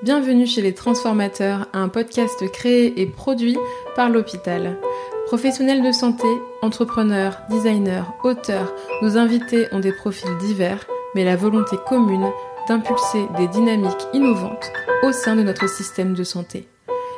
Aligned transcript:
Bienvenue 0.00 0.46
chez 0.46 0.62
les 0.62 0.74
Transformateurs, 0.74 1.66
un 1.72 1.88
podcast 1.88 2.48
créé 2.52 3.00
et 3.00 3.06
produit 3.06 3.58
par 3.96 4.08
l'hôpital. 4.08 4.76
Professionnels 5.26 5.82
de 5.82 5.90
santé, 5.90 6.28
entrepreneurs, 6.62 7.38
designers, 7.50 8.04
auteurs, 8.22 8.72
nos 9.02 9.18
invités 9.18 9.66
ont 9.72 9.80
des 9.80 9.90
profils 9.90 10.36
divers, 10.38 10.86
mais 11.16 11.24
la 11.24 11.34
volonté 11.34 11.76
commune 11.88 12.30
d'impulser 12.68 13.26
des 13.38 13.48
dynamiques 13.48 14.06
innovantes 14.12 14.70
au 15.02 15.10
sein 15.10 15.34
de 15.34 15.42
notre 15.42 15.68
système 15.68 16.14
de 16.14 16.22
santé. 16.22 16.68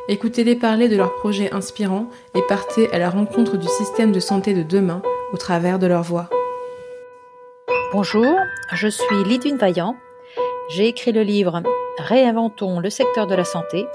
Écoutez-les 0.08 0.56
parler 0.56 0.88
de 0.88 0.96
leurs 0.96 1.14
projets 1.16 1.52
inspirants 1.52 2.08
et 2.34 2.40
partez 2.48 2.90
à 2.92 2.98
la 2.98 3.10
rencontre 3.10 3.58
du 3.58 3.68
système 3.68 4.10
de 4.10 4.20
santé 4.20 4.54
de 4.54 4.62
demain 4.62 5.02
au 5.34 5.36
travers 5.36 5.78
de 5.78 5.86
leur 5.86 6.02
voix. 6.02 6.30
Bonjour, 7.92 8.34
je 8.72 8.88
suis 8.88 9.24
Lidwine 9.26 9.58
Vaillant. 9.58 9.96
J'ai 10.70 10.86
écrit 10.86 11.12
le 11.12 11.22
livre 11.22 11.62
Réinventons 11.98 12.80
le 12.80 12.90
secteur 12.90 13.26
de 13.26 13.34
la 13.34 13.44
santé. 13.44 13.86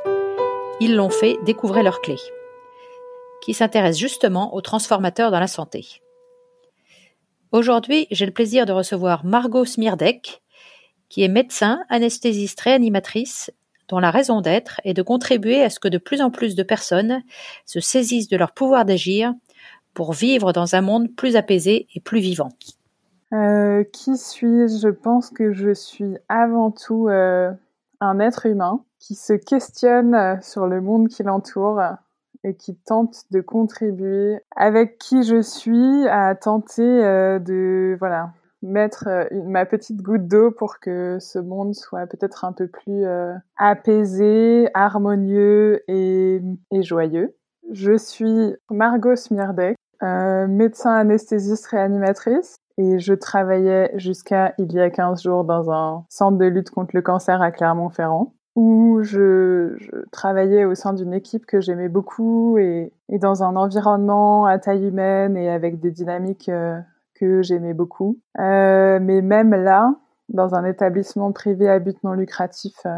Ils 0.80 0.95
l'ont 0.95 1.09
fait, 1.09 1.38
découvrez 1.44 1.84
leurs 1.84 2.02
clés, 2.02 2.20
qui 3.41 3.53
s'intéresse 3.53 3.98
justement 3.98 4.53
aux 4.53 4.62
transformateurs 4.62 5.31
dans 5.31 5.40
la 5.40 5.48
santé. 5.48 6.02
Aujourd'hui, 7.52 8.08
j'ai 8.12 8.26
le 8.26 8.34
plaisir 8.34 8.66
de 8.66 8.73
recevoir 8.73 9.26
Margot 9.26 9.66
Smirdek, 9.66 10.41
qui 11.09 11.23
est 11.23 11.30
médecin, 11.30 11.84
anesthésiste 11.89 12.59
réanimatrice, 12.62 13.52
dont 13.88 14.00
la 14.00 14.12
raison 14.12 14.41
d'être 14.41 14.81
est 14.84 14.94
de 14.94 15.02
contribuer 15.02 15.64
à 15.64 15.70
ce 15.70 15.80
que 15.80 15.88
de 15.88 15.98
plus 15.98 16.22
en 16.22 16.31
plus 16.31 16.55
de 16.55 16.64
personnes 16.64 17.23
se 17.66 17.80
saisissent 17.80 18.30
de 18.30 18.38
leur 18.38 18.52
pouvoir 18.52 18.86
d'agir 18.86 19.34
pour 19.94 20.14
vivre 20.14 20.52
dans 20.52 20.75
un 20.75 20.81
monde 20.81 21.16
plus 21.16 21.36
apaisé 21.36 21.88
et 21.95 22.00
plus 22.00 22.20
vivant. 22.20 22.50
Euh, 23.34 23.84
qui 23.91 24.17
suis-je? 24.17 24.80
Je 24.81 24.89
pense 24.89 25.30
que 25.30 25.53
je 25.53 25.73
suis 25.73 26.16
avant 26.30 26.72
tout 26.72 27.08
euh, 27.08 27.52
un 28.02 28.20
être 28.20 28.45
humain 28.45 28.84
qui 28.99 29.16
se 29.16 29.34
questionne 29.34 30.16
euh, 30.16 30.36
sur 30.41 30.67
le 30.67 30.81
monde 30.81 31.08
qui 31.08 31.23
l'entoure 31.23 31.81
et 32.44 32.56
qui 32.56 32.75
tente 32.75 33.23
de 33.31 33.42
contribuer 33.42 34.39
avec 34.56 34.97
qui 34.97 35.23
je 35.23 35.42
suis 35.42 36.08
à 36.08 36.36
tenter 36.36 36.83
euh, 36.83 37.39
de 37.39 37.95
voilà 38.00 38.31
mettre 38.61 39.08
euh, 39.08 39.25
ma 39.45 39.66
petite 39.66 40.02
goutte 40.02 40.28
d'eau 40.28 40.52
pour 40.52 40.80
que 40.80 41.17
ce 41.20 41.39
monde 41.39 41.75
soit 41.75 42.08
peut-être 42.08 42.45
un 42.45 42.52
peu 42.52 42.67
plus 42.67 43.05
apaisé, 43.58 44.70
harmonieux 44.73 45.83
et, 45.88 46.42
et, 46.72 46.83
joyeux. 46.83 47.36
Je 47.72 47.98
suis 47.98 48.55
Margot 48.70 49.16
Smirdek, 49.16 49.77
médecin 50.02 50.92
anesthésiste 50.92 51.67
réanimatrice 51.67 52.58
et 52.78 53.00
je 53.00 53.14
travaillais 53.14 53.92
jusqu'à 53.95 54.54
il 54.58 54.72
y 54.73 54.80
a 54.80 54.90
15 54.90 55.23
jours 55.23 55.44
dans 55.44 55.72
un 55.72 56.06
centre 56.09 56.38
de 56.38 56.45
lutte 56.45 56.70
contre 56.70 56.92
le 56.94 57.02
cancer 57.02 57.42
à 57.42 57.52
Clermont-Ferrand 57.52 58.34
où 58.56 59.04
je, 59.04 59.76
travaillais 60.12 60.64
au 60.66 60.76
sein 60.76 60.94
d'une 60.94 61.14
équipe 61.14 61.45
que 61.45 61.59
j'aimais 61.59 61.90
beaucoup 61.90 62.58
et, 62.58 62.92
dans 63.09 63.44
un 63.44 63.56
environnement 63.56 64.45
à 64.45 64.58
taille 64.59 64.88
humaine 64.88 65.36
et 65.36 65.50
avec 65.50 65.80
des 65.80 65.92
dynamiques 65.92 66.50
euh, 66.50 66.80
que 67.16 67.42
j'aimais 67.42 67.73
beaucoup. 67.73 68.17
Euh, 68.40 69.00
mais 69.02 69.22
même 69.22 69.52
là, 69.52 69.94
dans 70.30 70.56
un 70.56 70.64
établissement 70.64 71.32
privé 71.34 71.70
à 71.70 71.80
but 71.80 72.02
non 72.04 72.14
lucratif, 72.14 72.76
euh, 72.86 72.98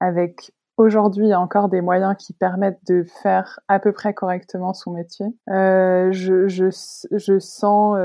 avec 0.00 0.52
aujourd'hui 0.78 1.34
encore 1.34 1.68
des 1.68 1.80
moyens 1.80 2.16
qui 2.16 2.32
permettent 2.32 2.80
de 2.86 3.04
faire 3.22 3.60
à 3.68 3.80
peu 3.80 3.92
près 3.92 4.14
correctement 4.14 4.72
son 4.72 4.92
métier, 4.92 5.26
je, 5.48 7.38
sens 7.40 7.98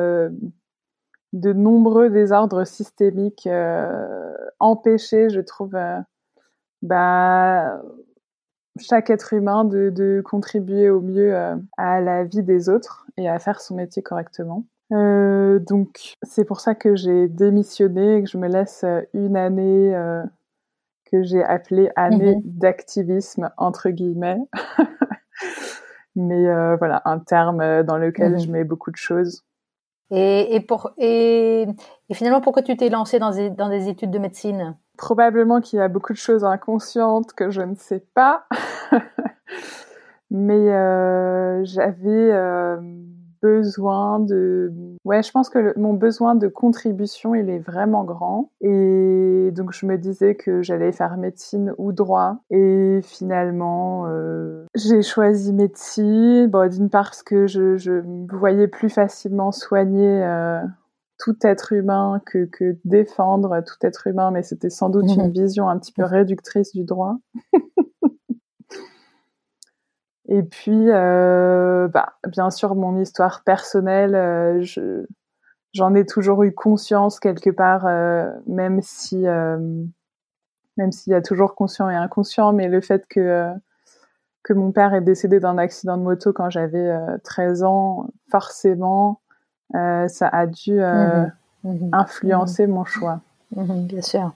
de 1.33 1.51
nombreux 1.51 2.09
désordres 2.09 2.65
systémiques 2.65 3.47
euh, 3.47 4.33
empêchés, 4.59 5.29
je 5.29 5.41
trouve, 5.41 5.75
euh, 5.75 5.99
bah, 6.81 7.81
chaque 8.79 9.09
être 9.09 9.33
humain 9.33 9.65
de, 9.65 9.89
de 9.89 10.21
contribuer 10.23 10.89
au 10.89 11.01
mieux 11.01 11.35
euh, 11.35 11.55
à 11.77 12.01
la 12.01 12.23
vie 12.23 12.43
des 12.43 12.69
autres 12.69 13.05
et 13.17 13.29
à 13.29 13.39
faire 13.39 13.61
son 13.61 13.75
métier 13.75 14.01
correctement. 14.01 14.63
Euh, 14.91 15.59
donc 15.59 16.15
c'est 16.21 16.45
pour 16.45 16.59
ça 16.59 16.75
que 16.75 16.95
j'ai 16.95 17.27
démissionné 17.27 18.17
et 18.17 18.23
que 18.23 18.29
je 18.29 18.37
me 18.37 18.47
laisse 18.47 18.85
une 19.13 19.37
année 19.37 19.95
euh, 19.95 20.23
que 21.11 21.23
j'ai 21.23 21.43
appelée 21.43 21.89
année 21.95 22.35
mmh 22.35 22.41
d'activisme 22.45 23.49
entre 23.57 23.89
guillemets. 23.89 24.39
Mais 26.15 26.47
euh, 26.47 26.75
voilà, 26.75 27.01
un 27.05 27.17
terme 27.17 27.83
dans 27.83 27.97
lequel 27.97 28.33
mmh 28.33 28.39
je 28.39 28.51
mets 28.51 28.63
beaucoup 28.63 28.91
de 28.91 28.97
choses. 28.97 29.43
Et, 30.11 30.55
et, 30.55 30.59
pour, 30.59 30.91
et, 30.97 31.65
et 32.09 32.13
finalement, 32.13 32.41
pourquoi 32.41 32.61
tu 32.61 32.75
t'es 32.77 32.89
lancée 32.89 33.19
dans 33.19 33.31
des, 33.31 33.49
dans 33.49 33.69
des 33.69 33.89
études 33.89 34.11
de 34.11 34.19
médecine? 34.19 34.77
Probablement 34.97 35.59
qu'il 35.59 35.79
y 35.79 35.81
a 35.81 35.87
beaucoup 35.87 36.13
de 36.13 36.17
choses 36.17 36.43
inconscientes 36.43 37.33
que 37.33 37.49
je 37.49 37.61
ne 37.61 37.75
sais 37.75 38.05
pas. 38.13 38.45
Mais 40.29 40.71
euh, 40.73 41.63
j'avais 41.63 42.31
euh, 42.31 42.77
besoin 43.43 44.19
de... 44.19 44.71
Ouais, 45.03 45.21
je 45.21 45.31
pense 45.31 45.49
que 45.49 45.59
le, 45.59 45.73
mon 45.75 45.93
besoin 45.93 46.33
de 46.33 46.47
contribution, 46.47 47.35
il 47.35 47.49
est 47.49 47.59
vraiment 47.59 48.05
grand. 48.05 48.49
Et 48.61 49.51
donc, 49.53 49.73
je 49.73 49.85
me 49.85 49.97
disais 49.97 50.35
que 50.35 50.63
j'allais 50.63 50.93
faire 50.93 51.17
médecine 51.17 51.75
ou 51.77 51.91
droit. 51.91 52.37
Et 52.49 53.01
finalement, 53.03 54.07
euh, 54.07 54.65
j'ai 54.75 55.01
choisi 55.01 55.51
médecine. 55.51 56.47
Bon, 56.47 56.69
d'une 56.69 56.89
part 56.89 57.09
parce 57.09 57.23
que 57.23 57.45
je, 57.45 57.77
je 57.77 58.01
voyais 58.31 58.69
plus 58.69 58.89
facilement 58.89 59.51
soigner 59.51 60.23
euh, 60.23 60.61
tout 61.19 61.35
être 61.43 61.73
humain 61.73 62.21
que, 62.25 62.45
que 62.45 62.77
défendre 62.85 63.61
tout 63.61 63.85
être 63.85 64.07
humain, 64.07 64.31
mais 64.31 64.43
c'était 64.43 64.69
sans 64.69 64.89
doute 64.89 65.05
mmh. 65.05 65.19
une 65.19 65.31
vision 65.33 65.67
un 65.67 65.77
petit 65.77 65.91
peu 65.91 66.03
réductrice 66.03 66.73
du 66.73 66.85
droit. 66.85 67.17
Et 70.33 70.41
puis, 70.41 70.89
euh, 70.89 71.87
bah, 71.89 72.13
bien 72.27 72.49
sûr, 72.49 72.73
mon 72.73 72.99
histoire 72.99 73.43
personnelle, 73.43 74.15
euh, 74.15 74.63
je, 74.63 75.05
j'en 75.73 75.93
ai 75.93 76.07
toujours 76.07 76.41
eu 76.41 76.51
conscience 76.51 77.19
quelque 77.19 77.51
part, 77.51 77.85
euh, 77.85 78.31
même 78.47 78.81
si, 78.81 79.17
même 79.17 80.91
s'il 80.91 81.11
y 81.11 81.15
a 81.15 81.21
toujours 81.21 81.53
conscient 81.53 81.87
et 81.87 81.95
inconscient, 81.95 82.51
mais 82.51 82.67
le 82.67 82.81
fait 82.81 83.05
que 83.07 83.47
que 84.41 84.53
mon 84.53 84.71
père 84.73 84.93
est 84.93 85.01
décédé 85.01 85.39
d'un 85.39 85.57
accident 85.57 85.97
de 85.97 86.01
moto 86.01 86.33
quand 86.33 86.49
j'avais 86.49 86.91
13 87.23 87.63
ans, 87.63 88.07
forcément, 88.31 89.21
ça 89.71 90.27
a 90.31 90.47
dû 90.47 90.79
mmh 90.81 91.31
mmh 91.63 91.89
influencer 91.93 92.65
mmh 92.65 92.71
mon 92.71 92.85
choix. 92.85 93.21
bien 93.51 94.01
sûr. 94.01 94.33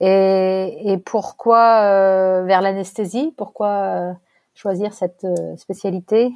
Et, 0.00 0.90
et 0.90 0.96
pourquoi 0.96 2.42
vers 2.44 2.62
l'anesthésie? 2.62 3.34
Pourquoi 3.36 4.16
choisir 4.54 4.92
cette 4.92 5.24
euh, 5.24 5.56
spécialité 5.56 6.32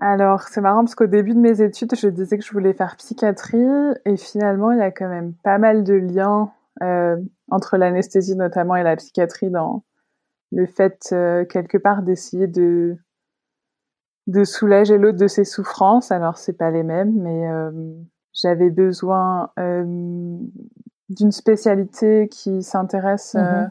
alors, 0.00 0.42
c'est 0.42 0.60
marrant 0.60 0.84
parce 0.84 0.94
qu'au 0.94 1.08
début 1.08 1.34
de 1.34 1.40
mes 1.40 1.60
études, 1.60 1.96
je 1.96 2.06
disais 2.06 2.38
que 2.38 2.44
je 2.44 2.52
voulais 2.52 2.72
faire 2.72 2.96
psychiatrie 2.96 3.66
et 4.04 4.16
finalement, 4.16 4.70
il 4.70 4.78
y 4.78 4.82
a 4.82 4.92
quand 4.92 5.08
même 5.08 5.34
pas 5.42 5.58
mal 5.58 5.82
de 5.82 5.94
liens 5.94 6.52
euh, 6.82 7.16
entre 7.50 7.76
l'anesthésie 7.76 8.36
notamment 8.36 8.76
et 8.76 8.84
la 8.84 8.94
psychiatrie 8.94 9.50
dans 9.50 9.82
le 10.52 10.66
fait 10.66 11.08
euh, 11.10 11.44
quelque 11.44 11.76
part 11.76 12.02
d'essayer 12.02 12.46
de 12.46 12.96
de 14.28 14.44
soulager 14.44 14.98
l'autre 14.98 15.18
de 15.18 15.26
ses 15.26 15.44
souffrances. 15.44 16.12
Alors, 16.12 16.38
c'est 16.38 16.52
pas 16.52 16.70
les 16.70 16.84
mêmes, 16.84 17.14
mais 17.16 17.50
euh, 17.50 17.72
j'avais 18.32 18.70
besoin 18.70 19.50
d'une 19.56 21.32
spécialité 21.32 22.28
qui 22.28 22.62
s'intéresse 22.62 23.34
mmh 23.34 23.70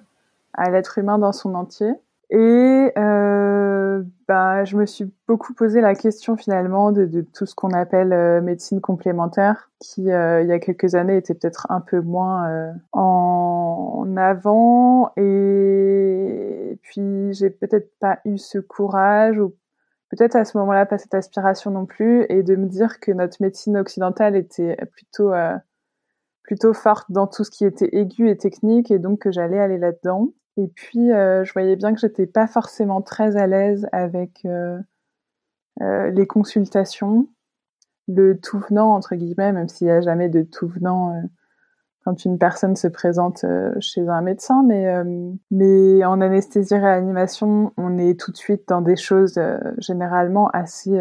à 0.59 0.71
l'être 0.71 0.97
humain 0.97 1.19
dans 1.19 1.33
son 1.33 1.53
entier. 1.53 1.93
Et 2.29 2.91
euh, 2.97 4.03
bah, 4.27 4.65
je 4.65 4.75
me 4.75 4.85
suis 4.85 5.09
beaucoup 5.27 5.53
posé 5.53 5.79
la 5.79 5.95
question 5.95 6.35
finalement 6.35 6.91
de, 6.91 7.21
tout 7.33 7.45
ce 7.45 7.55
qu'on 7.55 7.71
appelle 7.71 8.11
euh, 8.11 8.41
médecine 8.41 8.81
complémentaire, 8.81 9.71
qui 9.79 10.11
euh, 10.11 10.41
il 10.41 10.49
y 10.49 10.51
a 10.51 10.59
quelques 10.59 10.95
années 10.95 11.15
était 11.17 11.33
peut-être 11.33 11.67
un 11.69 11.79
peu 11.79 12.01
moins 12.01 12.49
euh, 12.49 12.73
en 12.91 14.13
avant. 14.17 15.11
Et 15.15 16.77
puis 16.81 17.33
j'ai 17.33 17.49
peut-être 17.49 17.97
pas 17.99 18.19
eu 18.25 18.37
ce 18.37 18.59
courage 18.59 19.39
ou 19.39 19.55
peut-être 20.09 20.35
à 20.35 20.45
ce 20.45 20.57
moment-là 20.57 20.85
pas 20.85 20.97
cette 20.97 21.13
aspiration 21.13 21.71
non 21.71 21.85
plus, 21.85 22.25
et 22.29 22.43
de 22.43 22.55
me 22.55 22.67
dire 22.67 22.99
que 22.99 23.11
notre 23.11 23.41
médecine 23.41 23.77
occidentale 23.77 24.35
était 24.35 24.77
plutôt 24.91 25.33
euh, 25.33 25.55
plutôt 26.43 26.73
forte 26.73 27.11
dans 27.11 27.27
tout 27.27 27.43
ce 27.43 27.51
qui 27.51 27.65
était 27.65 27.89
aigu 27.93 28.29
et 28.29 28.37
technique, 28.37 28.91
et 28.91 28.99
donc 28.99 29.19
que 29.19 29.31
j'allais 29.31 29.59
aller 29.59 29.77
là-dedans. 29.77 30.29
Et 30.57 30.67
puis, 30.67 31.11
euh, 31.11 31.43
je 31.43 31.53
voyais 31.53 31.75
bien 31.75 31.93
que 31.93 31.99
j'étais 31.99 32.25
pas 32.25 32.47
forcément 32.47 33.01
très 33.01 33.37
à 33.37 33.45
l'aise 33.45 33.87
avec 33.91 34.43
euh, 34.45 34.79
euh, 35.81 36.09
les 36.09 36.25
consultations, 36.25 37.27
le 38.07 38.39
tout 38.39 38.59
venant 38.59 38.95
entre 38.95 39.15
guillemets, 39.15 39.53
même 39.53 39.67
s'il 39.67 39.87
n'y 39.87 39.93
a 39.93 40.01
jamais 40.01 40.29
de 40.29 40.41
tout 40.41 40.67
venant 40.67 41.21
quand 42.03 42.25
une 42.25 42.39
personne 42.39 42.75
se 42.75 42.87
présente 42.87 43.45
chez 43.81 44.07
un 44.07 44.21
médecin. 44.21 44.63
Mais, 44.63 45.03
mais 45.51 46.05
en 46.05 46.21
anesthésie 46.21 46.77
réanimation, 46.77 47.73
on 47.77 47.97
est 47.97 48.17
tout 48.17 48.31
de 48.31 48.37
suite 48.37 48.67
dans 48.69 48.81
des 48.81 48.95
choses 48.95 49.39
généralement 49.77 50.49
assez 50.51 50.97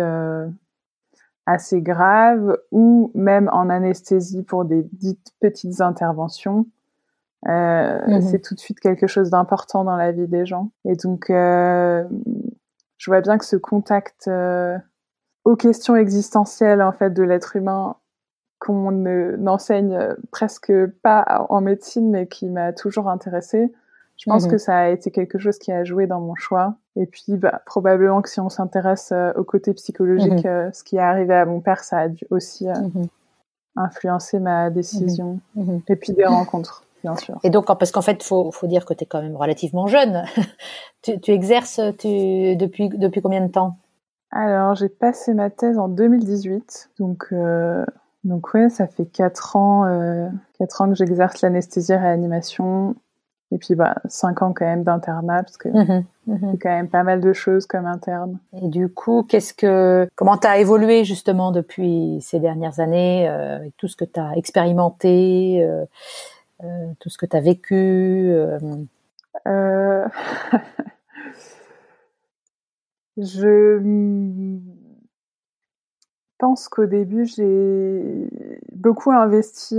assez 1.46 1.80
graves, 1.80 2.58
ou 2.72 3.12
même 3.14 3.48
en 3.52 3.70
anesthésie 3.70 4.42
pour 4.42 4.64
des 4.64 4.82
dites 4.92 5.32
petites 5.40 5.80
interventions 5.80 6.66
mhm. 7.44 8.22
c'est 8.22 8.40
tout 8.40 8.54
de 8.54 8.60
suite 8.60 8.80
quelque 8.80 9.06
chose 9.06 9.30
d'important 9.30 9.84
dans 9.84 9.96
la 9.96 10.12
vie 10.12 10.28
des 10.28 10.46
gens. 10.46 10.70
Et 10.84 10.96
donc, 10.96 11.26
je 11.28 12.04
vois 13.06 13.20
bien 13.20 13.38
que 13.38 13.44
ce 13.44 13.56
contact 13.56 14.30
aux 15.44 15.56
questions 15.56 15.96
existentielles 15.96 16.82
en 16.82 16.92
fait 16.92 17.10
de 17.10 17.22
l'être 17.22 17.56
humain 17.56 17.96
qu'on 18.58 18.90
n'enseigne 18.90 19.98
presque 20.32 20.72
pas 21.02 21.46
en 21.50 21.60
médecine, 21.60 22.10
mais 22.10 22.26
qui 22.26 22.48
m'a 22.48 22.72
toujours 22.72 23.08
intéressée. 23.08 23.72
Je 24.16 24.30
pense 24.30 24.46
mhm. 24.46 24.52
que 24.52 24.58
ça 24.58 24.76
a 24.76 24.88
été 24.88 25.10
quelque 25.10 25.38
chose 25.38 25.58
qui 25.58 25.72
a 25.72 25.84
joué 25.84 26.06
dans 26.06 26.20
mon 26.20 26.34
choix. 26.34 26.76
Et 26.96 27.06
puis, 27.06 27.36
bah, 27.36 27.60
probablement 27.66 28.22
que 28.22 28.30
si 28.30 28.40
on 28.40 28.48
s'intéresse 28.48 29.10
euh, 29.12 29.32
au 29.34 29.44
côté 29.44 29.74
psychologique, 29.74 30.44
mhm. 30.44 30.46
euh, 30.46 30.72
ce 30.72 30.84
qui 30.84 30.96
est 30.96 31.00
arrivé 31.00 31.34
à 31.34 31.44
mon 31.44 31.60
père, 31.60 31.84
ça 31.84 31.98
a 31.98 32.08
dû 32.08 32.24
aussi 32.30 32.68
euh, 32.68 32.74
influencer 33.76 34.40
ma 34.40 34.70
décision. 34.70 35.40
Et 35.88 35.96
puis 35.96 36.14
des 36.14 36.24
rencontres, 36.24 36.84
bien 37.02 37.16
sûr. 37.16 37.38
Et 37.42 37.50
donc, 37.50 37.66
parce 37.66 37.90
qu'en 37.90 38.02
fait, 38.02 38.22
faut, 38.22 38.50
faut 38.50 38.66
dire 38.66 38.84
que 38.84 38.94
tu 38.94 39.04
es 39.04 39.06
quand 39.06 39.22
même 39.22 39.36
relativement 39.36 39.86
jeune. 39.86 40.24
tu, 41.02 41.20
tu, 41.20 41.32
exerces 41.32 41.80
tu, 41.98 42.56
depuis, 42.56 42.88
depuis 42.88 43.22
combien 43.22 43.40
de 43.40 43.50
temps? 43.50 43.76
Alors, 44.30 44.74
j'ai 44.74 44.88
passé 44.88 45.34
ma 45.34 45.50
thèse 45.50 45.78
en 45.78 45.88
2018. 45.88 46.90
Donc, 46.98 47.32
donc 48.24 48.54
ouais, 48.54 48.68
ça 48.68 48.86
fait 48.86 49.06
quatre 49.06 49.56
ans, 49.56 49.84
quatre 50.58 50.80
ans 50.80 50.88
que 50.88 50.96
j'exerce 50.96 51.42
l'anesthésie 51.42 51.94
réanimation 51.94 52.96
et 53.52 53.58
puis, 53.58 53.76
bah, 53.76 53.94
cinq 54.08 54.42
ans 54.42 54.52
quand 54.52 54.64
même 54.64 54.82
d'internat, 54.82 55.44
parce 55.44 55.56
que 55.56 55.68
mmh 55.68 56.04
mmh 56.26 56.50
c'est 56.50 56.58
quand 56.58 56.70
même 56.70 56.88
pas 56.88 57.04
mal 57.04 57.20
de 57.20 57.32
choses 57.32 57.66
comme 57.66 57.86
interne. 57.86 58.40
Et 58.60 58.66
du 58.66 58.88
coup, 58.88 59.22
qu'est-ce 59.22 59.54
que, 59.54 60.08
comment 60.16 60.36
t'as 60.36 60.58
évolué 60.58 61.04
justement 61.04 61.52
depuis 61.52 62.18
ces 62.20 62.40
dernières 62.40 62.80
années, 62.80 63.28
euh, 63.28 63.56
avec 63.56 63.76
tout 63.76 63.86
ce 63.86 63.94
que 63.94 64.04
t'as 64.04 64.32
expérimenté, 64.32 65.62
euh, 65.62 65.82
euh, 65.82 65.86
tout 67.00 67.08
ce 67.10 67.18
que 67.18 67.26
t'as 67.26 67.40
vécu 67.40 68.32
euh... 69.46 70.08
Je 73.18 73.78
pense 76.38 76.68
qu'au 76.68 76.86
début, 76.86 77.24
j'ai 77.24 78.28
beaucoup 78.72 79.10
investi 79.10 79.76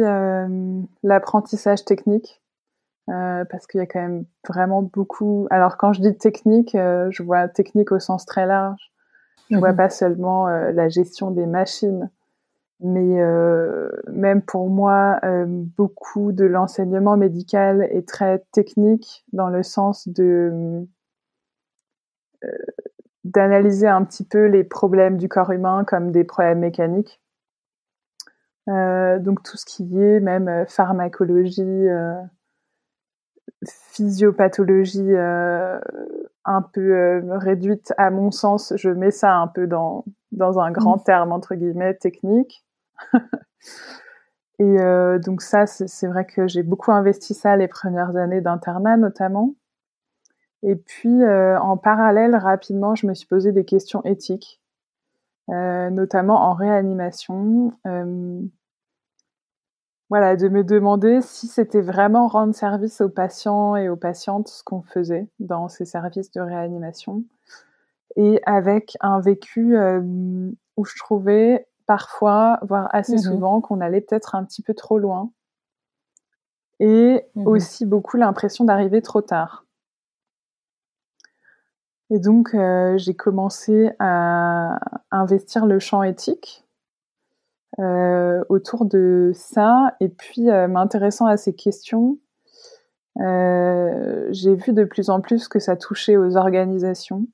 l'apprentissage 1.03 1.85
technique. 1.85 2.41
Euh, 3.09 3.45
parce 3.45 3.67
qu'il 3.67 3.79
y 3.79 3.83
a 3.83 3.85
quand 3.85 4.01
même 4.01 4.25
vraiment 4.47 4.81
beaucoup. 4.81 5.47
Alors 5.49 5.77
quand 5.77 5.93
je 5.93 6.01
dis 6.01 6.17
technique, 6.17 6.75
euh, 6.75 7.07
je 7.09 7.23
vois 7.23 7.47
technique 7.47 7.93
au 7.93 7.99
sens 7.99 8.25
très 8.25 8.45
large. 8.45 8.91
Je 9.49 9.55
ne 9.55 9.59
vois 9.59 9.71
mhm. 9.71 9.77
pas 9.77 9.89
seulement 9.89 10.49
euh, 10.49 10.71
la 10.73 10.89
gestion 10.89 11.31
des 11.31 11.45
machines, 11.45 12.09
mais 12.79 13.19
même 14.11 14.41
pour 14.41 14.69
moi, 14.69 15.19
beaucoup 15.45 16.31
de 16.31 16.45
l'enseignement 16.45 17.17
médical 17.17 17.87
est 17.91 18.07
très 18.07 18.43
technique 18.51 19.25
dans 19.33 19.49
le 19.49 19.63
sens 19.63 20.07
de 20.07 20.85
d'analyser 23.23 23.87
un 23.87 24.05
petit 24.05 24.23
peu 24.23 24.45
les 24.45 24.63
problèmes 24.63 25.17
du 25.17 25.27
corps 25.27 25.51
humain 25.51 25.83
comme 25.85 26.11
des 26.11 26.23
problèmes 26.23 26.59
mécaniques. 26.59 27.19
donc 28.67 29.43
tout 29.43 29.57
ce 29.57 29.65
qui 29.65 29.99
est 29.99 30.19
même 30.19 30.65
pharmacologie 30.67 31.87
physiopathologie 33.65 35.15
euh, 35.15 35.79
un 36.45 36.61
peu 36.61 36.93
euh, 36.93 37.37
réduite 37.37 37.93
à 37.97 38.11
mon 38.11 38.31
sens, 38.31 38.73
je 38.75 38.89
mets 38.89 39.11
ça 39.11 39.35
un 39.35 39.47
peu 39.47 39.67
dans, 39.67 40.05
dans 40.31 40.59
un 40.59 40.71
grand 40.71 40.97
mmh. 40.97 41.03
terme 41.03 41.31
entre 41.31 41.55
guillemets 41.55 41.95
technique. 41.95 42.63
Et 44.59 44.79
euh, 44.79 45.19
donc 45.19 45.41
ça, 45.41 45.67
c'est 45.67 46.07
vrai 46.07 46.25
que 46.25 46.47
j'ai 46.47 46.63
beaucoup 46.63 46.91
investi 46.91 47.35
ça 47.35 47.55
les 47.57 47.67
premières 47.67 48.15
années 48.15 48.41
d'internat 48.41 48.97
notamment. 48.97 49.53
Et 50.63 50.75
puis 50.75 51.23
en 51.23 51.77
parallèle, 51.77 52.35
rapidement, 52.35 52.95
je 52.95 53.05
me 53.05 53.13
suis 53.13 53.27
posé 53.27 53.51
des 53.51 53.63
questions 53.63 54.03
éthiques, 54.03 54.59
notamment 55.47 56.49
en 56.49 56.53
réanimation 56.55 57.73
voilà, 60.09 60.37
de 60.37 60.47
me 60.47 60.63
demander 60.63 61.21
si 61.21 61.47
c'était 61.47 61.81
vraiment 61.81 62.27
rendre 62.27 62.55
service 62.55 63.01
aux 63.01 63.09
patients 63.09 63.75
et 63.75 63.89
aux 63.89 63.97
patientes 63.97 64.47
ce 64.47 64.63
qu'on 64.63 64.81
faisait 64.81 65.27
dans 65.39 65.67
ces 65.67 65.85
services 65.85 66.31
de 66.31 66.39
réanimation. 66.39 67.23
Et 68.15 68.39
avec 68.45 68.97
un 69.01 69.19
vécu 69.19 69.77
euh, 69.77 70.01
où 70.77 70.85
je 70.85 70.95
trouvais 70.97 71.67
parfois, 71.87 72.59
voire 72.61 72.87
assez 72.91 73.15
mmh 73.15 73.19
souvent, 73.19 73.61
qu'on 73.61 73.81
allait 73.81 74.01
peut-être 74.01 74.35
un 74.35 74.43
petit 74.43 74.61
peu 74.61 74.73
trop 74.73 74.99
loin. 74.99 75.31
Et 76.79 77.25
mmh 77.35 77.47
aussi 77.47 77.85
beaucoup 77.85 78.17
l'impression 78.17 78.65
d'arriver 78.65 79.01
trop 79.01 79.21
tard. 79.21 79.65
Et 82.09 82.19
donc, 82.19 82.53
euh, 82.53 82.97
j'ai 82.97 83.13
commencé 83.13 83.91
à 83.99 84.79
investir 85.11 85.65
le 85.65 85.79
champ 85.79 86.03
éthique 86.03 86.65
euh, 87.79 88.43
autour 88.47 88.85
de 88.85 89.31
ça. 89.33 89.95
Et 89.99 90.07
puis, 90.07 90.49
euh, 90.49 90.67
m'intéressant 90.67 91.25
à 91.25 91.35
ces 91.37 91.53
questions, 91.53 92.17
j'ai 93.19 94.55
vu 94.55 94.73
de 94.73 94.83
plus 94.83 95.09
en 95.09 95.21
plus 95.21 95.47
que 95.47 95.59
ça 95.59 95.75
touchait 95.75 96.17
aux 96.17 96.37
organisations, 96.37 97.25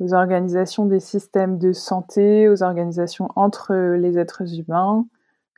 aux 0.00 0.14
organisations 0.14 0.86
des 0.86 1.00
systèmes 1.00 1.58
de 1.58 1.72
santé, 1.72 2.48
aux 2.48 2.62
organisations 2.62 3.28
entre 3.36 3.74
les 3.74 4.18
êtres 4.18 4.42
humains, 4.58 5.06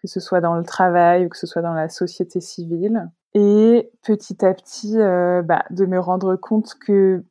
que 0.01 0.09
ce 0.09 0.21
soit 0.21 0.41
dans 0.41 0.55
le 0.55 0.65
travail 0.65 1.27
ou 1.27 1.29
que 1.29 1.37
ce 1.37 1.47
soit 1.47 1.63
dans 1.63 1.75
la 1.75 1.89
société 1.89 2.41
civile. 2.41 3.11
Et 3.35 3.91
petit 4.03 4.45
à 4.45 4.55
petit, 4.55 4.97
bah, 4.97 5.65
de 5.71 5.87
me 5.87 6.01
rendre 6.01 6.37
compte 6.37 6.75
que 6.85 7.23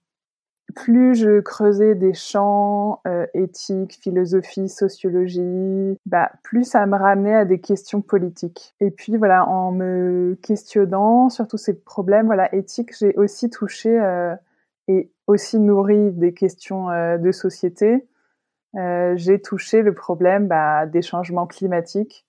plus 0.76 1.16
je 1.16 1.40
creusais 1.40 1.96
des 1.96 2.14
champs 2.14 3.02
euh, 3.08 3.26
éthiques, 3.34 4.00
philosophie, 4.02 4.70
sociologie, 4.70 5.98
bah, 6.06 6.32
plus 6.44 6.64
ça 6.64 6.86
me 6.86 6.98
ramenait 6.98 7.36
à 7.36 7.46
des 7.46 7.60
questions 7.60 8.02
politiques. 8.02 8.76
Et 8.80 8.92
puis 8.92 9.18
voilà, 9.18 9.48
en 9.48 9.72
me 9.72 10.38
questionnant 10.42 11.30
sur 11.30 11.48
tous 11.48 11.58
ces 11.58 11.74
problèmes 11.74 12.28
voilà, 12.28 12.54
éthiques, 12.54 12.96
j'ai 12.98 13.14
aussi 13.16 13.50
touché 13.50 14.00
euh, 14.00 14.36
et 14.90 15.14
aussi 15.28 15.58
nourri 15.60 16.12
des 16.12 16.34
questions 16.34 16.90
euh, 16.90 17.18
de 17.18 17.32
société. 17.32 18.06
j'ai 19.16 19.42
touché 19.42 19.82
le 19.82 19.94
problème 19.94 20.48
bah, 20.48 20.86
des 20.86 21.02
changements 21.02 21.48
climatiques, 21.48 22.26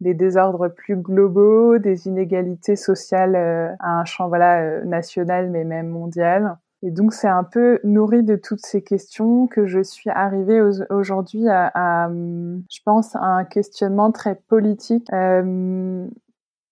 des 0.00 0.14
désordres 0.14 0.68
plus 0.68 0.96
globaux, 0.96 1.78
des 1.78 2.06
inégalités 2.06 2.76
sociales 2.76 3.36
à 3.80 4.00
un 4.00 4.04
champ 4.04 4.28
voilà, 4.28 4.84
national 4.84 5.50
mais 5.50 5.64
même 5.64 5.88
mondial. 5.88 6.56
Et 6.82 6.90
donc, 6.90 7.12
c'est 7.12 7.28
un 7.28 7.44
peu 7.44 7.78
nourri 7.84 8.24
de 8.24 8.34
toutes 8.34 8.64
ces 8.64 8.82
questions 8.82 9.46
que 9.46 9.66
je 9.66 9.80
suis 9.80 10.10
arrivée 10.10 10.60
aujourd'hui 10.90 11.48
à, 11.48 12.10
je 12.10 12.78
pense, 12.84 13.14
à 13.14 13.22
un 13.22 13.44
questionnement 13.44 14.10
très 14.10 14.34
politique, 14.34 15.06
euh, 15.12 16.08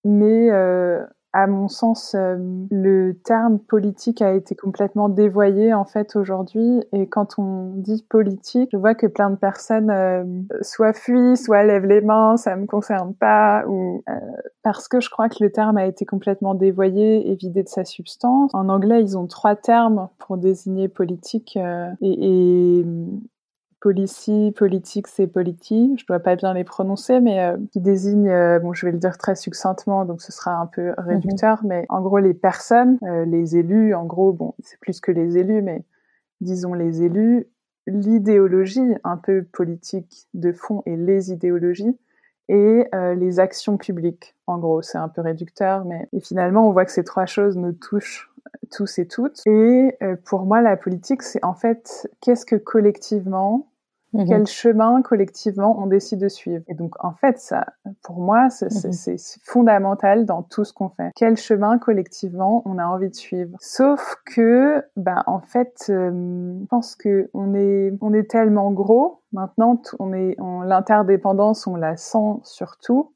mais 0.03 0.51
euh, 0.51 1.05
à 1.33 1.47
mon 1.47 1.69
sens, 1.69 2.13
euh, 2.13 2.37
le 2.71 3.13
terme 3.23 3.59
politique 3.59 4.21
a 4.21 4.33
été 4.33 4.53
complètement 4.55 5.07
dévoyé 5.07 5.73
en 5.73 5.85
fait 5.85 6.15
aujourd'hui. 6.15 6.83
Et 6.91 7.07
quand 7.07 7.39
on 7.39 7.71
dit 7.75 8.05
politique, 8.09 8.69
je 8.73 8.77
vois 8.77 8.95
que 8.95 9.07
plein 9.07 9.29
de 9.29 9.37
personnes 9.37 9.89
euh, 9.89 10.23
soit 10.61 10.93
fuient, 10.93 11.37
soit 11.37 11.63
lèvent 11.63 11.85
les 11.85 12.01
mains, 12.01 12.35
ça 12.35 12.55
me 12.55 12.65
concerne 12.65 13.13
pas, 13.13 13.63
ou 13.67 14.03
euh, 14.09 14.13
parce 14.61 14.89
que 14.89 14.99
je 14.99 15.09
crois 15.09 15.29
que 15.29 15.41
le 15.41 15.51
terme 15.51 15.77
a 15.77 15.85
été 15.85 16.05
complètement 16.05 16.53
dévoyé 16.53 17.31
et 17.31 17.35
vidé 17.35 17.63
de 17.63 17.69
sa 17.69 17.85
substance. 17.85 18.53
En 18.53 18.67
anglais, 18.67 19.01
ils 19.01 19.17
ont 19.17 19.27
trois 19.27 19.55
termes 19.55 20.09
pour 20.19 20.37
désigner 20.37 20.89
politique 20.89 21.57
et, 22.01 22.79
et 22.81 22.85
policy, 23.81 24.53
politique, 24.55 25.07
c'est 25.07 25.25
politi, 25.25 25.95
je 25.99 26.05
dois 26.05 26.19
pas 26.19 26.35
bien 26.35 26.53
les 26.53 26.63
prononcer, 26.63 27.19
mais 27.19 27.43
euh, 27.43 27.57
qui 27.71 27.81
désigne, 27.81 28.29
euh, 28.29 28.59
bon, 28.59 28.73
je 28.73 28.85
vais 28.85 28.91
le 28.91 28.99
dire 28.99 29.17
très 29.17 29.35
succinctement, 29.35 30.05
donc 30.05 30.21
ce 30.21 30.31
sera 30.31 30.53
un 30.53 30.67
peu 30.67 30.93
réducteur, 30.99 31.63
mhm. 31.63 31.69
mais 31.69 31.85
en 31.89 31.99
gros 32.01 32.19
les 32.19 32.35
personnes, 32.35 32.99
euh, 33.03 33.25
les 33.25 33.57
élus, 33.57 33.95
en 33.95 34.05
gros, 34.05 34.33
bon, 34.33 34.53
c'est 34.63 34.79
plus 34.79 35.01
que 35.01 35.11
les 35.11 35.37
élus, 35.37 35.63
mais 35.63 35.83
disons 36.41 36.75
les 36.75 37.01
élus, 37.01 37.47
l'idéologie 37.87 38.95
un 39.03 39.17
peu 39.17 39.43
politique 39.51 40.27
de 40.35 40.51
fond 40.51 40.83
et 40.85 40.95
les 40.95 41.31
idéologies 41.31 41.97
et 42.49 42.85
les 43.15 43.39
actions 43.39 43.77
publiques. 43.77 44.35
En 44.45 44.57
gros, 44.57 44.81
c'est 44.81 44.97
un 44.97 45.07
peu 45.07 45.21
réducteur, 45.21 45.85
mais 45.85 46.09
et 46.11 46.19
finalement, 46.19 46.67
on 46.67 46.73
voit 46.73 46.83
que 46.83 46.91
ces 46.91 47.05
trois 47.05 47.25
choses 47.25 47.55
nous 47.55 47.71
touchent 47.71 48.29
tous 48.71 48.99
et 48.99 49.07
toutes. 49.07 49.41
Et 49.45 49.97
pour 50.25 50.45
moi, 50.45 50.61
la 50.61 50.75
politique, 50.75 51.21
c'est 51.21 51.43
en 51.45 51.53
fait 51.53 52.09
qu'est-ce 52.19 52.45
que 52.45 52.57
collectivement 52.57 53.70
Mmh 54.13 54.25
quel 54.27 54.45
chemin 54.45 55.01
collectivement 55.01 55.79
on 55.79 55.87
décide 55.87 56.19
de 56.19 56.27
suivre. 56.27 56.63
Et 56.67 56.73
donc 56.73 56.95
en 57.03 57.13
fait, 57.13 57.39
ça, 57.39 57.65
pour 58.03 58.19
moi, 58.19 58.49
c'est 58.49 58.67
mmh 58.67 59.15
fondamental 59.43 60.25
dans 60.25 60.43
tout 60.43 60.65
ce 60.65 60.73
qu'on 60.73 60.89
fait. 60.89 61.11
Quel 61.15 61.37
chemin 61.37 61.77
collectivement 61.77 62.61
on 62.65 62.77
a 62.77 62.85
envie 62.85 63.09
de 63.09 63.15
suivre. 63.15 63.55
Sauf 63.59 64.17
que, 64.25 64.83
bah 64.97 65.23
en 65.27 65.39
fait, 65.39 65.85
euh, 65.89 66.11
je 66.61 66.65
pense 66.67 66.95
que 66.95 67.29
on 67.33 67.53
est, 67.55 67.93
on 68.01 68.13
est 68.13 68.29
tellement 68.29 68.71
gros 68.71 69.21
maintenant, 69.31 69.81
on 69.99 70.13
est, 70.13 70.35
on, 70.39 70.61
l'interdépendance, 70.61 71.67
on 71.67 71.75
la 71.75 71.95
sent 71.97 72.39
surtout. 72.43 73.13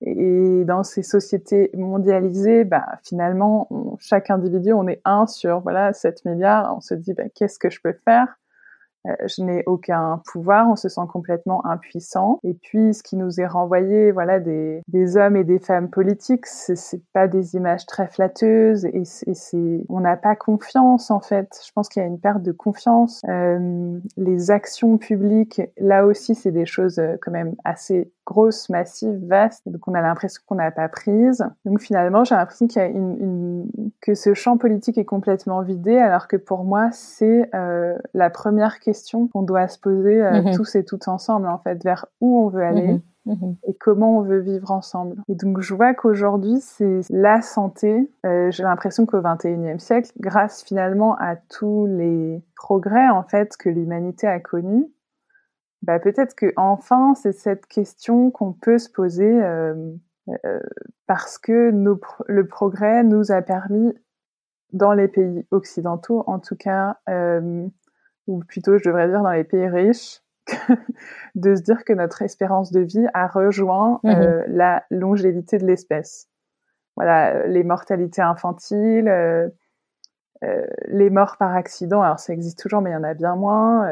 Et 0.00 0.64
dans 0.64 0.84
ces 0.84 1.02
sociétés 1.02 1.70
mondialisées, 1.74 2.64
bah, 2.64 2.86
finalement, 3.02 3.68
chaque 3.98 4.30
individu, 4.30 4.72
on 4.72 4.86
est 4.86 5.00
un 5.04 5.26
sur 5.26 5.60
voilà 5.60 5.92
7 5.92 6.24
milliards. 6.24 6.72
On 6.76 6.80
se 6.80 6.94
dit 6.94 7.14
bah, 7.14 7.24
qu'est-ce 7.34 7.58
que 7.58 7.68
je 7.70 7.80
peux 7.82 7.94
faire? 8.04 8.38
Je 9.26 9.42
n'ai 9.42 9.62
aucun 9.66 10.20
pouvoir, 10.30 10.68
on 10.70 10.76
se 10.76 10.88
sent 10.88 11.06
complètement 11.12 11.64
impuissant. 11.66 12.38
Et 12.44 12.54
puis, 12.54 12.94
ce 12.94 13.02
qui 13.02 13.16
nous 13.16 13.40
est 13.40 13.46
renvoyé, 13.46 14.12
voilà, 14.12 14.40
des, 14.40 14.82
des 14.88 15.16
hommes 15.16 15.36
et 15.36 15.44
des 15.44 15.58
femmes 15.58 15.90
politiques, 15.90 16.46
c'est 16.46 17.02
pas 17.12 17.28
des 17.28 17.54
images 17.54 17.86
très 17.86 18.06
flatteuses 18.08 18.84
et 18.84 19.04
c'est, 19.04 19.84
on 19.88 20.00
n'a 20.00 20.16
pas 20.16 20.36
confiance 20.36 21.10
en 21.10 21.20
fait. 21.20 21.48
Je 21.66 21.72
pense 21.72 21.88
qu'il 21.88 22.02
y 22.02 22.04
a 22.04 22.08
une 22.08 22.20
perte 22.20 22.42
de 22.42 22.52
confiance. 22.52 23.20
Euh, 23.28 23.98
les 24.16 24.50
actions 24.50 24.98
publiques, 24.98 25.62
là 25.78 26.06
aussi, 26.06 26.34
c'est 26.34 26.52
des 26.52 26.66
choses 26.66 26.98
euh, 26.98 27.16
quand 27.20 27.32
même 27.32 27.54
assez 27.64 28.12
grosses, 28.28 28.68
massives, 28.68 29.26
vastes. 29.26 29.66
donc, 29.66 29.88
on 29.88 29.94
a 29.94 30.02
l'impression 30.02 30.42
qu'on 30.46 30.56
n'a 30.56 30.70
pas 30.70 30.88
prise. 30.88 31.42
Donc, 31.64 31.80
finalement, 31.80 32.24
j'ai 32.24 32.34
l'impression 32.34 32.66
qu'il 32.66 32.82
y 32.82 32.84
a 32.84 32.88
une, 32.88 33.16
une, 33.18 33.90
que 34.02 34.14
ce 34.14 34.34
champ 34.34 34.58
politique 34.58 34.98
est 34.98 35.06
complètement 35.06 35.62
vidé, 35.62 35.96
alors 35.96 36.28
que 36.28 36.36
pour 36.36 36.64
moi, 36.64 36.90
c'est 36.92 37.48
euh, 37.54 37.96
la 38.12 38.28
première 38.28 38.80
question 38.80 39.28
qu'on 39.28 39.42
doit 39.42 39.66
se 39.68 39.78
poser 39.78 40.22
euh, 40.22 40.42
mhm. 40.42 40.54
tous 40.54 40.76
et 40.76 40.84
toutes 40.84 41.08
ensemble, 41.08 41.48
en 41.48 41.56
fait, 41.56 41.82
vers 41.82 42.04
où 42.20 42.38
on 42.38 42.48
veut 42.48 42.62
aller. 42.62 42.92
Mhm. 42.92 43.00
Mhm. 43.26 43.56
et 43.66 43.74
comment 43.74 44.18
on 44.18 44.22
veut 44.22 44.38
vivre 44.38 44.70
ensemble. 44.70 45.16
Et 45.28 45.34
donc 45.34 45.60
je 45.60 45.74
vois 45.74 45.92
qu'aujourd'hui, 45.92 46.60
c'est 46.62 47.00
la 47.10 47.42
santé. 47.42 48.10
Euh, 48.24 48.50
j'ai 48.50 48.62
l'impression 48.62 49.04
qu'au 49.04 49.20
XXIe 49.20 49.78
siècle, 49.78 50.12
grâce 50.18 50.62
finalement 50.62 51.14
à 51.16 51.36
tous 51.36 51.86
les 51.86 52.42
progrès 52.56 53.08
en 53.10 53.22
fait 53.22 53.54
que 53.58 53.68
l'humanité 53.68 54.26
a 54.26 54.40
connus, 54.40 54.86
bah, 55.82 55.98
peut-être 55.98 56.34
que 56.34 56.52
enfin 56.56 57.14
c'est 57.14 57.32
cette 57.32 57.66
question 57.66 58.30
qu'on 58.30 58.52
peut 58.52 58.78
se 58.78 58.90
poser 58.90 59.42
euh, 59.42 59.96
parce 61.06 61.38
que 61.38 61.72
le 62.26 62.46
progrès 62.46 63.04
nous 63.04 63.32
a 63.32 63.42
permis 63.42 63.94
dans 64.72 64.92
les 64.92 65.08
pays 65.08 65.46
occidentaux, 65.50 66.24
en 66.26 66.38
tout 66.38 66.56
cas, 66.56 66.98
ou 68.26 68.40
plutôt 68.40 68.76
je 68.76 68.84
devrais 68.84 69.08
dire 69.08 69.22
dans 69.22 69.32
les 69.32 69.44
pays 69.44 69.66
riches, 69.66 70.20
de 71.34 71.54
se 71.54 71.62
dire 71.62 71.84
que 71.84 71.92
notre 71.92 72.22
espérance 72.22 72.72
de 72.72 72.80
vie 72.80 73.06
a 73.14 73.26
rejoint 73.26 74.00
euh, 74.04 74.44
la 74.48 74.84
longévité 74.90 75.58
de 75.58 75.66
l'espèce. 75.66 76.28
Voilà, 76.96 77.46
les 77.46 77.64
mortalités 77.64 78.22
infantiles, 78.22 79.08
euh, 80.42 80.46
euh, 80.46 80.66
les 80.86 81.10
morts 81.10 81.36
par 81.36 81.54
accident, 81.54 82.02
alors 82.02 82.18
ça 82.18 82.32
existe 82.32 82.58
toujours, 82.58 82.80
mais 82.80 82.90
il 82.90 82.94
y 82.94 82.96
en 82.96 83.04
a 83.04 83.14
bien 83.14 83.36
moins. 83.36 83.90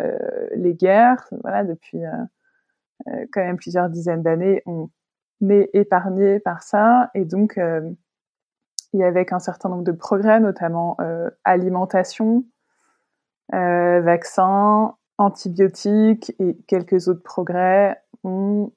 les 0.55 0.75
guerres, 0.75 1.29
voilà, 1.43 1.65
depuis 1.65 2.01
quand 3.33 3.41
même 3.41 3.57
plusieurs 3.57 3.89
dizaines 3.89 4.23
d'années, 4.23 4.63
on 4.67 4.89
est 5.49 5.71
épargné 5.75 6.41
par 6.41 6.63
ça, 6.63 7.11
et 7.15 7.25
donc 7.25 7.59
il 7.59 9.01
y 9.01 9.05
avait 9.05 9.33
un 9.33 9.39
certain 9.39 9.69
nombre 9.69 9.85
de 9.85 9.93
progrès, 9.93 10.41
notamment 10.41 10.97
alimentation, 11.45 12.45
euh, 13.55 14.01
vaccins, 14.01 14.97
antibiotiques 15.19 16.35
et 16.41 16.57
quelques 16.67 17.07
autres 17.09 17.23
progrès, 17.23 18.03
on 18.25 18.73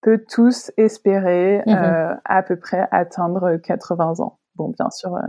peut 0.00 0.24
tous 0.26 0.72
espérer 0.78 1.62
mhm. 1.66 1.74
euh, 1.74 2.14
à 2.24 2.42
peu 2.42 2.56
près 2.56 2.88
atteindre 2.90 3.56
80 3.56 4.20
ans. 4.20 4.38
Bon, 4.56 4.68
bien 4.68 4.88
sûr, 4.90 5.14
euh, 5.14 5.20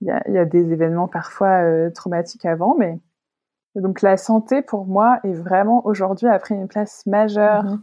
il 0.00 0.08
y, 0.08 0.10
a, 0.10 0.22
y, 0.30 0.38
a, 0.38 0.44
des 0.44 0.72
événements 0.72 1.08
parfois 1.08 1.62
euh, 1.62 1.90
traumatiques 1.90 2.46
avant, 2.46 2.74
mais 2.76 2.98
donc 3.74 4.02
la 4.02 4.16
santé 4.16 4.62
pour 4.62 4.86
moi 4.86 5.20
est 5.24 5.32
vraiment 5.32 5.86
aujourd'hui 5.86 6.26
a 6.26 6.38
pris 6.38 6.54
une 6.54 6.68
place 6.68 7.06
majeure 7.06 7.64
mhm. 7.64 7.82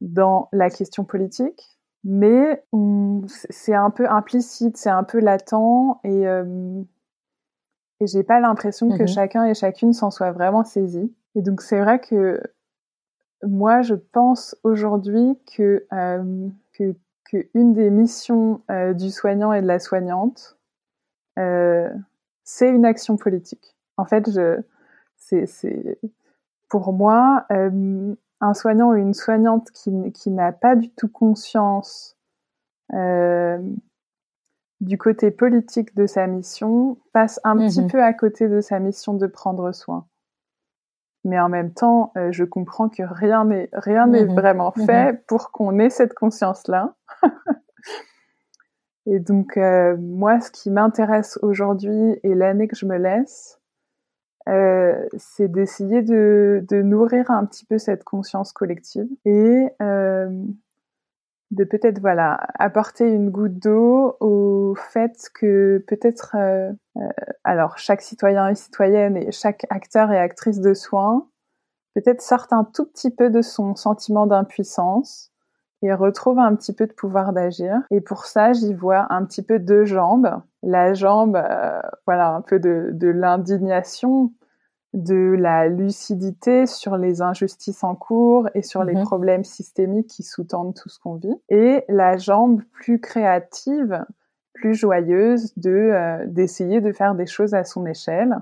dans 0.00 0.48
la 0.52 0.70
question 0.70 1.04
politique, 1.04 1.78
mais 2.02 2.64
c'est 3.50 3.74
un 3.74 3.90
peu 3.90 4.08
implicite, 4.08 4.76
c'est 4.76 4.90
un 4.90 5.04
peu 5.04 5.20
latent 5.20 6.00
et 6.02 6.26
et 8.00 8.06
j'ai 8.06 8.22
pas 8.22 8.40
l'impression 8.40 8.88
que 8.90 9.02
mmh 9.02 9.08
chacun 9.08 9.44
et 9.44 9.54
chacune 9.54 9.92
s'en 9.92 10.10
soit 10.10 10.32
vraiment 10.32 10.64
saisi. 10.64 11.14
Et 11.34 11.42
donc 11.42 11.60
c'est 11.60 11.80
vrai 11.80 12.00
que 12.00 12.42
moi 13.42 13.82
je 13.82 13.94
pense 13.94 14.56
aujourd'hui 14.64 15.38
que, 15.56 15.86
euh, 15.92 16.48
que, 16.72 16.96
que 17.30 17.46
une 17.54 17.74
des 17.74 17.90
missions 17.90 18.62
euh, 18.70 18.94
du 18.94 19.10
soignant 19.10 19.52
et 19.52 19.60
de 19.60 19.66
la 19.66 19.78
soignante 19.78 20.56
euh, 20.56 20.59
c'est 22.44 22.68
une 22.68 22.84
action 22.84 23.16
politique. 23.16 23.76
En 23.96 24.04
fait, 24.04 24.30
je 24.30 24.60
c'est 25.16 25.46
c'est 25.46 25.98
pour 26.68 26.92
moi 26.92 27.46
euh, 27.52 28.14
un 28.40 28.54
soignant 28.54 28.90
ou 28.90 28.94
une 28.94 29.14
soignante 29.14 29.70
qui 29.70 29.92
qui 30.12 30.30
n'a 30.30 30.52
pas 30.52 30.76
du 30.76 30.90
tout 30.90 31.08
conscience 31.08 32.16
euh, 32.94 33.58
du 34.80 34.96
côté 34.96 35.30
politique 35.30 35.94
de 35.94 36.06
sa 36.06 36.26
mission 36.26 36.98
passe 37.12 37.38
un 37.44 37.56
petit 37.56 37.82
mhm. 37.82 37.90
peu 37.90 38.02
à 38.02 38.14
côté 38.14 38.48
de 38.48 38.60
sa 38.60 38.78
mission 38.78 39.14
de 39.14 39.26
prendre 39.26 39.72
soin. 39.72 40.06
Mais 41.22 41.38
en 41.38 41.50
même 41.50 41.74
temps, 41.74 42.12
euh, 42.16 42.32
je 42.32 42.44
comprends 42.44 42.88
que 42.88 43.02
rien 43.02 43.44
n'est 43.44 43.68
rien 43.74 44.06
n'est 44.06 44.24
mhm. 44.24 44.34
vraiment 44.34 44.72
mhm. 44.74 44.86
fait 44.86 45.26
pour 45.26 45.52
qu'on 45.52 45.78
ait 45.78 45.90
cette 45.90 46.14
conscience-là. 46.14 46.94
et 49.06 49.18
donc 49.18 49.56
euh, 49.56 49.96
moi, 49.98 50.40
ce 50.40 50.50
qui 50.50 50.70
m'intéresse 50.70 51.38
aujourd'hui 51.42 52.18
et 52.22 52.34
l'année 52.34 52.68
que 52.68 52.76
je 52.76 52.86
me 52.86 52.96
laisse, 52.96 53.60
euh, 54.48 55.06
c'est 55.16 55.48
d'essayer 55.48 56.02
de, 56.02 56.64
nourrir 56.70 57.30
un 57.30 57.44
petit 57.46 57.64
peu 57.64 57.78
cette 57.78 58.04
conscience 58.04 58.52
collective 58.52 59.08
et 59.24 59.66
de 61.50 61.64
peut-être 61.64 62.00
voilà 62.00 62.38
apporter 62.58 63.08
une 63.08 63.30
goutte 63.30 63.58
d'eau 63.58 64.16
au 64.20 64.74
fait 64.76 65.30
que 65.34 65.84
peut-être 65.88 66.36
euh, 66.36 66.72
euh, 66.96 67.08
alors 67.44 67.76
chaque 67.78 68.02
citoyen 68.02 68.48
et 68.48 68.54
citoyenne 68.54 69.16
et 69.16 69.32
chaque 69.32 69.66
acteur 69.70 70.12
et 70.12 70.18
actrice 70.18 70.60
de 70.60 70.74
soins 70.74 71.28
peut-être 71.94 72.22
sorte 72.22 72.52
un 72.52 72.64
tout 72.64 72.86
petit 72.86 73.10
peu 73.10 73.30
de 73.30 73.42
son 73.42 73.74
sentiment 73.74 74.26
d'impuissance 74.26 75.29
et 75.82 75.92
retrouve 75.92 76.38
un 76.38 76.54
petit 76.54 76.74
peu 76.74 76.86
de 76.86 76.92
pouvoir 76.92 77.32
d'agir 77.32 77.80
et 77.90 78.00
pour 78.00 78.24
ça 78.24 78.52
j'y 78.52 78.74
vois 78.74 79.06
un 79.10 79.24
petit 79.24 79.42
peu 79.42 79.58
deux 79.58 79.84
jambes 79.84 80.40
la 80.62 80.94
jambe 80.94 81.36
euh, 81.36 81.80
voilà 82.06 82.34
un 82.34 82.40
peu 82.42 82.58
de, 82.58 82.90
de 82.92 83.08
l'indignation 83.08 84.32
de 84.92 85.36
la 85.38 85.68
lucidité 85.68 86.66
sur 86.66 86.96
les 86.96 87.22
injustices 87.22 87.84
en 87.84 87.94
cours 87.94 88.48
et 88.54 88.62
sur 88.62 88.82
les 88.84 88.94
mhm. 88.94 89.04
problèmes 89.04 89.44
systémiques 89.44 90.08
qui 90.08 90.22
sous-tendent 90.22 90.74
tout 90.74 90.88
ce 90.88 90.98
qu'on 90.98 91.14
vit, 91.14 91.34
et 91.48 91.84
la 91.88 92.16
jambe 92.16 92.62
plus 92.72 93.00
créative, 93.00 94.04
plus 94.52 94.74
joyeuse 94.74 95.52
de 95.56 95.70
euh, 95.70 96.24
d'essayer 96.26 96.80
de 96.80 96.92
faire 96.92 97.14
des 97.14 97.26
choses 97.26 97.54
à 97.54 97.64
son 97.64 97.86
échelle. 97.86 98.38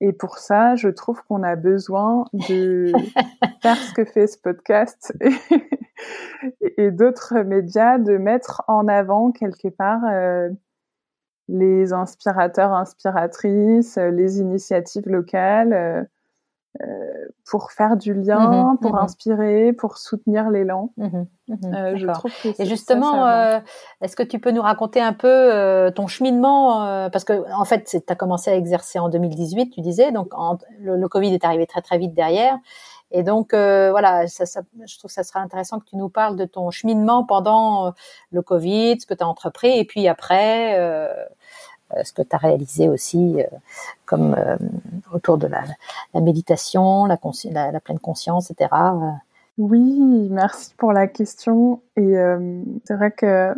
Et 0.00 0.12
pour 0.12 0.38
ça, 0.38 0.74
je 0.74 0.88
trouve 0.88 1.22
qu'on 1.28 1.44
a 1.44 1.54
besoin 1.54 2.24
de 2.32 2.92
faire 3.62 3.76
ce 3.76 3.94
que 3.94 4.04
fait 4.04 4.26
ce 4.26 4.36
podcast 4.36 5.16
et, 6.78 6.90
d'autres 6.90 7.40
médias, 7.40 7.98
de 7.98 8.16
mettre 8.16 8.62
en 8.68 8.88
avant 8.88 9.32
quelque 9.32 9.68
part 9.68 10.02
euh, 10.10 10.48
les 11.48 11.92
inspirateurs, 11.92 12.72
inspiratrices, 12.72 13.98
euh, 13.98 14.10
les 14.10 14.40
initiatives 14.40 15.08
locales 15.08 15.72
euh, 15.72 16.04
pour 17.44 17.72
faire 17.72 17.96
du 17.96 18.14
lien, 18.14 18.70
mhm, 18.70 18.78
pour 18.78 18.94
mhm. 18.94 19.02
inspirer, 19.02 19.72
pour 19.74 19.98
soutenir 19.98 20.48
l'élan. 20.50 20.90
Mhm, 20.96 21.26
je 21.48 22.12
trouve 22.12 22.32
que 22.42 22.62
Et 22.62 22.64
justement, 22.64 23.26
est-ce 24.00 24.16
que 24.16 24.22
tu 24.22 24.38
peux 24.38 24.52
nous 24.52 24.62
raconter 24.62 25.00
un 25.00 25.12
peu 25.12 25.92
ton 25.94 26.06
cheminement 26.06 27.10
Parce 27.10 27.24
que 27.24 27.44
en 27.52 27.64
fait, 27.66 27.84
tu 27.84 28.00
as 28.08 28.14
commencé 28.14 28.50
à 28.50 28.56
exercer 28.56 28.98
en 28.98 29.10
2018, 29.10 29.70
tu 29.70 29.82
disais, 29.82 30.12
donc 30.12 30.32
le, 30.80 31.06
Covid 31.08 31.34
est 31.34 31.44
arrivé 31.44 31.66
très 31.66 31.82
très 31.82 31.98
vite 31.98 32.14
derrière. 32.14 32.58
Et 33.12 33.22
donc 33.22 33.52
voilà, 33.52 34.26
ça, 34.26 34.46
ça, 34.46 34.62
je 34.86 34.98
trouve 34.98 35.08
que 35.08 35.14
ça 35.14 35.22
serait 35.22 35.40
intéressant 35.40 35.78
que 35.78 35.84
tu 35.84 35.96
nous 35.96 36.08
parles 36.08 36.36
de 36.36 36.44
ton 36.44 36.70
cheminement 36.70 37.24
pendant 37.24 37.92
le 38.30 38.42
Covid, 38.42 39.00
ce 39.00 39.06
que 39.06 39.14
tu 39.14 39.22
as 39.22 39.28
entrepris, 39.28 39.78
et 39.78 39.84
puis 39.84 40.08
après, 40.08 40.76
euh, 41.96 42.02
ce 42.04 42.12
que 42.12 42.22
tu 42.22 42.34
as 42.34 42.38
réalisé 42.38 42.88
aussi 42.88 43.40
euh, 43.40 43.46
comme 44.06 44.34
euh, 44.34 44.56
autour 45.12 45.38
de 45.38 45.46
la, 45.46 45.62
méditation, 46.20 47.06
la, 47.06 47.18
la, 47.72 47.80
pleine 47.80 47.98
conscience, 47.98 48.50
etc. 48.50 48.70
Oui, 49.58 50.28
merci 50.30 50.74
pour 50.76 50.92
la 50.92 51.06
question. 51.06 51.82
Et 51.96 52.14
c'est 52.84 52.94
vrai 52.94 53.10
que 53.10 53.54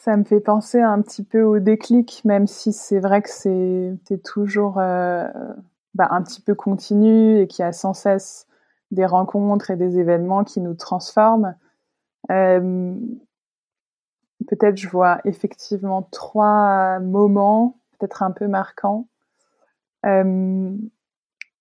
ça 0.00 0.16
me 0.16 0.24
fait 0.24 0.40
penser 0.40 0.80
un 0.80 1.02
petit 1.02 1.22
peu 1.22 1.42
au 1.42 1.58
déclic, 1.58 2.22
même 2.24 2.46
si 2.46 2.72
c'est 2.72 3.00
vrai 3.00 3.20
que 3.20 3.28
c'est 3.28 4.22
toujours 4.24 4.80
bah, 5.94 6.08
un 6.10 6.22
petit 6.22 6.40
peu 6.40 6.54
continu 6.54 7.40
et 7.40 7.46
qu'il 7.46 7.62
y 7.64 7.66
a 7.66 7.72
sans 7.72 7.94
cesse 7.94 8.46
des 8.90 9.06
rencontres 9.06 9.70
et 9.70 9.76
des 9.76 9.98
événements 9.98 10.44
qui 10.44 10.60
nous 10.60 10.74
transforment 10.74 11.56
peut-être 14.44 14.76
je 14.76 14.88
vois 14.88 15.20
effectivement 15.24 16.02
trois 16.02 17.00
moments, 17.00 17.78
peut-être 17.98 18.22
un 18.22 18.30
peu 18.30 18.46
marquants. 18.46 19.08
Euh, 20.06 20.76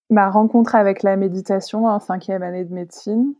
ma 0.09 0.29
rencontre 0.29 0.75
avec 0.75 1.03
la 1.03 1.15
méditation 1.15 1.85
en 1.85 1.99
cinquième 1.99 2.43
année 2.43 2.65
de 2.65 2.73
médecine. 2.73 3.33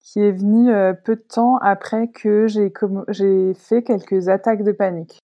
qui 0.00 0.20
est 0.20 0.32
venu 0.32 0.70
peu 1.04 1.16
de 1.16 1.20
temps 1.20 1.58
après 1.58 2.08
que 2.08 2.46
j'ai 2.46 3.54
fait 3.54 3.82
quelques 3.82 4.28
attaques 4.28 4.62
de 4.62 4.72
panique 4.72 5.18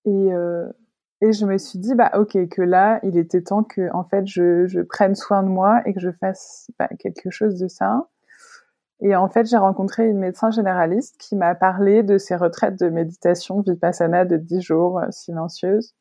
et 1.21 1.33
je 1.33 1.47
me 1.47 1.59
suis 1.59 1.79
dit 1.79 1.95
bah 1.95 2.11
ok 2.15 2.49
que 2.49 2.63
là 2.63 3.01
il 3.03 3.17
était 3.17 3.43
temps 3.43 3.65
que 3.65 3.93
en 3.95 4.05
fait 4.05 4.27
je, 4.27 4.67
je 4.67 4.81
prenne 4.81 5.15
soin 5.15 5.43
de 5.43 5.49
moi 5.49 5.81
et 5.87 5.95
que 5.95 6.01
je 6.01 6.11
fasse 6.11 6.71
bah, 6.79 6.89
quelque 6.99 7.31
chose 7.31 7.59
de 7.59 7.69
ça 7.69 8.09
et 9.01 9.15
en 9.17 9.29
fait, 9.29 9.47
j'ai 9.47 9.57
rencontré 9.57 10.09
une 10.09 10.19
médecin 10.19 10.51
généraliste 10.51 11.17
qui 11.19 11.37
m'a 11.37 11.55
parlé 11.55 12.03
de 12.03 12.17
ses 12.17 12.37
retraites 12.37 12.79
de 12.79 12.89
méditation 12.89 13.61
vipassana 13.61 14.25
de 14.25 14.37
10 14.37 14.61
jours 14.63 14.99
euh, 14.99 15.07
silencieuses. 15.11 15.95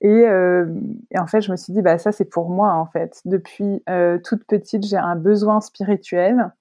Et, 0.00 0.08
euh, 0.08 0.66
et, 1.12 1.18
en 1.18 1.26
fait, 1.26 1.40
je 1.40 1.50
me 1.52 1.56
suis 1.56 1.72
dit, 1.72 1.82
bah 1.82 1.98
ça 1.98 2.12
c'est 2.12 2.24
pour 2.24 2.50
moi 2.50 2.72
en 2.74 2.86
fait. 2.86 3.20
Depuis 3.24 3.82
euh, 3.88 4.18
toute 4.18 4.44
petite, 4.44 4.84
j'ai 4.84 4.96
un 4.96 5.16
besoin 5.16 5.60
spirituel, 5.60 6.52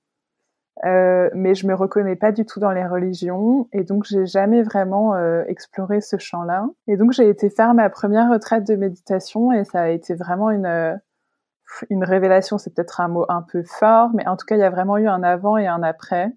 euh, 0.85 1.29
mais 1.33 1.55
je 1.55 1.67
me 1.67 1.75
reconnais 1.75 2.15
pas 2.15 2.31
du 2.31 2.45
tout 2.45 2.59
dans 2.59 2.71
les 2.71 2.85
religions, 2.85 3.67
et 3.73 3.83
donc 3.83 4.05
j'ai 4.05 4.25
jamais 4.25 4.63
vraiment 4.63 5.15
euh, 5.15 5.43
exploré 5.47 6.01
ce 6.01 6.17
champ-là. 6.17 6.67
Et 6.87 6.97
donc 6.97 7.11
j'ai 7.11 7.29
été 7.29 7.49
faire 7.49 7.73
ma 7.73 7.89
première 7.89 8.29
retraite 8.31 8.67
de 8.67 8.75
méditation, 8.75 9.51
et 9.51 9.63
ça 9.63 9.81
a 9.81 9.89
été 9.89 10.15
vraiment 10.15 10.49
une 10.49 10.65
euh, 10.65 10.95
une 11.89 12.03
révélation, 12.03 12.57
c'est 12.57 12.73
peut-être 12.73 13.01
un 13.01 13.07
mot 13.07 13.25
un 13.29 13.41
peu 13.41 13.63
fort, 13.63 14.11
mais 14.13 14.27
en 14.27 14.37
tout 14.37 14.45
cas, 14.45 14.55
il 14.55 14.59
y 14.59 14.63
a 14.63 14.69
vraiment 14.69 14.97
eu 14.97 15.07
un 15.07 15.23
avant 15.23 15.57
et 15.57 15.67
un 15.67 15.83
après. 15.83 16.31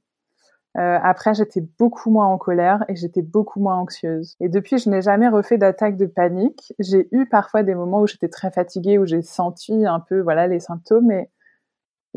Euh, 0.79 0.99
après, 1.03 1.33
j'étais 1.35 1.63
beaucoup 1.79 2.11
moins 2.11 2.27
en 2.27 2.37
colère 2.37 2.85
et 2.89 2.97
j'étais 2.97 3.23
beaucoup 3.23 3.61
moins 3.61 3.77
anxieuse. 3.77 4.37
Et 4.41 4.49
depuis, 4.49 4.79
je 4.79 4.91
n'ai 4.91 5.01
jamais 5.01 5.29
refait 5.29 5.57
d'attaque 5.57 5.97
de 5.97 6.07
panique. 6.07 6.75
J'ai 6.79 7.09
eu 7.13 7.27
parfois 7.27 7.63
des 7.63 7.75
moments 7.75 8.03
où 8.03 8.07
j'étais 8.07 8.29
très 8.29 8.51
fatiguée, 8.51 8.99
où 8.99 9.07
j'ai 9.07 9.23
senti 9.23 9.87
un 9.87 10.01
peu, 10.01 10.21
voilà, 10.21 10.47
les 10.47 10.61
symptômes, 10.61 11.07
mais 11.07 11.31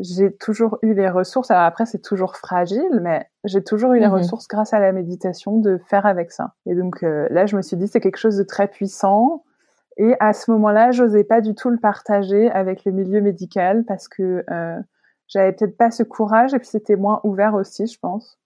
j'ai 0.00 0.34
toujours 0.34 0.78
eu 0.82 0.94
les 0.94 1.08
ressources. 1.08 1.50
Alors 1.50 1.64
après, 1.64 1.84
c'est 1.84 2.00
toujours 2.00 2.36
fragile, 2.36 3.00
mais 3.02 3.26
j'ai 3.44 3.62
toujours 3.62 3.92
eu 3.92 4.00
les 4.00 4.06
mhm. 4.06 4.14
ressources 4.14 4.48
grâce 4.48 4.72
à 4.72 4.80
la 4.80 4.92
méditation 4.92 5.58
de 5.58 5.78
faire 5.78 6.06
avec 6.06 6.32
ça. 6.32 6.54
Et 6.66 6.74
donc 6.74 7.02
euh, 7.02 7.26
là, 7.30 7.46
je 7.46 7.56
me 7.56 7.62
suis 7.62 7.76
dit, 7.76 7.86
c'est 7.86 8.00
quelque 8.00 8.16
chose 8.16 8.36
de 8.36 8.42
très 8.42 8.66
puissant. 8.66 9.44
Et 9.98 10.14
à 10.18 10.32
ce 10.32 10.50
moment-là, 10.52 10.90
j'osais 10.92 11.24
pas 11.24 11.42
du 11.42 11.54
tout 11.54 11.68
le 11.68 11.76
partager 11.76 12.50
avec 12.50 12.84
le 12.86 12.92
milieu 12.92 13.20
médical 13.20 13.84
parce 13.86 14.08
que 14.08 14.44
euh, 14.50 14.78
j'avais 15.28 15.52
peut-être 15.52 15.76
pas 15.76 15.90
ce 15.90 16.02
courage 16.02 16.54
et 16.54 16.58
puis 16.58 16.68
c'était 16.68 16.96
moins 16.96 17.20
ouvert 17.22 17.54
aussi, 17.54 17.86
je 17.86 17.98
pense. 17.98 18.38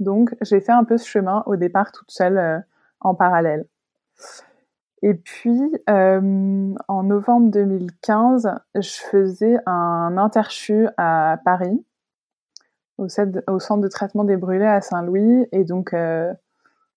Donc 0.00 0.34
j'ai 0.40 0.60
fait 0.60 0.72
un 0.72 0.84
peu 0.84 0.98
ce 0.98 1.06
chemin 1.06 1.44
au 1.46 1.54
départ 1.54 1.92
toute 1.92 2.10
seule 2.10 2.38
euh, 2.38 2.58
en 3.00 3.14
parallèle. 3.14 3.66
Et 5.02 5.14
puis 5.14 5.60
euh, 5.88 6.74
en 6.88 7.02
novembre 7.02 7.50
2015, 7.50 8.50
je 8.74 8.90
faisais 9.10 9.56
un 9.66 10.16
interchu 10.16 10.88
à 10.96 11.38
Paris 11.44 11.84
au, 12.98 13.08
centre 13.08 13.80
de 13.80 13.88
traitement 13.88 14.24
des 14.24 14.36
brûlés 14.36 14.66
à 14.66 14.80
Saint-Louis. 14.80 15.46
Et 15.52 15.64
donc 15.64 15.94
euh, 15.94 16.32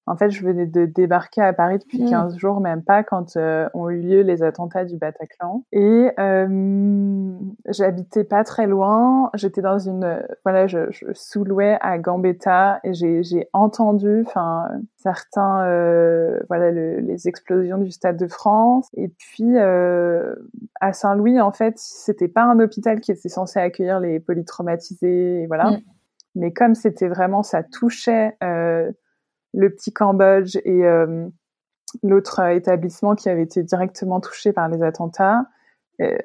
en 0.08 0.16
fait, 0.16 0.32
je 0.32 0.44
venais 0.44 0.66
de 0.66 0.86
débarquer 0.86 1.42
à 1.42 1.54
Paris 1.54 1.78
depuis 1.78 2.04
15 2.10 2.34
mmh. 2.36 2.40
jours, 2.40 2.60
même 2.60 2.84
pas, 2.84 3.04
quand 3.04 3.38
euh, 3.38 3.70
ont 3.74 3.90
eu 3.90 4.02
lieu 4.02 4.22
les 4.22 4.42
attentats 4.44 4.84
du 4.84 4.98
Bataclan. 4.98 5.64
Et 5.72 6.10
euh, 6.20 7.32
j'habitais 7.70 8.24
pas 8.24 8.44
très 8.44 8.66
loin. 8.66 9.30
J'étais 9.36 9.62
dans 9.62 9.78
une, 9.78 10.24
voilà, 10.44 10.68
je, 10.68 10.90
je 10.90 11.06
sous-louais 11.14 11.78
à 11.82 12.00
Gambetta 12.00 12.80
et 12.84 12.94
j'ai 12.94 13.48
entendu, 13.54 14.24
enfin, 14.26 14.70
certains, 14.98 15.66
euh, 15.66 16.40
voilà, 16.50 16.72
les 16.72 17.28
explosions 17.28 17.78
du 17.78 17.92
Stade 17.92 18.18
de 18.18 18.28
France. 18.28 18.88
Et 18.96 19.08
puis 19.08 19.58
euh, 19.58 20.36
à 20.80 20.94
Saint-Louis, 20.94 21.40
en 21.40 21.52
fait, 21.52 21.76
c'était 21.78 22.28
pas 22.28 22.44
un 22.44 22.60
hôpital 22.60 23.02
qui 23.02 23.12
était 23.12 23.30
censé 23.30 23.60
accueillir 23.60 24.00
les 24.00 24.20
polytraumatisés, 24.20 25.46
voilà. 25.48 25.72
Mmh. 25.72 25.82
Mais 26.36 26.54
comme 26.54 26.76
c'était 26.76 27.08
vraiment, 27.08 27.44
ça 27.44 27.62
touchait 27.62 28.38
euh, 28.44 28.92
le 29.54 29.70
petit 29.70 29.92
Cambodge 29.92 30.58
et 30.64 30.86
euh, 30.86 31.28
l'autre 32.04 32.42
établissement 32.50 33.16
qui 33.16 33.30
avait 33.30 33.44
été 33.44 33.64
directement 33.64 34.20
touché 34.22 34.54
par 34.54 34.70
les 34.70 34.82
attentats. 34.84 35.46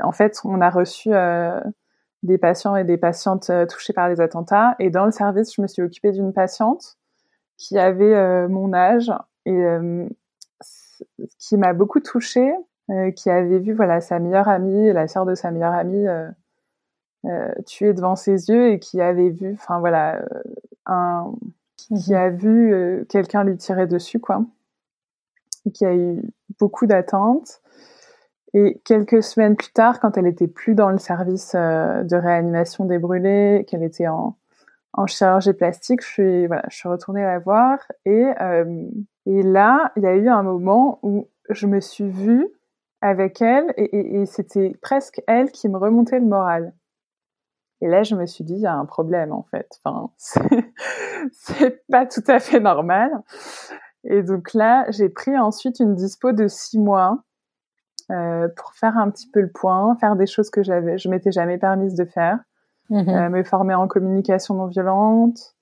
en 0.01 0.13
fait, 0.13 0.41
on 0.45 0.61
a 0.61 0.71
reçu 0.71 1.11
euh, 1.13 1.61
des 2.23 2.39
patients 2.39 2.77
et 2.77 2.85
des 2.85 2.97
patientes 2.97 3.51
euh, 3.51 3.67
touchés 3.67 3.93
par 3.93 4.09
les 4.09 4.21
attentats. 4.21 4.77
Et 4.79 4.91
dans 4.91 5.05
le 5.05 5.11
service, 5.11 5.55
je 5.55 5.63
me 5.63 5.67
suis 5.67 5.83
occupée 5.83 6.13
d'une 6.13 6.33
patiente 6.33 6.97
qui 7.59 7.79
avait 7.79 8.49
mon 8.49 8.75
âge 8.75 9.11
et 9.47 9.65
qui 11.39 11.57
m'a 11.57 11.73
beaucoup 11.73 12.01
touchée, 12.01 12.53
qui 13.17 13.31
avait 13.31 13.61
vu 13.61 13.73
voilà 13.73 14.03
sa 14.03 14.19
meilleure 14.19 14.49
amie, 14.49 14.93
la 14.93 15.09
sœur 15.09 15.25
de 15.25 15.35
sa 15.35 15.51
meilleure 15.51 15.73
amie, 15.73 16.05
tuée 17.65 17.95
devant 17.95 18.15
ses 18.15 18.51
yeux 18.51 18.73
et 18.73 18.79
qui 18.79 19.01
avait 19.01 19.31
vu, 19.31 19.55
enfin 19.55 19.79
voilà, 19.79 20.23
un 20.85 21.33
qui 21.77 22.15
a 22.15 22.31
vu 22.31 22.73
euh, 22.73 23.05
quelqu'un 23.09 23.45
lui 23.45 23.57
tirer 23.57 23.87
dessus, 23.87 24.19
quoi. 24.19 24.45
Et 25.65 25.71
qui 25.71 25.85
a 25.85 25.95
eu 25.95 26.23
beaucoup 26.59 26.87
d'attentes. 26.87 27.61
Et 28.55 28.81
quelques 28.85 29.23
semaines 29.23 29.57
plus 29.57 29.73
tard, 29.73 30.01
quand 30.01 30.17
elle 30.17 30.27
était 30.27 30.47
plus 30.47 30.75
dans 30.75 30.91
le 30.91 30.99
service 30.99 31.53
euh, 31.55 32.03
de 32.03 32.17
réanimation 32.17 32.85
des 32.85 32.99
brûlés, 32.99 33.65
qu'elle 33.69 33.83
était 33.83 34.09
en, 34.09 34.37
chirurgie 35.07 35.53
plastique, 35.53 36.01
je 36.03 36.07
suis, 36.71 36.89
retournée 36.89 37.23
la 37.23 37.39
voir. 37.39 37.79
Et, 38.07 38.25
euh, 38.41 38.89
et 39.27 39.43
là, 39.43 39.93
il 39.97 40.05
y 40.05 40.07
a 40.07 40.15
eu 40.15 40.29
un 40.29 40.43
moment 40.43 40.99
où 41.03 41.29
je 41.51 41.67
me 41.67 41.81
suis 41.81 42.09
vue 42.09 42.49
avec 43.03 43.43
elle 43.43 43.73
et 43.77 44.25
c'était 44.25 44.75
presque 44.81 45.23
elle 45.27 45.53
qui 45.53 45.69
me 45.69 45.77
remontait 45.77 46.19
le 46.19 46.25
moral. 46.25 46.73
Et 47.81 47.89
là, 47.89 48.03
je 48.03 48.15
me 48.15 48.27
suis 48.27 48.45
dit, 48.45 48.55
il 48.55 48.61
y 48.61 48.67
a 48.67 48.75
un 48.75 48.87
problème 48.87 49.33
en 49.33 49.43
fait. 49.43 49.81
Enfin, 49.85 50.11
c'est 51.33 51.87
pas 51.89 52.07
tout 52.07 52.25
à 52.27 52.41
fait 52.41 52.61
normal. 52.61 53.11
Et 54.05 54.23
donc 54.23 54.55
là, 54.55 54.87
j'ai 54.91 55.09
pris 55.09 55.37
ensuite 55.37 55.81
une 55.81 55.95
dispo 55.95 56.33
de 56.33 56.49
six 56.49 56.79
mois 56.79 57.23
euh, 58.11 58.49
pour 58.57 58.73
faire 58.75 58.97
un 58.97 59.11
petit 59.11 59.29
peu 59.29 59.41
le 59.41 59.51
point, 59.51 59.97
faire 59.97 60.15
des 60.15 60.27
choses 60.27 60.49
que 60.49 60.63
j'avais, 60.63 60.97
je 60.97 61.09
m'étais 61.09 61.33
jamais 61.33 61.59
permise 61.59 61.95
de 61.95 62.05
faire, 62.05 62.39
mmh 62.91 63.09
euh, 63.09 63.29
me 63.31 63.43
former 63.43 63.75
en 63.75 63.89
communication 63.89 64.55
non 64.55 64.67
violente, 64.67 65.57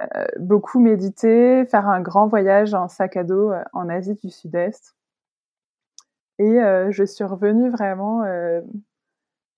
euh, 0.00 0.24
beaucoup 0.40 0.80
méditer, 0.80 1.64
faire 1.66 1.88
un 1.88 2.00
grand 2.00 2.26
voyage 2.26 2.74
en 2.74 2.88
sac 2.88 3.16
à 3.16 3.22
dos 3.22 3.52
en 3.72 3.88
Asie 3.88 4.16
du 4.16 4.30
Sud-Est. 4.30 4.96
Et 6.40 6.58
je 6.88 7.04
suis 7.04 7.22
revenue 7.22 7.68
vraiment 7.68 8.24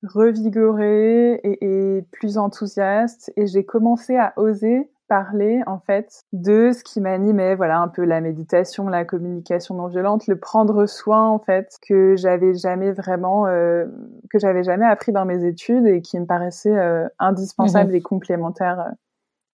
revigorée 0.03 1.41
et, 1.45 2.05
plus 2.13 2.39
enthousiaste. 2.39 3.33
Et 3.37 3.47
j'ai 3.47 3.65
commencé 3.65 4.17
à 4.17 4.33
oser 4.37 4.91
parler 5.09 5.61
en 5.67 5.79
fait 5.79 6.23
de 6.33 6.73
ce 6.73 6.83
qui 6.83 7.01
m'animait. 7.01 7.55
Voilà 7.55 7.81
un 7.81 7.89
peu 7.89 8.05
la 8.05 8.23
méditation 8.23 8.89
la 8.89 9.05
communication 9.05 9.75
non 9.75 9.87
violente 9.87 10.27
le 10.27 10.39
prendre 10.39 10.87
soin 10.87 11.29
en 11.29 11.39
fait 11.39 11.77
que 11.87 12.17
j'avais 12.17 12.55
jamais 12.55 12.93
vraiment 12.93 13.47
euh, 13.47 13.85
que 14.31 14.39
j'avais 14.39 14.63
jamais 14.63 14.87
appris 14.87 15.13
dans 15.13 15.27
mes 15.27 15.45
études 15.45 15.87
et 15.87 16.01
qui 16.01 16.19
me 16.19 16.25
paraissait 16.25 16.75
euh, 16.75 17.07
indispensable 17.19 17.93
mmh 17.93 17.97
et 17.97 18.01
complémentaire 18.01 18.81
euh, 18.81 18.91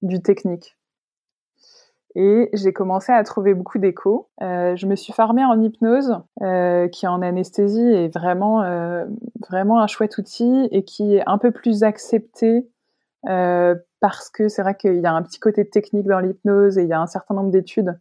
du 0.03 0.23
technique 0.23 0.78
et 2.21 2.51
j'ai 2.53 2.73
commencé 2.73 3.13
à 3.13 3.23
trouver 3.23 3.55
beaucoup 3.55 3.79
d'échos. 3.79 4.29
Euh, 4.43 4.75
je 4.75 4.89
me 4.89 4.97
suis 4.97 5.13
formée 5.13 5.45
en 5.45 5.63
hypnose, 5.63 6.19
euh, 6.43 6.89
qui 6.89 7.07
en 7.07 7.23
anesthésie 7.23 7.81
est 7.81 8.13
vraiment, 8.13 8.65
euh, 8.65 9.07
vraiment 9.49 9.81
un 9.81 9.87
chouette 9.87 10.19
outil 10.19 10.69
et 10.73 10.83
qui 10.83 11.15
est 11.15 11.23
un 11.29 11.39
peu 11.39 11.53
plus 11.53 11.85
accepté 11.85 12.69
euh, 13.29 13.77
parce 14.01 14.31
que 14.31 14.49
c'est 14.49 14.63
vrai 14.63 14.75
qu'il 14.75 14.97
y 14.97 15.07
a 15.07 15.13
un 15.13 15.23
petit 15.23 15.39
côté 15.39 15.65
technique 15.71 16.09
dans 16.09 16.19
l'hypnose 16.19 16.77
et 16.77 16.83
il 16.83 16.89
y 16.89 16.93
a 16.93 17.01
un 17.01 17.07
certain 17.07 17.37
nombre 17.37 17.53
d'études 17.53 17.97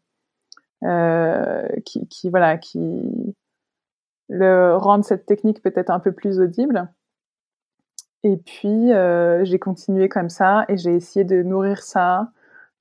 qui, 1.85 2.07
qui, 2.07 2.29
voilà, 2.31 2.57
qui 2.57 3.35
le 4.29 4.75
rendent 4.77 5.03
cette 5.03 5.27
technique 5.27 5.61
peut-être 5.61 5.91
un 5.91 5.99
peu 5.99 6.11
plus 6.11 6.39
audible. 6.39 6.89
Et 8.23 8.37
puis 8.37 8.89
j'ai 9.43 9.59
continué 9.59 10.09
comme 10.09 10.29
ça 10.29 10.65
et 10.69 10.77
j'ai 10.77 10.95
essayé 10.95 11.23
de 11.23 11.43
nourrir 11.43 11.83
ça 11.83 12.31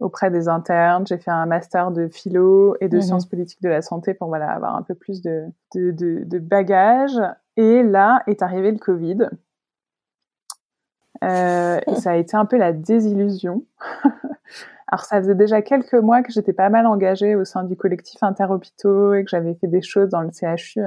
auprès 0.00 0.30
des 0.30 0.48
internes. 0.48 1.06
J'ai 1.06 1.18
fait 1.18 1.30
un 1.30 1.46
master 1.46 1.90
de 1.90 2.08
philo 2.08 2.76
et 2.80 2.88
de 2.88 2.98
mmh 2.98 3.02
sciences 3.02 3.26
politiques 3.26 3.62
de 3.62 3.68
la 3.68 3.82
santé 3.82 4.14
pour 4.14 4.28
voilà 4.28 4.50
avoir 4.50 4.76
un 4.76 4.82
peu 4.82 4.94
plus 4.94 5.22
de, 5.22 5.44
de, 5.74 5.90
de, 5.90 6.24
de 6.24 6.38
bagages. 6.38 7.20
Et 7.56 7.82
là 7.82 8.22
est 8.26 8.42
arrivé 8.42 8.70
le 8.70 8.78
Covid. 8.78 9.28
Euh, 11.24 11.80
et 11.86 11.94
ça 11.94 12.10
a 12.10 12.16
été 12.16 12.36
un 12.36 12.44
peu 12.44 12.56
la 12.56 12.72
désillusion. 12.72 13.64
Alors 14.88 15.04
ça 15.04 15.20
faisait 15.20 15.34
déjà 15.34 15.62
quelques 15.62 15.94
mois 15.94 16.22
que 16.22 16.30
j'étais 16.30 16.52
pas 16.52 16.68
mal 16.68 16.86
engagée 16.86 17.34
au 17.34 17.44
sein 17.44 17.64
du 17.64 17.76
collectif 17.76 18.22
Interhôpitaux 18.22 19.14
et 19.14 19.24
que 19.24 19.30
j'avais 19.30 19.54
fait 19.54 19.66
des 19.66 19.82
choses 19.82 20.10
dans 20.10 20.20
le 20.20 20.30
CHU 20.30 20.82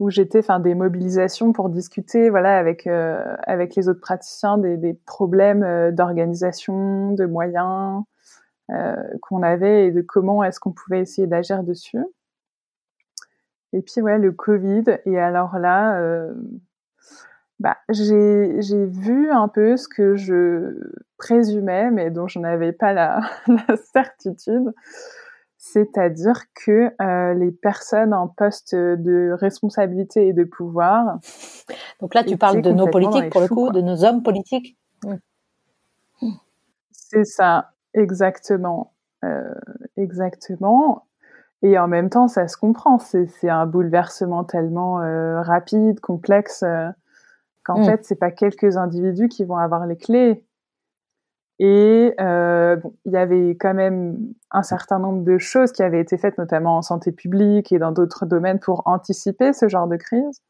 où 0.00 0.08
j'étais, 0.08 0.38
enfin, 0.38 0.60
des 0.60 0.74
mobilisations 0.74 1.52
pour 1.52 1.68
discuter, 1.68 2.30
voilà, 2.30 2.58
avec 2.58 2.86
euh, 2.86 3.22
avec 3.42 3.76
les 3.76 3.88
autres 3.88 4.00
praticiens 4.00 4.56
des, 4.56 4.78
des 4.78 4.94
problèmes 4.94 5.62
euh, 5.62 5.92
d'organisation, 5.92 7.12
de 7.12 7.26
moyens 7.26 8.02
euh, 8.70 8.96
qu'on 9.20 9.42
avait 9.42 9.86
et 9.86 9.90
de 9.92 10.00
comment 10.00 10.42
est-ce 10.42 10.58
qu'on 10.58 10.72
pouvait 10.72 11.00
essayer 11.00 11.26
d'agir 11.26 11.62
dessus. 11.62 12.02
Et 13.74 13.82
puis 13.82 14.00
ouais, 14.00 14.18
le 14.18 14.32
Covid. 14.32 14.84
Et 15.04 15.18
alors 15.18 15.58
là, 15.58 16.00
bah, 17.60 17.76
j'ai 17.90 18.86
vu 18.86 19.30
un 19.30 19.46
peu 19.48 19.76
ce 19.76 19.86
que 19.86 20.16
je 20.16 20.74
présumais, 21.18 21.90
mais 21.90 22.10
dont 22.10 22.26
je 22.26 22.40
n'avais 22.40 22.72
pas 22.72 22.92
la 22.92 23.20
certitude, 23.92 24.72
c'est-à-dire 25.62 26.44
que 26.54 26.90
euh, 27.02 27.34
les 27.34 27.50
personnes 27.50 28.14
en 28.14 28.28
poste 28.28 28.74
de 28.74 29.36
responsabilité 29.38 30.28
et 30.28 30.32
de 30.32 30.44
pouvoir. 30.44 31.18
Donc 32.00 32.14
là, 32.14 32.24
tu 32.24 32.38
parles 32.38 32.62
de 32.62 32.72
nos 32.72 32.88
politiques 32.88 33.28
pour 33.28 33.42
le 33.42 33.48
coup, 33.48 33.70
de 33.70 33.82
nos 33.82 34.02
hommes 34.02 34.22
politiques. 34.22 34.78
Mmh. 35.04 36.28
C'est 36.92 37.26
ça, 37.26 37.72
exactement, 37.92 38.94
euh, 39.22 39.54
exactement. 39.98 41.04
Et 41.60 41.78
en 41.78 41.88
même 41.88 42.08
temps, 42.08 42.26
ça 42.26 42.48
se 42.48 42.56
comprend. 42.56 42.98
C'est 42.98 43.50
un 43.50 43.66
bouleversement 43.66 44.44
tellement 44.44 45.02
euh, 45.02 45.42
rapide, 45.42 46.00
complexe, 46.00 46.64
qu'en 47.64 47.80
mmh. 47.80 47.84
fait, 47.84 48.04
c'est 48.06 48.18
pas 48.18 48.30
quelques 48.30 48.78
individus 48.78 49.28
qui 49.28 49.44
vont 49.44 49.58
avoir 49.58 49.86
les 49.86 49.98
clés. 49.98 50.42
Et 51.62 52.14
euh, 52.18 52.76
bon, 52.76 52.94
il 53.04 53.12
y 53.12 53.18
avait 53.18 53.50
quand 53.50 53.74
même 53.74 54.16
un 54.50 54.62
certain 54.62 54.98
nombre 54.98 55.22
de 55.24 55.36
choses 55.36 55.72
qui 55.72 55.82
avaient 55.82 56.00
été 56.00 56.16
faites, 56.16 56.38
notamment 56.38 56.78
en 56.78 56.82
santé 56.82 57.12
publique 57.12 57.70
et 57.70 57.78
dans 57.78 57.92
d'autres 57.92 58.24
domaines, 58.24 58.58
pour 58.58 58.82
anticiper 58.86 59.52
ce 59.52 59.68
genre 59.68 59.86
de 59.86 59.96
crise. 59.96 60.40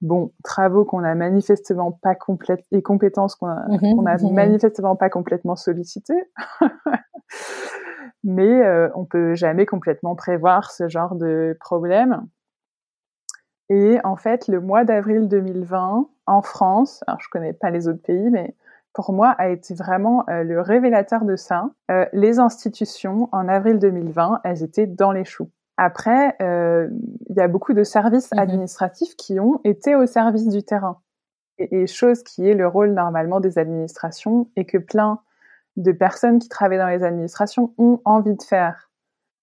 Bon, 0.00 0.32
travaux 0.44 0.84
qu'on 0.84 1.02
a 1.02 1.16
manifestement 1.16 1.90
pas 1.90 2.14
complètement 2.14 2.64
et 2.70 2.82
compétences 2.82 3.34
qu'on 3.34 3.48
a, 3.48 3.66
mmh 3.66 4.06
a 4.06 4.16
mmh 4.16 4.32
manifestement 4.32 4.94
pas 4.94 5.10
complètement 5.10 5.56
sollicités. 5.56 6.22
Mais 8.22 8.64
euh, 8.64 8.88
on 8.94 9.04
peut 9.04 9.34
jamais 9.34 9.66
complètement 9.66 10.14
prévoir 10.14 10.70
ce 10.70 10.88
genre 10.88 11.16
de 11.16 11.56
problème. 11.58 12.24
Et 13.70 13.98
en 14.04 14.14
fait, 14.14 14.46
le 14.46 14.60
mois 14.60 14.84
d'avril 14.84 15.26
2020, 15.26 16.08
en 16.26 16.42
France, 16.42 17.02
alors 17.08 17.20
je 17.20 17.28
connais 17.28 17.52
pas 17.52 17.70
les 17.70 17.88
autres 17.88 18.02
pays, 18.02 18.30
mais 18.30 18.54
pour 18.92 19.12
moi, 19.12 19.30
a 19.30 19.48
été 19.48 19.74
vraiment 19.74 20.24
euh, 20.28 20.42
le 20.42 20.60
révélateur 20.60 21.24
de 21.24 21.36
ça. 21.36 21.70
Euh, 21.90 22.06
les 22.12 22.38
institutions, 22.38 23.28
en 23.32 23.48
avril 23.48 23.78
2020, 23.78 24.40
elles 24.44 24.62
étaient 24.62 24.86
dans 24.86 25.12
les 25.12 25.24
choux. 25.24 25.50
Après, 25.76 26.36
euh, 26.42 26.88
il 27.28 27.36
y 27.36 27.40
a 27.40 27.48
beaucoup 27.48 27.72
de 27.72 27.84
services 27.84 28.32
mhm. 28.32 28.40
administratifs 28.40 29.14
qui 29.16 29.38
ont 29.38 29.60
été 29.64 29.94
au 29.94 30.06
service 30.06 30.48
du 30.48 30.62
terrain. 30.62 31.00
Et, 31.58 31.82
et, 31.82 31.86
chose 31.86 32.22
qui 32.22 32.48
est 32.48 32.54
le 32.54 32.66
rôle 32.66 32.90
normalement 32.90 33.40
des 33.40 33.58
administrations 33.58 34.48
et 34.56 34.64
que 34.64 34.78
plein 34.78 35.20
de 35.76 35.92
personnes 35.92 36.38
qui 36.38 36.48
travaillent 36.48 36.78
dans 36.78 36.88
les 36.88 37.04
administrations 37.04 37.74
ont 37.78 38.00
envie 38.04 38.34
de 38.34 38.42
faire. 38.42 38.90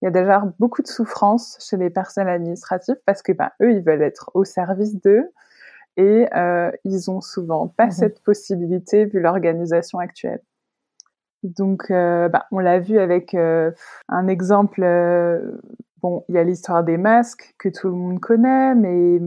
Il 0.01 0.05
y 0.05 0.07
a 0.09 0.11
déjà 0.11 0.43
beaucoup 0.59 0.81
de 0.81 0.87
souffrance 0.87 1.57
chez 1.61 1.77
les 1.77 1.89
personnes 1.89 2.27
administratives 2.27 2.97
parce 3.05 3.21
que 3.21 3.31
bah, 3.31 3.53
eux, 3.61 3.71
ils 3.71 3.81
veulent 3.81 4.01
être 4.01 4.31
au 4.33 4.43
service 4.43 4.99
d'eux 5.01 5.31
et 5.97 6.27
euh, 6.35 6.71
ils 6.83 7.09
ont 7.09 7.21
souvent 7.21 7.67
pas 7.67 7.87
mmh 7.87 7.91
cette 7.91 8.23
possibilité 8.23 9.05
vu 9.05 9.19
l'organisation 9.19 9.99
actuelle. 9.99 10.41
Donc, 11.43 11.91
euh, 11.91 12.27
bah, 12.27 12.45
on 12.51 12.59
l'a 12.59 12.79
vu 12.79 12.99
avec 12.99 13.33
euh, 13.33 13.71
un 14.09 14.27
exemple. 14.27 14.81
Euh, 14.83 15.51
bon, 16.01 16.25
il 16.27 16.35
y 16.35 16.37
a 16.37 16.43
l'histoire 16.43 16.83
des 16.83 16.97
masques 16.97 17.53
que 17.59 17.69
tout 17.69 17.87
le 17.87 17.93
monde 17.93 18.19
connaît, 18.19 18.73
mais 18.73 19.19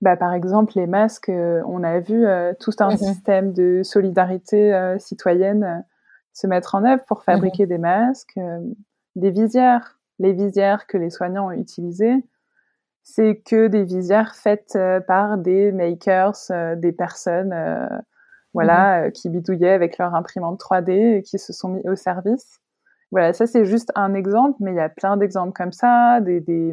bah, 0.00 0.16
par 0.16 0.32
exemple, 0.32 0.74
les 0.76 0.86
masques, 0.86 1.28
euh, 1.28 1.60
on 1.66 1.82
a 1.82 1.98
vu 2.00 2.24
tout 2.60 2.72
un 2.78 2.94
mmh 2.94 2.98
système 2.98 3.52
de 3.52 3.82
solidarité 3.82 4.96
citoyenne 4.98 5.84
se 6.32 6.46
mettre 6.46 6.76
en 6.76 6.84
œuvre 6.84 7.04
pour 7.06 7.18
mmh 7.18 7.24
fabriquer 7.26 7.66
des 7.66 7.78
masques, 7.78 8.38
des 9.16 9.30
visières. 9.30 9.98
Les 10.20 10.34
visières 10.34 10.86
que 10.86 10.98
les 10.98 11.08
soignants 11.08 11.46
ont 11.48 11.52
utilisées, 11.52 12.22
c'est 13.02 13.36
que 13.44 13.66
des 13.66 13.84
visières 13.84 14.34
faites 14.34 14.74
euh, 14.76 15.00
par 15.00 15.38
des 15.38 15.72
makers, 15.72 16.36
euh, 16.50 16.76
des 16.76 16.92
personnes 16.92 17.52
euh, 17.52 17.88
voilà, 18.54 19.04
mhm. 19.04 19.12
qui 19.12 19.28
bidouillaient 19.28 19.72
avec 19.72 19.98
leur 19.98 20.14
imprimante 20.14 20.60
3D 20.60 21.18
et 21.18 21.22
qui 21.22 21.38
se 21.38 21.52
sont 21.52 21.70
mis 21.70 21.88
au 21.88 21.96
service. 21.96 22.60
Voilà, 23.10 23.32
ça 23.32 23.46
c'est 23.46 23.64
juste 23.64 23.90
un 23.96 24.14
exemple, 24.14 24.56
mais 24.60 24.72
il 24.72 24.76
y 24.76 24.80
a 24.80 24.88
plein 24.88 25.16
d'exemples 25.16 25.52
comme 25.52 25.72
ça, 25.72 26.20
des, 26.20 26.40
des 26.40 26.72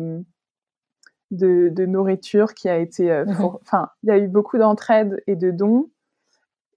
de, 1.31 1.69
de, 1.69 1.85
nourriture 1.85 2.53
qui 2.53 2.69
a 2.69 2.77
été, 2.77 3.09
mhm. 3.25 3.35
enfin, 3.61 3.89
il 4.03 4.09
y 4.09 4.11
a 4.11 4.17
eu 4.17 4.27
beaucoup 4.27 4.57
d'entraide 4.57 5.21
et 5.27 5.35
de 5.35 5.51
dons. 5.51 5.89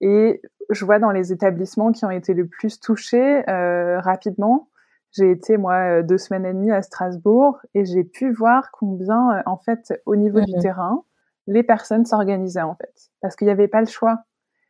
Et 0.01 0.41
je 0.71 0.85
vois 0.85 0.97
dans 0.97 1.11
les 1.11 1.31
établissements 1.31 1.91
qui 1.91 2.05
ont 2.05 2.11
été 2.11 2.33
le 2.33 2.47
plus 2.47 2.79
touchés 2.79 3.43
rapidement, 3.47 4.70
j'ai 5.13 5.31
été 5.31 5.57
moi 5.57 5.75
euh, 5.75 6.03
deux 6.03 6.17
semaines 6.17 6.45
et 6.45 6.53
demie 6.53 6.71
à 6.71 6.81
Strasbourg 6.81 7.59
et 7.73 7.85
j'ai 7.85 8.03
pu 8.03 8.31
voir 8.31 8.71
combien 8.71 9.37
euh, 9.37 9.41
en 9.45 9.57
fait 9.57 9.93
au 10.05 10.15
niveau 10.15 10.41
du 10.41 10.55
mmh 10.55 10.61
terrain 10.61 11.03
les 11.47 11.63
personnes 11.63 12.05
s'organisaient 12.05 12.61
en 12.61 12.75
fait 12.75 13.11
parce 13.21 13.35
qu'il 13.35 13.45
n'y 13.45 13.51
avait 13.51 13.67
pas 13.67 13.81
le 13.81 13.87
choix. 13.87 14.23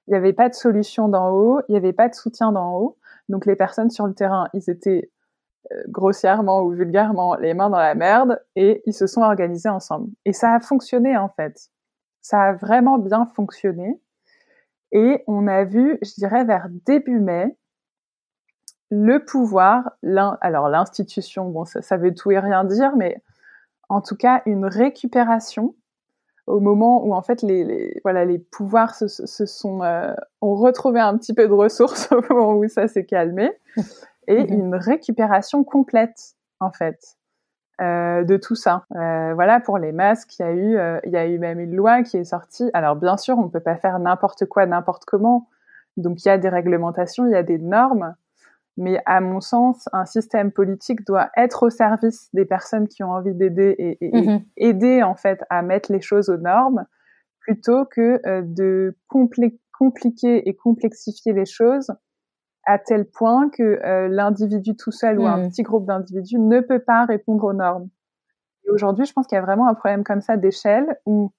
Il 0.08 0.12
n'y 0.12 0.17
avait 0.17 0.34
pas 0.34 0.49
de 0.49 0.54
solution 0.54 1.08
d'en 1.08 1.30
haut, 1.30 1.62
il 1.67 1.73
n'y 1.73 1.77
avait 1.77 1.93
pas 1.93 2.10
de 2.10 2.15
soutien 2.15 2.51
d'en 2.51 2.75
haut. 2.75 2.97
Donc 3.30 3.45
les 3.45 3.56
personnes 3.56 3.89
sur 3.89 4.08
le 4.08 4.13
terrain, 4.13 4.49
ils 4.54 4.69
étaient 4.69 5.12
euh, 5.71 5.84
grossièrement 5.88 6.63
ou 6.63 6.71
vulgairement 6.71 7.36
les 7.36 7.54
mains 7.54 7.69
dans 7.69 7.80
la 7.80 7.95
merde 7.95 8.41
et 8.56 8.82
ils 8.86 8.93
se 8.93 9.08
sont 9.08 9.21
organisés 9.21 9.69
ensemble. 9.69 10.10
Et 10.25 10.34
ça 10.34 10.54
a 10.54 10.60
fonctionné 10.60 11.17
en 11.17 11.30
fait. 11.30 11.69
Ça 12.21 12.41
a 12.41 12.54
vraiment 12.54 12.97
bien 12.97 13.25
fonctionné. 13.36 14.01
Et 14.91 15.23
on 15.27 15.47
a 15.47 15.63
vu, 15.63 15.97
je 16.01 16.13
dirais 16.15 16.43
vers 16.43 16.67
début 16.86 17.19
mai, 17.19 17.56
le 18.91 19.23
pouvoir, 19.23 19.91
alors 20.41 20.67
l'institution, 20.67 21.45
bon, 21.45 21.63
ça, 21.63 21.97
veut 21.97 22.13
tout 22.13 22.30
et 22.32 22.39
rien 22.39 22.65
dire, 22.65 22.91
mais 22.97 23.21
en 23.88 24.01
tout 24.01 24.17
cas 24.17 24.41
une 24.45 24.65
récupération 24.65 25.73
au 26.45 26.60
moment 26.60 27.06
où 27.06 27.13
en 27.13 27.21
fait 27.21 27.41
les, 27.41 27.99
voilà 28.04 28.25
les 28.25 28.38
pouvoirs 28.39 28.95
se, 28.95 29.45
sont 29.45 29.84
euh, 29.84 30.13
ont 30.41 30.56
retrouvé 30.56 30.99
un 30.99 31.17
petit 31.17 31.34
peu 31.34 31.47
de 31.47 31.54
ressources 31.54 32.12
au 32.12 32.21
moment 32.34 32.54
où 32.54 32.67
ça 32.67 32.88
s'est 32.88 33.06
calmé 33.06 33.51
et 34.27 34.43
mhm. 34.43 34.60
une 34.60 34.75
récupération 34.75 35.63
complète 35.63 36.36
en 36.60 36.71
fait 36.71 37.15
euh, 37.80 38.23
de 38.23 38.38
tout 38.38 38.56
ça. 38.56 38.86
Euh, 38.95 39.34
voilà 39.34 39.62
pour 39.62 39.77
les 39.77 39.93
masques, 39.93 40.38
il 40.39 40.41
y 40.41 40.45
a 40.45 40.51
eu 40.51 41.01
il 41.06 41.12
y 41.12 41.17
a 41.17 41.27
eu 41.27 41.39
même 41.39 41.62
une 41.62 41.75
loi 41.75 42.04
qui 42.04 42.17
est 42.17 42.25
sortie. 42.25 42.69
Alors 42.73 42.97
bien 42.97 43.15
sûr, 43.15 43.38
on 43.38 43.43
ne 43.43 43.49
peut 43.49 43.62
pas 43.62 43.77
faire 43.77 43.99
n'importe 43.99 44.45
quoi 44.47 44.65
n'importe 44.65 45.06
comment. 45.06 45.47
Donc 45.95 46.25
il 46.25 46.27
y 46.27 46.32
a 46.32 46.38
des 46.38 46.49
réglementations, 46.49 47.25
il 47.25 47.32
y 47.32 47.36
a 47.36 47.43
des 47.43 47.58
normes, 47.58 48.15
mais 48.77 49.01
à 49.05 49.19
mon 49.21 49.41
sens, 49.41 49.88
un 49.93 50.05
système 50.05 50.51
politique 50.51 51.05
doit 51.05 51.29
être 51.36 51.63
au 51.63 51.69
service 51.69 52.29
des 52.34 52.45
personnes 52.45 52.88
qui 52.88 53.03
ont 53.03 53.12
envie 53.12 53.34
d'aider 53.34 53.75
et, 53.77 53.97
et, 54.01 54.21
mhm. 54.21 54.43
aider 54.57 55.03
en 55.03 55.15
fait 55.15 55.43
à 55.49 55.62
mettre 55.62 55.91
les 55.91 56.01
choses 56.01 56.29
aux 56.29 56.38
normes, 56.38 56.86
plutôt 57.39 57.86
que 57.86 58.25
euh, 58.25 58.41
de 58.43 58.95
compliquer 59.07 60.47
et 60.47 60.55
complexifier 60.55 61.34
les 61.34 61.45
choses 61.45 61.91
à 62.65 62.77
tel 62.77 63.10
point 63.10 63.49
que 63.49 63.63
euh, 63.63 64.07
l'individu 64.07 64.75
tout 64.75 64.91
seul 64.91 65.19
ou 65.19 65.25
un 65.25 65.38
mhm. 65.38 65.49
petit 65.49 65.63
groupe 65.63 65.86
d'individus 65.86 66.39
ne 66.39 66.62
peut 66.62 66.79
pas 66.79 67.05
répondre 67.05 67.43
aux 67.43 67.53
normes. 67.53 67.89
Et 68.65 68.69
aujourd'hui, 68.69 69.05
je 69.05 69.13
pense 69.13 69.27
qu'il 69.27 69.36
y 69.36 69.39
a 69.39 69.41
vraiment 69.41 69.67
un 69.67 69.73
problème 69.73 70.03
comme 70.03 70.21
ça 70.21 70.38
d'échelle 70.38 70.97
où 71.05 71.34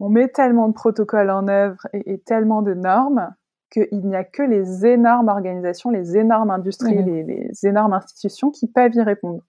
on 0.00 0.08
met 0.08 0.28
tellement 0.28 0.68
de 0.68 0.72
protocoles 0.72 1.30
en 1.30 1.46
œuvre 1.46 1.86
et, 1.92 2.14
et 2.14 2.18
tellement 2.18 2.62
de 2.62 2.74
normes 2.74 3.32
qu'il 3.72 4.06
n'y 4.06 4.14
a 4.14 4.22
que 4.22 4.42
les 4.42 4.86
énormes 4.86 5.28
organisations, 5.28 5.90
les 5.90 6.16
énormes 6.16 6.50
industries, 6.50 7.02
les, 7.02 7.50
énormes 7.64 7.94
institutions 7.94 8.50
qui 8.50 8.68
peuvent 8.68 8.94
y 8.94 9.02
répondre. 9.02 9.42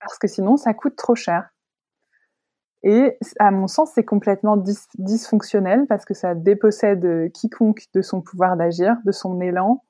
Parce 0.00 0.18
que 0.18 0.26
sinon, 0.26 0.56
ça 0.56 0.74
coûte 0.74 0.96
trop 0.96 1.14
cher. 1.14 1.48
Et 2.82 3.16
à 3.38 3.50
mon 3.50 3.68
sens, 3.68 3.92
c'est 3.94 4.04
complètement 4.04 4.62
dysfonctionnel 4.98 5.86
parce 5.86 6.04
que 6.04 6.12
ça 6.12 6.34
dépossède 6.34 7.32
quiconque 7.32 7.84
de 7.94 8.02
son 8.02 8.20
pouvoir 8.20 8.56
d'agir, 8.56 8.96
de 9.06 9.12
son 9.12 9.40
élan. 9.40 9.82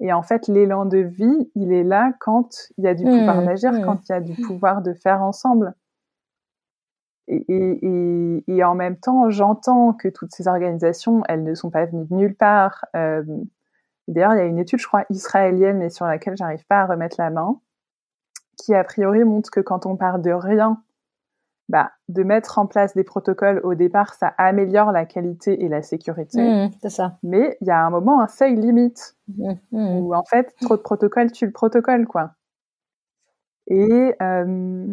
Et 0.00 0.12
en 0.12 0.22
fait, 0.22 0.46
l'élan 0.48 0.84
de 0.84 0.98
vie, 0.98 1.50
il 1.54 1.72
est 1.72 1.84
là 1.84 2.12
quand 2.20 2.68
il 2.76 2.84
y 2.84 2.88
a 2.88 2.94
du 2.94 3.04
pouvoir 3.04 3.42
d'agir, 3.42 3.72
quand 3.82 4.00
il 4.08 4.12
y 4.12 4.14
a 4.14 4.20
du 4.20 4.34
pouvoir 4.34 4.82
de 4.82 4.92
faire 4.92 5.22
ensemble. 5.22 5.74
Et, 7.28 7.44
et, 7.48 8.44
et, 8.46 8.64
en 8.64 8.74
même 8.74 8.96
temps, 8.96 9.30
j'entends 9.30 9.92
que 9.92 10.08
toutes 10.08 10.32
ces 10.32 10.46
organisations, 10.46 11.22
elles 11.28 11.42
ne 11.42 11.54
sont 11.54 11.70
pas 11.70 11.84
venues 11.86 12.06
de 12.08 12.14
nulle 12.14 12.36
part. 12.36 12.84
Euh, 12.94 13.24
D'ailleurs, 14.08 14.34
il 14.34 14.38
y 14.38 14.40
a 14.40 14.44
une 14.44 14.58
étude, 14.58 14.78
je 14.78 14.86
crois, 14.86 15.04
israélienne, 15.10 15.78
mais 15.78 15.90
sur 15.90 16.06
laquelle 16.06 16.36
j'arrive 16.36 16.64
pas 16.66 16.80
à 16.82 16.86
remettre 16.86 17.16
la 17.18 17.30
main, 17.30 17.60
qui 18.56 18.74
a 18.74 18.84
priori 18.84 19.24
montre 19.24 19.50
que 19.50 19.60
quand 19.60 19.86
on 19.86 19.96
part 19.96 20.20
de 20.20 20.30
rien, 20.30 20.82
bah, 21.68 21.90
de 22.08 22.22
mettre 22.22 22.58
en 22.58 22.66
place 22.66 22.94
des 22.94 23.02
protocoles 23.02 23.60
au 23.64 23.74
départ, 23.74 24.14
ça 24.14 24.28
améliore 24.38 24.92
la 24.92 25.04
qualité 25.04 25.64
et 25.64 25.68
la 25.68 25.82
sécurité. 25.82 26.40
Mmh, 26.40 26.70
c'est 26.80 26.90
ça. 26.90 27.18
Mais 27.24 27.56
il 27.60 27.66
y 27.66 27.70
a 27.72 27.84
un 27.84 27.90
moment 27.90 28.20
un 28.20 28.28
seuil 28.28 28.54
limite 28.54 29.16
mmh, 29.28 29.52
mmh. 29.72 29.96
où 29.98 30.14
en 30.14 30.24
fait, 30.24 30.54
trop 30.60 30.76
de 30.76 30.82
protocoles 30.82 31.32
tue 31.32 31.46
le 31.46 31.52
protocole, 31.52 32.06
quoi. 32.06 32.30
Et 33.66 34.14
euh, 34.22 34.86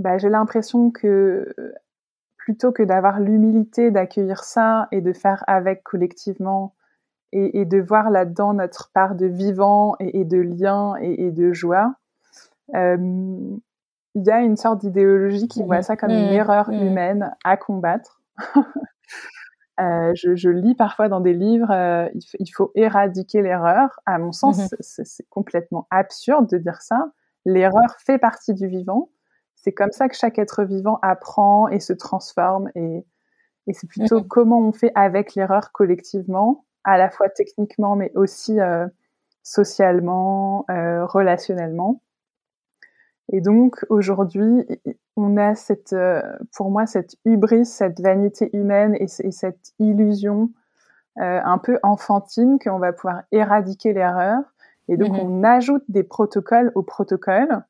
bah, 0.00 0.18
j'ai 0.18 0.30
l'impression 0.30 0.90
que 0.90 1.54
plutôt 2.38 2.72
que 2.72 2.82
d'avoir 2.82 3.20
l'humilité 3.20 3.90
d'accueillir 3.90 4.44
ça 4.44 4.88
et 4.92 5.02
de 5.02 5.12
faire 5.12 5.44
avec 5.46 5.82
collectivement 5.82 6.74
et, 7.32 7.60
et 7.60 7.64
de 7.66 7.78
voir 7.78 8.10
là-dedans 8.10 8.54
notre 8.54 8.90
part 8.92 9.14
de 9.14 9.26
vivant 9.26 9.94
et, 10.00 10.20
et 10.20 10.24
de 10.24 10.38
lien 10.38 10.94
et, 11.00 11.26
et, 11.26 11.30
de 11.30 11.52
joie, 11.52 11.94
euh, 12.74 12.96
il 14.14 14.26
y 14.26 14.30
a 14.30 14.40
une 14.40 14.56
sorte 14.56 14.80
d'idéologie 14.80 15.48
qui 15.48 15.62
voit 15.62 15.82
ça 15.82 15.96
comme 15.96 16.10
une 16.10 16.30
mmh. 16.30 16.34
erreur 16.34 16.70
mmh. 16.70 16.86
humaine 16.86 17.36
à 17.44 17.56
combattre. 17.56 18.22
Euh, 19.78 20.12
je, 20.14 20.36
je, 20.36 20.50
lis 20.50 20.74
parfois 20.74 21.08
dans 21.08 21.20
des 21.20 21.32
livres, 21.32 21.70
euh, 21.70 22.06
il, 22.12 22.20
il, 22.38 22.50
faut 22.50 22.70
éradiquer 22.74 23.40
l'erreur. 23.40 23.98
À 24.04 24.18
mon 24.18 24.30
sens, 24.30 24.58
mmh 24.58 24.76
c'est 24.80 25.26
complètement 25.30 25.86
absurde 25.90 26.50
de 26.50 26.58
dire 26.58 26.82
ça. 26.82 27.12
L'erreur 27.46 27.96
fait 27.96 28.18
partie 28.18 28.52
du 28.52 28.66
vivant. 28.66 29.08
C'est 29.62 29.72
comme 29.72 29.92
ça 29.92 30.08
que 30.08 30.16
chaque 30.16 30.38
être 30.38 30.64
vivant 30.64 30.98
apprend 31.02 31.68
et 31.68 31.80
se 31.80 31.92
transforme. 31.92 32.70
Et, 32.74 33.04
et 33.66 33.72
c'est 33.74 33.86
plutôt 33.86 34.20
mmh 34.20 34.28
comment 34.28 34.60
on 34.60 34.72
fait 34.72 34.92
avec 34.94 35.34
l'erreur 35.34 35.70
collectivement, 35.72 36.64
à 36.84 36.96
la 36.96 37.10
fois 37.10 37.28
techniquement, 37.28 37.94
mais 37.94 38.10
aussi 38.14 38.58
euh, 38.58 38.86
socialement, 39.42 40.64
euh, 40.70 41.04
relationnellement. 41.04 42.00
Et 43.32 43.40
donc 43.40 43.84
aujourd'hui, 43.90 44.66
on 45.16 45.36
a 45.36 45.54
cette, 45.54 45.92
euh, 45.92 46.22
pour 46.54 46.70
moi, 46.70 46.86
cette 46.86 47.16
hubris, 47.26 47.66
cette 47.66 48.00
vanité 48.00 48.50
humaine 48.54 48.96
et, 48.98 49.08
cette 49.08 49.72
illusion 49.78 50.50
un 51.16 51.58
peu 51.58 51.78
enfantine 51.82 52.58
qu'on 52.58 52.78
va 52.78 52.94
pouvoir 52.94 53.24
éradiquer 53.30 53.92
l'erreur. 53.92 54.40
Et 54.88 54.96
donc 54.96 55.12
mm-hmm. 55.12 55.20
on 55.20 55.44
ajoute 55.44 55.84
des 55.88 56.02
protocoles 56.02 56.72
au 56.74 56.82
protocole, 56.82 57.62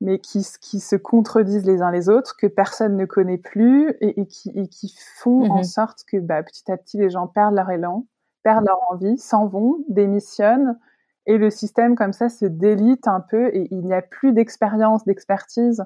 mais 0.00 0.18
qui, 0.18 0.46
qui 0.60 0.80
se 0.80 0.96
contredisent 0.96 1.66
les 1.66 1.82
uns 1.82 1.90
les 1.90 2.08
autres, 2.08 2.36
que 2.36 2.46
personne 2.46 2.96
ne 2.96 3.04
connaît 3.06 3.38
plus 3.38 3.90
et, 4.00 4.20
et 4.20 4.26
qui, 4.26 4.50
et 4.50 4.68
qui 4.68 4.94
font 5.16 5.50
en 5.50 5.60
mm-hmm. 5.60 5.64
sorte 5.64 6.04
que 6.04 6.18
bah, 6.18 6.42
petit 6.42 6.70
à 6.70 6.76
petit 6.76 6.98
les 6.98 7.10
gens 7.10 7.26
perdent 7.26 7.54
leur 7.54 7.70
élan, 7.70 8.06
perdent 8.42 8.66
leur 8.66 8.80
envie, 8.90 9.18
s'en 9.18 9.46
vont, 9.46 9.78
démissionnent 9.88 10.78
et 11.26 11.38
le 11.38 11.50
système, 11.50 11.96
comme 11.96 12.12
ça, 12.12 12.28
se 12.28 12.46
délite 12.46 13.08
un 13.08 13.20
peu 13.20 13.48
et 13.48 13.66
il 13.72 13.84
n'y 13.84 13.92
a 13.92 14.02
plus 14.02 14.32
d'expérience, 14.32 15.04
d'expertise. 15.04 15.84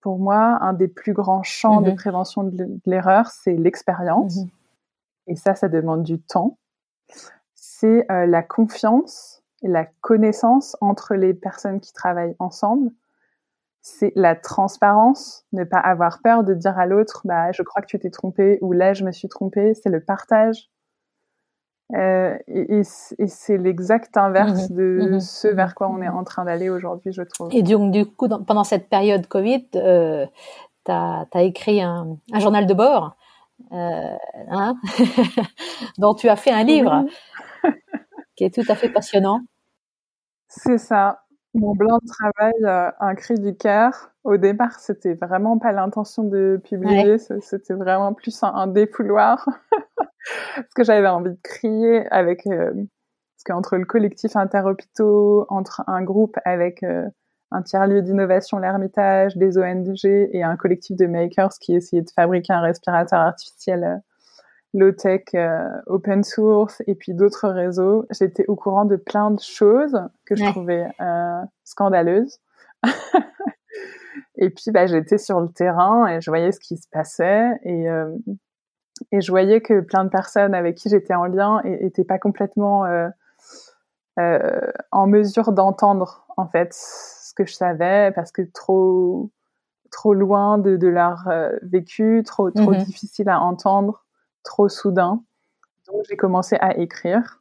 Pour 0.00 0.18
moi, 0.18 0.58
un 0.62 0.72
des 0.72 0.88
plus 0.88 1.12
grands 1.12 1.42
champs 1.42 1.82
de 1.82 1.90
mhm. 1.90 1.96
prévention 1.96 2.44
de 2.44 2.80
l'erreur, 2.86 3.28
c'est 3.28 3.54
l'expérience. 3.56 4.36
Mhm. 4.36 4.48
Et 5.26 5.36
ça, 5.36 5.54
ça 5.54 5.68
demande 5.68 6.02
du 6.02 6.18
temps. 6.18 6.56
C'est 7.54 8.10
euh, 8.10 8.26
la 8.26 8.42
confiance 8.42 9.40
la 9.62 9.84
connaissance 10.00 10.76
entre 10.80 11.14
les 11.14 11.34
personnes 11.34 11.80
qui 11.80 11.92
travaillent 11.92 12.36
ensemble. 12.38 12.90
C'est 13.82 14.12
la 14.14 14.36
transparence, 14.36 15.46
ne 15.52 15.64
pas 15.64 15.78
avoir 15.78 16.20
peur 16.22 16.44
de 16.44 16.54
dire 16.54 16.78
à 16.78 16.86
l'autre, 16.86 17.22
bah, 17.24 17.50
je 17.52 17.62
crois 17.62 17.80
que 17.80 17.86
tu 17.86 17.98
t'es 17.98 18.10
trompé 18.10 18.58
ou 18.60 18.72
là, 18.72 18.92
je 18.92 19.04
me 19.04 19.12
suis 19.12 19.28
trompé. 19.28 19.72
C'est 19.74 19.88
le 19.88 20.00
partage 20.00 20.70
euh, 21.94 22.38
et, 22.46 22.82
c'est 22.84 23.58
l'exact 23.58 24.16
inverse 24.16 24.70
mmh 24.70 24.74
de 24.74 25.08
mmh 25.10 25.20
ce 25.20 25.48
vers 25.48 25.74
quoi 25.74 25.88
on 25.88 26.00
est 26.00 26.08
en 26.08 26.22
train 26.22 26.44
d'aller 26.44 26.70
aujourd'hui, 26.70 27.12
je 27.12 27.22
trouve. 27.22 27.48
Et 27.52 27.62
donc, 27.62 27.90
du 27.90 28.06
coup, 28.06 28.28
pendant 28.28 28.64
cette 28.64 28.88
période 28.88 29.26
Covid, 29.26 29.66
euh, 29.74 30.26
tu 30.84 30.92
as, 30.92 31.26
écrit 31.36 31.82
un, 31.82 32.16
un, 32.32 32.38
journal 32.38 32.66
de 32.66 32.74
bord 32.74 33.16
euh, 33.72 34.16
hein 34.50 34.74
dont 35.98 36.14
tu 36.14 36.28
as 36.28 36.36
fait 36.36 36.52
un 36.52 36.62
livre 36.62 37.06
qui 38.36 38.44
est 38.44 38.54
tout 38.54 38.70
à 38.70 38.76
fait 38.76 38.88
passionnant. 38.88 39.40
C'est 40.48 40.78
ça. 40.78 41.22
Mon 41.54 41.74
blanc 41.74 41.98
de 42.02 42.06
travail, 42.06 42.52
euh, 42.64 42.90
un 43.00 43.14
cri 43.14 43.34
du 43.34 43.56
cœur. 43.56 44.12
Au 44.22 44.36
départ, 44.36 44.78
c'était 44.78 45.14
vraiment 45.14 45.58
pas 45.58 45.72
l'intention 45.72 46.22
de 46.22 46.60
publier, 46.62 47.18
c'était 47.18 47.74
vraiment 47.74 48.12
plus 48.14 48.42
un, 48.42 48.54
un 48.54 48.66
défouloir. 48.68 49.48
parce 50.54 50.74
que 50.74 50.84
j'avais 50.84 51.08
envie 51.08 51.30
de 51.30 51.38
crier 51.42 52.06
avec 52.12 52.46
euh, 52.46 52.72
parce 52.72 53.44
qu'entre 53.46 53.76
le 53.78 53.84
collectif 53.84 54.36
interhôpitaux, 54.36 55.46
entre 55.48 55.82
un 55.86 56.02
groupe 56.02 56.36
avec 56.44 56.82
euh, 56.82 57.08
un 57.50 57.62
tiers-lieu 57.62 58.02
d'innovation, 58.02 58.58
l'Ermitage, 58.58 59.36
des 59.36 59.58
ONG 59.58 60.04
et 60.04 60.42
un 60.42 60.56
collectif 60.56 60.96
de 60.96 61.06
makers 61.06 61.54
qui 61.60 61.74
essayait 61.74 62.02
de 62.02 62.10
fabriquer 62.14 62.52
un 62.52 62.60
respirateur 62.60 63.18
artificiel 63.20 64.02
euh, 64.74 64.78
low-tech, 64.78 65.24
open 65.86 66.24
source 66.24 66.82
et 66.86 66.94
puis 66.94 67.14
d'autres 67.14 67.48
réseaux. 67.48 68.06
J'étais 68.10 68.44
au 68.46 68.56
courant 68.56 68.84
de 68.84 68.96
plein 68.96 69.30
de 69.30 69.40
choses 69.40 70.00
que 70.26 70.36
je 70.36 70.44
trouvais 70.44 70.86
scandaleuses. 71.64 72.40
et 74.36 74.50
puis 74.50 74.70
bah, 74.72 74.86
j'étais 74.86 75.18
sur 75.18 75.40
le 75.40 75.48
terrain 75.48 76.06
et 76.06 76.20
je 76.20 76.30
voyais 76.30 76.52
ce 76.52 76.60
qui 76.60 76.76
se 76.76 76.88
passait 76.90 77.50
et 77.64 77.88
et 79.12 79.20
je 79.20 79.30
voyais 79.30 79.60
que 79.60 79.80
plein 79.80 80.04
de 80.04 80.10
personnes 80.10 80.54
avec 80.54 80.76
qui 80.76 80.88
j'étais 80.88 81.14
en 81.14 81.24
lien 81.24 81.60
n'étaient 81.64 82.04
pas 82.04 82.18
complètement 82.18 82.84
euh, 82.84 83.08
euh, 84.18 84.60
en 84.90 85.06
mesure 85.06 85.52
d'entendre 85.52 86.26
en 86.36 86.46
fait 86.46 86.72
ce 86.72 87.32
que 87.34 87.46
je 87.46 87.54
savais 87.54 88.12
parce 88.14 88.32
que 88.32 88.42
trop 88.42 89.30
trop 89.90 90.14
loin 90.14 90.58
de, 90.58 90.76
de 90.76 90.86
leur 90.86 91.26
euh, 91.28 91.50
vécu, 91.62 92.22
trop 92.24 92.50
trop 92.50 92.72
mhm. 92.72 92.84
difficile 92.84 93.28
à 93.28 93.40
entendre, 93.40 94.04
trop 94.42 94.68
soudain. 94.68 95.22
Donc 95.86 96.04
j'ai 96.08 96.16
commencé 96.16 96.56
à 96.60 96.76
écrire. 96.78 97.40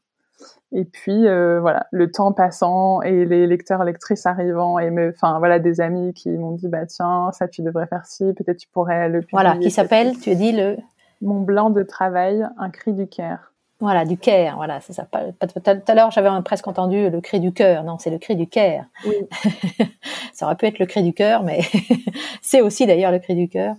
Et 0.71 0.85
puis 0.85 1.27
euh, 1.27 1.59
voilà, 1.59 1.87
le 1.91 2.11
temps 2.11 2.31
passant 2.31 3.01
et 3.01 3.25
les 3.25 3.47
lecteurs 3.47 3.83
lectrices 3.83 4.25
arrivant 4.25 4.77
et 4.79 4.91
me, 4.91 5.09
enfin 5.09 5.39
voilà, 5.39 5.59
des 5.59 5.81
amis 5.81 6.13
qui 6.13 6.29
m'ont 6.29 6.51
dit 6.51 6.67
bah 6.67 6.85
tiens 6.85 7.31
ça 7.33 7.47
tu 7.47 7.63
devrais 7.63 7.87
faire 7.87 8.05
ci, 8.05 8.33
peut-être 8.33 8.57
tu 8.57 8.67
pourrais 8.69 9.09
le 9.09 9.21
publier. 9.21 9.41
Voilà, 9.41 9.57
qui 9.57 9.71
s'appelle, 9.71 10.17
tu 10.19 10.29
as 10.29 10.35
dit 10.35 10.51
le 10.51 10.77
mon 11.21 11.41
blanc 11.41 11.69
de 11.69 11.83
travail, 11.83 12.45
un 12.57 12.69
cri 12.69 12.93
du 12.93 13.07
cœur. 13.07 13.51
Voilà, 13.81 14.03
du 14.03 14.17
cœur, 14.17 14.57
voilà, 14.57 14.81
c'est 14.81 14.91
ça. 14.91 15.05
Tout 15.05 15.69
à 15.87 15.95
l'heure, 15.95 16.11
j'avais 16.11 16.29
presque 16.43 16.67
entendu 16.67 17.09
le 17.09 17.21
cri 17.21 17.39
du 17.39 17.53
cœur. 17.53 17.83
Non, 17.85 17.97
c'est 17.97 18.09
le 18.09 18.17
cri 18.17 18.35
du 18.35 18.47
cœur. 18.47 18.83
Oui. 19.05 19.15
ça 20.33 20.45
aurait 20.45 20.55
pu 20.55 20.65
être 20.65 20.79
le 20.79 20.85
cri 20.85 21.01
du 21.01 21.13
cœur, 21.13 21.43
mais 21.43 21.61
c'est 22.41 22.59
aussi 22.59 22.85
d'ailleurs 22.85 23.11
le 23.11 23.19
cri 23.19 23.35
du 23.35 23.47
cœur. 23.47 23.75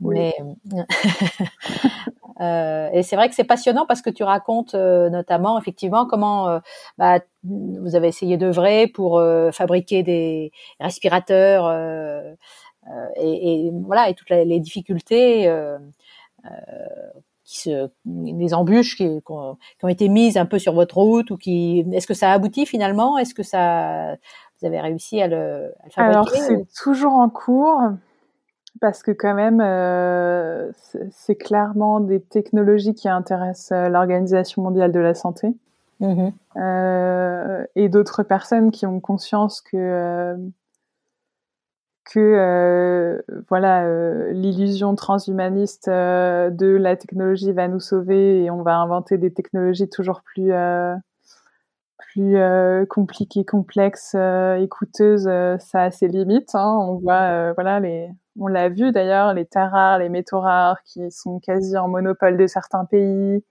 Mais 0.00 0.34
euh, 2.40 2.88
et 2.92 3.02
c'est 3.02 3.16
vrai 3.16 3.28
que 3.28 3.34
c'est 3.34 3.44
passionnant 3.44 3.86
parce 3.86 4.02
que 4.02 4.10
tu 4.10 4.24
racontes 4.24 4.74
euh, 4.74 5.08
notamment 5.08 5.58
effectivement 5.58 6.06
comment 6.06 6.48
euh, 6.48 6.58
bah, 6.98 7.20
vous 7.44 7.94
avez 7.94 8.08
essayé 8.08 8.36
d'œuvrer 8.36 8.88
pour 8.88 9.22
fabriquer 9.52 10.02
des 10.02 10.50
respirateurs 10.80 11.70
et, 13.16 13.66
et, 13.66 13.70
voilà 13.84 14.08
et 14.08 14.14
toutes 14.14 14.30
les 14.30 14.60
difficultés 14.60 15.52
qui 17.44 17.60
se, 17.60 17.90
des 18.06 18.54
embûches 18.54 18.96
qui, 18.96 19.04
qui, 19.04 19.32
ont, 19.32 19.88
été 19.88 20.08
mises 20.08 20.38
un 20.38 20.46
peu 20.46 20.58
sur 20.58 20.72
votre 20.72 20.96
route 20.96 21.30
ou 21.30 21.36
qui, 21.36 21.84
est-ce 21.92 22.06
que 22.06 22.14
ça 22.14 22.30
a 22.30 22.32
abouti 22.32 22.64
finalement? 22.64 23.18
Est-ce 23.18 23.34
que 23.34 23.42
ça, 23.42 24.16
vous 24.58 24.66
avez 24.66 24.80
réussi 24.80 25.20
à 25.20 25.28
le, 25.28 25.74
à 25.80 25.84
le 25.84 25.90
fabriquer 25.90 26.16
Alors 26.16 26.28
c'est 26.30 26.66
toujours 26.82 27.12
en 27.12 27.28
cours 27.28 27.78
parce 28.80 29.02
que 29.02 29.10
quand 29.10 29.34
même, 29.34 29.60
euh, 29.60 30.70
c'est 31.10 31.36
clairement 31.36 32.00
des 32.00 32.20
technologies 32.20 32.94
qui 32.94 33.08
intéressent 33.08 33.72
euh, 33.72 33.88
l'Organisation 33.88 34.62
mondiale 34.62 34.92
de 34.92 35.00
la 35.00 35.14
santé. 35.14 35.54
Mmh 36.00 36.30
euh, 36.56 37.64
et 37.74 37.88
d'autres 37.88 38.22
personnes 38.22 38.70
qui 38.70 38.86
ont 38.86 39.00
conscience 39.00 39.60
que 39.60 39.76
euh, 39.76 40.36
que 42.04 42.20
euh, 42.20 43.22
voilà 43.48 43.84
euh, 43.84 44.32
l'illusion 44.32 44.94
transhumaniste 44.94 45.88
euh, 45.88 46.50
de 46.50 46.66
la 46.66 46.96
technologie 46.96 47.52
va 47.52 47.66
nous 47.68 47.80
sauver 47.80 48.44
et 48.44 48.50
on 48.50 48.62
va 48.62 48.76
inventer 48.76 49.18
des 49.18 49.32
technologies 49.32 49.88
toujours 49.88 50.22
plus 50.22 50.52
plus 51.98 52.36
compliquées, 52.88 53.44
complexes 53.44 54.14
et 54.14 54.68
coûteuses, 54.70 55.28
ça 55.58 55.82
a 55.82 55.90
ses 55.90 56.06
limites. 56.06 56.54
Hein. 56.54 56.76
On 56.80 56.94
voit 56.98 57.52
voilà 57.54 57.80
les 57.80 58.10
on 58.38 58.46
l'a 58.46 58.68
vu 58.68 58.92
d'ailleurs 58.92 59.34
les 59.34 59.46
terres 59.46 59.70
rares, 59.70 59.98
les 59.98 60.08
métaux 60.08 60.40
rares 60.40 60.82
qui 60.84 61.10
sont 61.10 61.40
quasi 61.40 61.76
en 61.76 61.88
monopole 61.88 62.36
de 62.36 62.46
certains 62.46 62.84
pays, 62.84 63.44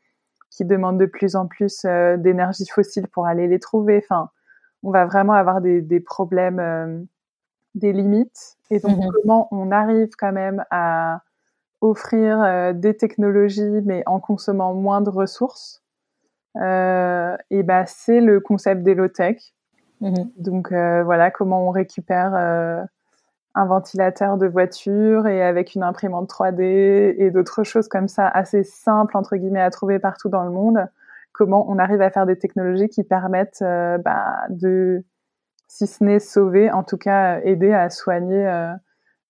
qui 0.50 0.66
demandent 0.66 1.00
de 1.00 1.06
plus 1.06 1.36
en 1.36 1.48
plus 1.48 1.86
d'énergie 2.18 2.68
fossile 2.68 3.08
pour 3.08 3.26
aller 3.26 3.48
les 3.48 3.60
trouver. 3.60 4.02
Enfin, 4.04 4.30
on 4.84 4.92
va 4.92 5.06
vraiment 5.06 5.34
avoir 5.34 5.62
des, 5.62 5.82
des 5.82 6.00
problèmes 6.00 7.08
des 7.76 7.92
limites 7.92 8.58
et 8.70 8.80
donc 8.80 8.98
mmh 8.98 9.10
comment 9.22 9.48
on 9.52 9.72
arrive 9.72 10.10
quand 10.18 10.32
même 10.32 10.64
à 10.70 11.22
offrir 11.82 12.42
euh, 12.42 12.74
des 12.74 12.96
technologies 12.96 13.82
mais 13.84 14.04
en 14.06 14.20
consommant 14.20 14.74
moins 14.74 15.02
de 15.02 15.10
ressources. 15.10 15.82
Euh, 16.58 17.36
et 17.50 17.64
bah 17.64 17.86
c'est 17.88 18.22
le 18.22 18.40
concept 18.40 18.84
d'Elotech. 18.84 19.54
Mmh 20.02 20.14
donc 20.38 20.72
euh, 20.72 21.04
voilà 21.04 21.32
comment 21.32 21.68
on 21.68 21.72
récupère 21.72 22.34
euh, 22.36 22.84
un 23.56 23.66
ventilateur 23.66 24.38
de 24.38 24.48
voiture 24.48 25.28
et 25.28 25.44
avec 25.44 25.76
une 25.76 25.84
imprimante 25.84 26.30
3D 26.30 27.16
et 27.18 27.32
d'autres 27.32 27.64
choses 27.64 27.88
comme 27.88 28.08
ça 28.08 28.28
assez 28.28 28.64
simples 28.64 29.18
entre 29.18 29.36
guillemets 29.36 29.62
à 29.62 29.70
trouver 29.70 30.00
partout 30.00 30.30
dans 30.30 30.44
le 30.44 30.52
monde. 30.52 30.88
Comment 31.34 31.66
on 31.70 31.78
arrive 31.80 32.02
à 32.02 32.10
faire 32.10 32.26
des 32.26 32.38
technologies 32.38 32.90
qui 32.90 33.04
permettent 33.04 33.64
bah, 33.64 34.46
de 34.50 35.04
si 35.74 35.88
ce 35.88 36.04
n'est 36.04 36.20
sauver, 36.20 36.72
en 36.72 36.84
tout 36.84 36.98
cas 36.98 37.40
aider 37.42 37.74
à 37.74 37.90
soigner 37.90 38.48
euh, 38.48 38.72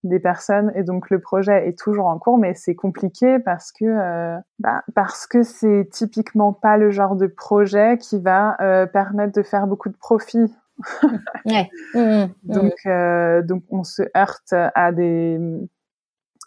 des 0.04 0.20
personnes. 0.20 0.74
Et 0.76 0.84
donc 0.84 1.10
le 1.10 1.20
projet 1.20 1.70
est 1.70 1.80
toujours 1.80 2.08
en 2.08 2.20
cours, 2.20 2.38
mais 2.38 2.54
c'est 2.54 2.76
compliqué 2.76 3.40
parce 3.40 3.72
que 3.72 3.86
euh, 3.86 4.38
bah, 4.60 4.84
parce 4.94 5.26
que 5.26 5.44
c'est 5.44 5.88
typiquement 5.90 6.52
pas 6.52 6.78
le 6.78 6.92
genre 6.92 7.16
de 7.16 7.28
projet 7.28 7.98
qui 7.98 8.20
va 8.20 8.58
euh, 8.60 8.86
permettre 8.86 9.32
de 9.32 9.44
faire 9.44 9.68
beaucoup 9.68 9.88
de 9.88 9.96
profit. 9.96 10.54
Ouais. 11.46 11.70
Mmh, 11.94 12.00
mmh, 12.00 12.30
mmh. 12.46 12.54
donc 12.54 13.48
donc 13.48 13.64
on 13.70 13.84
se 13.84 14.04
heurte 14.18 14.54
à 14.54 14.92
des 14.92 15.40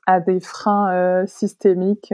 à 0.06 0.20
des 0.20 0.40
freins 0.40 1.24
systémiques 1.26 2.12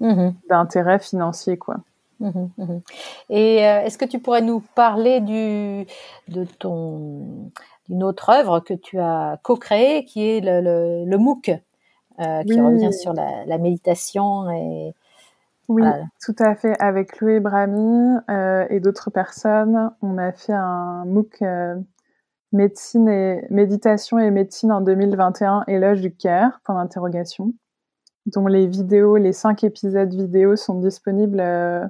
mmh 0.00 0.30
d'intérêt 0.48 0.98
financier, 0.98 1.58
quoi. 1.58 1.76
Mmh 2.20 2.80
Et 3.28 3.56
est-ce 3.56 3.98
que 3.98 4.04
tu 4.04 4.18
pourrais 4.18 4.42
nous 4.42 4.60
parler 4.74 5.20
du, 5.20 5.86
de 6.28 6.44
ton, 6.58 7.50
d'une 7.88 8.02
autre 8.02 8.30
œuvre 8.30 8.60
que 8.60 8.74
tu 8.74 8.98
as 8.98 9.38
co-créée, 9.42 10.04
qui 10.04 10.26
est 10.26 10.40
le, 10.40 11.04
le, 11.04 11.18
MOOC, 11.18 11.44
qui 11.44 12.60
revient 12.60 12.92
sur 12.92 13.12
la, 13.12 13.44
la 13.46 13.58
méditation 13.58 14.50
et 14.50 14.94
oui, 15.70 15.84
tout 16.20 16.34
à 16.40 16.56
fait. 16.56 16.74
Avec 16.80 17.12
Chloé 17.12 17.38
Brami 17.38 18.16
euh, 18.28 18.66
et 18.70 18.80
d'autres 18.80 19.08
personnes, 19.10 19.92
on 20.02 20.18
a 20.18 20.32
fait 20.32 20.52
un 20.52 21.04
MOOC 21.04 21.42
euh, 21.42 21.76
médecine 22.50 23.08
et 23.08 23.46
méditation 23.50 24.18
et 24.18 24.32
médecine 24.32 24.72
en 24.72 24.80
2021, 24.80 25.62
éloge 25.68 26.00
du 26.00 26.12
care, 26.12 26.60
point 26.64 26.74
d'interrogation, 26.74 27.54
dont 28.26 28.48
les 28.48 28.66
vidéos, 28.66 29.16
les 29.16 29.32
cinq 29.32 29.62
épisodes 29.62 30.12
vidéo 30.12 30.56
sont 30.56 30.80
disponibles, 30.80 31.38
euh, 31.38 31.86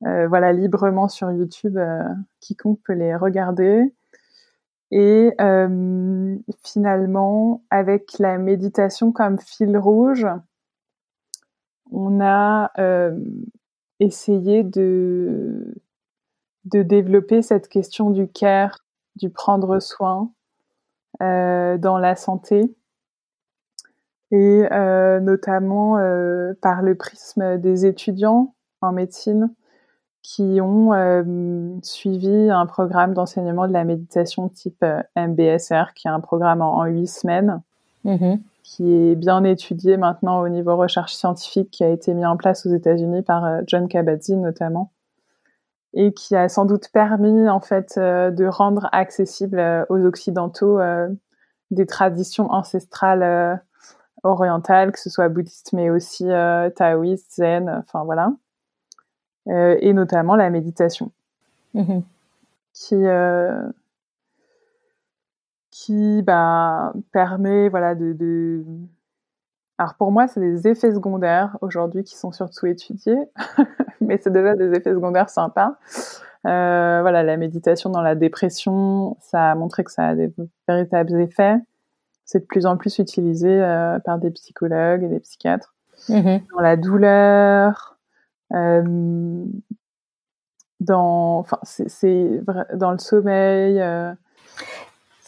voilà, 0.00 0.54
librement 0.54 1.08
sur 1.08 1.30
YouTube. 1.30 1.78
quiconque 2.40 2.80
peut 2.86 2.94
les 2.94 3.14
regarder. 3.14 3.94
Et 4.92 5.36
finalement, 6.62 7.62
avec 7.68 8.18
la 8.18 8.38
méditation 8.38 9.12
comme 9.12 9.38
fil 9.38 9.76
rouge, 9.76 10.26
on 11.94 12.20
a 12.20 12.72
euh, 12.78 13.16
essayé 14.00 14.62
de, 14.62 15.74
développer 16.64 17.40
cette 17.40 17.68
question 17.68 18.10
du 18.10 18.26
care, 18.28 18.80
du 19.16 19.30
prendre 19.30 19.78
soin 19.80 20.30
euh, 21.22 21.78
dans 21.78 21.98
la 21.98 22.16
santé 22.16 22.74
et 24.32 24.66
euh, 24.72 25.20
notamment 25.20 25.94
par 26.60 26.82
le 26.82 26.96
prisme 26.96 27.58
des 27.58 27.86
étudiants 27.86 28.54
en 28.80 28.92
médecine 28.92 29.54
qui 30.22 30.58
ont 30.60 30.90
suivi 31.82 32.50
un 32.50 32.66
programme 32.66 33.14
d'enseignement 33.14 33.68
de 33.68 33.72
la 33.72 33.84
méditation 33.84 34.48
type 34.48 34.84
MBSR, 35.16 35.92
qui 35.94 36.08
est 36.08 36.10
un 36.10 36.20
programme 36.20 36.62
en 36.62 36.84
huit 36.86 37.06
semaines. 37.06 37.62
Mmh 38.04 38.36
qui 38.64 38.90
est 38.90 39.14
bien 39.14 39.44
étudié 39.44 39.98
maintenant 39.98 40.40
au 40.40 40.48
niveau 40.48 40.74
recherche 40.76 41.14
scientifique, 41.14 41.70
qui 41.70 41.84
a 41.84 41.90
été 41.90 42.14
mis 42.14 42.24
en 42.24 42.36
place 42.36 42.66
aux 42.66 42.70
États-Unis 42.70 43.22
par 43.22 43.44
euh, 43.44 43.60
John 43.66 43.86
Kabat-Zinn 43.86 44.40
notamment, 44.40 44.90
et 45.92 46.12
qui 46.12 46.34
a 46.34 46.48
sans 46.48 46.64
doute 46.64 46.88
permis 46.90 47.48
en 47.48 47.60
fait 47.60 47.94
euh, 47.98 48.30
de 48.30 48.46
rendre 48.46 48.88
accessible 48.90 49.58
euh, 49.58 49.84
aux 49.90 50.02
occidentaux 50.04 50.80
des 51.70 51.86
traditions 51.86 52.50
ancestrales 52.50 53.62
orientales, 54.22 54.92
que 54.92 54.98
ce 54.98 55.10
soit 55.10 55.28
bouddhiste 55.28 55.72
mais 55.74 55.90
aussi 55.90 56.26
taoïste, 56.76 57.34
zen, 57.34 57.68
enfin 57.68 58.04
voilà, 58.04 58.32
et 59.46 59.92
notamment 59.92 60.36
la 60.36 60.50
méditation, 60.50 61.10
mmh 61.74 62.00
qui 62.72 62.96
qui 65.74 66.22
bah, 66.22 66.92
permet 67.10 67.68
voilà 67.68 67.96
de, 67.96 68.12
de... 68.12 68.62
alors 69.76 69.94
pour 69.96 70.12
moi 70.12 70.28
c'est 70.28 70.38
des 70.38 70.68
effets 70.68 70.94
secondaires 70.94 71.58
aujourd'hui 71.62 72.04
qui 72.04 72.16
sont 72.16 72.30
surtout 72.30 72.66
étudiés 72.66 73.18
mais 74.00 74.20
c'est 74.22 74.32
déjà 74.32 74.54
des 74.54 74.72
effets 74.72 74.94
secondaires 74.94 75.30
sympas. 75.30 75.76
Euh, 76.46 77.00
voilà 77.00 77.24
la 77.24 77.36
méditation 77.36 77.90
dans 77.90 78.02
la 78.02 78.14
dépression 78.14 79.16
ça 79.20 79.50
a 79.50 79.54
montré 79.56 79.82
que 79.82 79.90
ça 79.90 80.08
a 80.08 80.14
des 80.14 80.32
véritables 80.68 81.20
effets. 81.20 81.56
C'est 82.24 82.40
de 82.40 82.44
plus 82.44 82.66
en 82.66 82.76
plus 82.76 82.98
utilisé 83.00 83.50
euh, 83.50 83.98
par 83.98 84.18
des 84.18 84.30
psychologues 84.30 85.02
et 85.02 85.08
des 85.08 85.20
psychiatres. 85.20 85.74
Mmh 86.08 86.38
dans 86.54 86.60
la 86.60 86.76
douleur 86.76 87.98
euh, 88.52 89.44
dans 90.78 91.38
enfin 91.38 91.58
c'est 91.64 92.42
dans 92.74 92.92
le 92.92 92.98
sommeil 92.98 93.82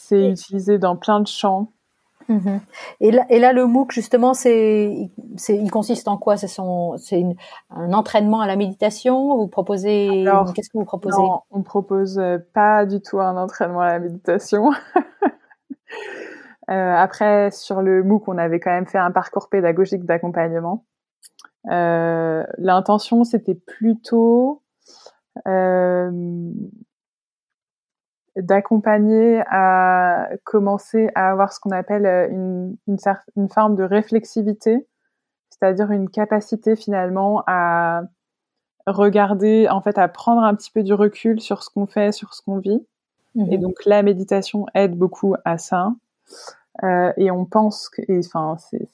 c'est 0.08 0.30
utilisé 0.30 0.78
dans 0.78 0.96
plein 0.96 1.20
de 1.20 1.26
champs. 1.26 1.72
Mhm. 2.28 2.60
Et, 3.00 3.10
là, 3.12 3.24
et 3.30 3.38
là, 3.38 3.52
le 3.52 3.66
MOOC, 3.66 3.92
justement, 3.92 4.34
c'est, 4.34 5.10
il 5.48 5.70
consiste 5.70 6.08
en 6.08 6.16
quoi? 6.16 6.36
C'est 6.36 6.48
c'est 6.48 7.24
un 7.70 7.92
entraînement 7.92 8.40
à 8.40 8.46
la 8.46 8.56
méditation? 8.56 9.36
Vous 9.36 9.46
proposez 9.46 10.24
Qu'est-ce 10.54 10.70
que 10.70 10.78
vous 10.78 10.84
proposez? 10.84 11.22
Non, 11.22 11.40
on 11.50 11.62
propose 11.62 12.18
euh, 12.18 12.38
pas 12.52 12.84
du 12.84 13.00
tout 13.00 13.20
un 13.20 13.36
entraînement 13.36 13.80
à 13.80 13.86
la 13.86 13.98
méditation. 14.00 14.72
euh, 16.70 16.94
après, 16.94 17.50
sur 17.52 17.80
le 17.80 18.02
MOOC, 18.02 18.26
on 18.26 18.38
avait 18.38 18.58
quand 18.58 18.72
même 18.72 18.86
fait 18.86 18.98
un 18.98 19.12
parcours 19.12 19.48
pédagogique 19.48 20.04
d'accompagnement. 20.04 20.84
Euh, 21.70 22.44
l'intention, 22.58 23.24
c'était 23.24 23.54
plutôt 23.54 24.62
euh, 25.46 26.10
d'accompagner 28.36 29.42
à 29.48 30.28
commencer 30.44 31.10
à 31.14 31.30
avoir 31.30 31.52
ce 31.52 31.60
qu'on 31.60 31.70
appelle 31.70 32.06
euh, 32.06 32.28
une, 32.28 32.76
une, 32.86 32.98
une, 33.36 33.48
forme 33.48 33.76
de 33.76 33.82
réflexivité, 33.82 34.86
c'est-à-dire 35.50 35.90
une 35.90 36.10
capacité 36.10 36.76
finalement 36.76 37.42
à 37.46 38.02
regarder, 38.86 39.68
en 39.68 39.80
fait, 39.80 39.98
à 39.98 40.08
prendre 40.08 40.42
un 40.42 40.54
petit 40.54 40.70
peu 40.70 40.82
du 40.82 40.92
recul 40.92 41.40
sur 41.40 41.62
ce 41.62 41.70
qu'on 41.70 41.86
fait, 41.86 42.12
sur 42.12 42.34
ce 42.34 42.42
qu'on 42.42 42.58
vit. 42.58 42.86
Mmh 43.34 43.52
et 43.52 43.58
donc 43.58 43.84
la 43.84 44.02
méditation 44.02 44.66
aide 44.74 44.96
beaucoup 44.96 45.34
à 45.44 45.58
ça. 45.58 45.92
Euh, 46.84 47.12
et 47.16 47.30
on 47.30 47.44
pense 47.44 47.88
que, 47.88 48.02
enfin, 48.18 48.56
c'est 48.58 48.88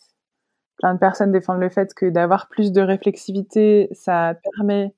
plein 0.78 0.94
de 0.94 0.98
personnes 0.98 1.32
défendent 1.32 1.60
le 1.60 1.68
fait 1.68 1.94
que 1.94 2.06
d'avoir 2.06 2.48
plus 2.48 2.72
de 2.72 2.80
réflexivité, 2.80 3.88
ça 3.92 4.34
permet 4.56 4.94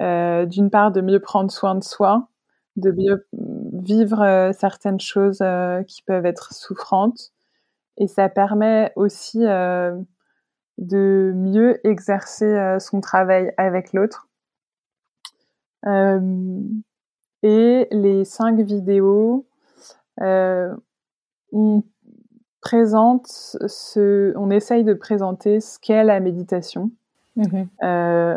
euh, 0.00 0.46
d'une 0.46 0.70
part 0.70 0.92
de 0.92 1.00
mieux 1.00 1.20
prendre 1.20 1.50
soin 1.50 1.74
de 1.74 1.82
soi, 1.82 2.28
de 2.76 2.92
mieux 2.92 3.26
vivre 3.82 4.22
euh, 4.22 4.52
certaines 4.52 5.00
choses 5.00 5.38
euh, 5.42 5.82
qui 5.84 6.02
peuvent 6.02 6.26
être 6.26 6.52
souffrantes. 6.54 7.32
Et 7.96 8.06
ça 8.06 8.28
permet 8.28 8.92
aussi 8.96 9.44
euh, 9.44 9.96
de 10.78 11.32
mieux 11.34 11.84
exercer 11.86 12.76
son 12.78 13.00
travail 13.00 13.52
avec 13.56 13.92
l'autre. 13.92 14.28
et 17.42 17.88
les 17.90 18.24
cinq 18.24 18.60
vidéos, 18.60 19.48
on 20.20 21.82
présente 22.60 23.26
ce, 23.26 24.32
on 24.36 24.50
essaye 24.50 24.84
de 24.84 24.94
présenter 24.94 25.60
ce 25.60 25.80
qu'est 25.80 26.04
la 26.04 26.20
méditation. 26.20 26.92
Mmh 27.38 27.66
euh, 27.84 28.36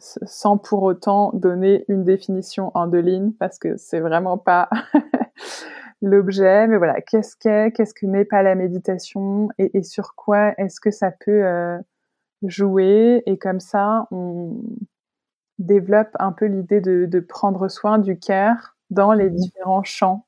sans 0.00 0.56
pour 0.56 0.82
autant 0.82 1.30
donner 1.34 1.84
une 1.88 2.04
définition 2.04 2.70
en 2.72 2.86
deux 2.86 3.00
lignes 3.00 3.32
parce 3.38 3.58
que 3.58 3.76
c'est 3.76 4.00
vraiment 4.00 4.38
pas 4.38 4.70
l'objet. 6.02 6.66
Mais 6.66 6.78
voilà, 6.78 7.02
qu'est-ce 7.02 7.36
qu'est, 7.36 7.70
qu'est-ce 7.72 7.92
que 7.92 8.06
n'est 8.06 8.24
pas 8.24 8.42
la 8.42 8.54
méditation 8.54 9.50
et, 9.58 9.76
et 9.76 9.82
sur 9.82 10.14
quoi 10.14 10.54
est-ce 10.56 10.80
que 10.80 10.90
ça 10.90 11.10
peut 11.10 11.44
euh, 11.44 11.76
jouer? 12.42 13.22
Et 13.26 13.36
comme 13.36 13.60
ça, 13.60 14.06
on 14.10 14.62
développe 15.58 16.16
un 16.18 16.32
peu 16.32 16.46
l'idée 16.46 16.80
de, 16.80 17.04
de 17.04 17.20
prendre 17.20 17.68
soin 17.68 17.98
du 17.98 18.18
care 18.18 18.74
dans 18.88 19.12
les 19.12 19.28
mmh 19.28 19.34
différents 19.34 19.82
champs 19.82 20.24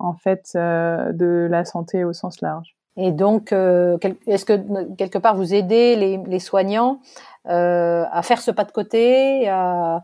en 0.00 0.14
fait 0.14 0.50
euh, 0.56 1.12
de 1.12 1.46
la 1.48 1.64
santé 1.64 2.02
au 2.02 2.12
sens 2.12 2.40
large. 2.40 2.74
Et 2.98 3.10
donc, 3.10 3.52
est-ce 3.52 4.44
que 4.44 4.94
quelque 4.96 5.16
part 5.16 5.34
vous 5.34 5.54
aidez 5.54 5.96
les, 5.96 6.18
les 6.18 6.38
soignants 6.38 7.00
à 7.44 8.22
faire 8.22 8.40
ce 8.40 8.50
pas 8.50 8.64
de 8.64 8.72
côté, 8.72 9.48
à, 9.48 10.02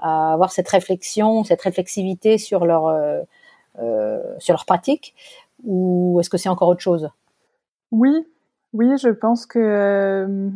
à, 0.00 0.32
avoir 0.32 0.52
cette 0.52 0.68
réflexion, 0.68 1.44
cette 1.44 1.62
réflexivité 1.62 2.38
sur 2.38 2.66
leur 2.66 2.86
euh, 2.86 3.20
euh, 3.80 4.22
sur 4.38 4.54
leur 4.54 4.64
pratique, 4.64 5.14
ou 5.64 6.18
est-ce 6.20 6.30
que 6.30 6.36
c'est 6.36 6.48
encore 6.48 6.68
autre 6.68 6.80
chose? 6.80 7.10
Oui, 7.92 8.26
oui, 8.72 8.98
je 8.98 9.08
pense 9.08 9.46
que 9.46 9.58
euh, 9.58 10.48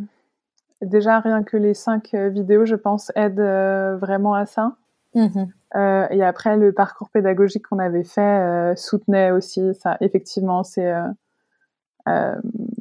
déjà 0.81 1.19
rien 1.19 1.43
que 1.43 1.57
les 1.57 1.73
cinq 1.73 2.13
vidéos, 2.13 2.65
je 2.65 2.75
pense, 2.75 3.11
aident 3.15 3.97
vraiment 3.99 4.33
à 4.33 4.45
ça. 4.45 4.73
Mmh 5.13 5.45
euh, 5.75 6.07
et 6.09 6.23
après, 6.23 6.55
le 6.55 6.71
parcours 6.71 7.09
pédagogique 7.09 7.67
qu'on 7.67 7.79
avait 7.79 8.05
fait 8.05 8.21
euh, 8.21 8.75
soutenait 8.75 9.31
aussi 9.31 9.73
ça. 9.73 9.97
Effectivement, 9.99 10.63
c'est 10.63 10.93
euh, 12.07 12.35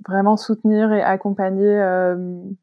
vraiment 0.09 0.37
soutenir 0.37 0.93
et 0.93 1.03
accompagner 1.03 1.67
euh, 1.67 2.17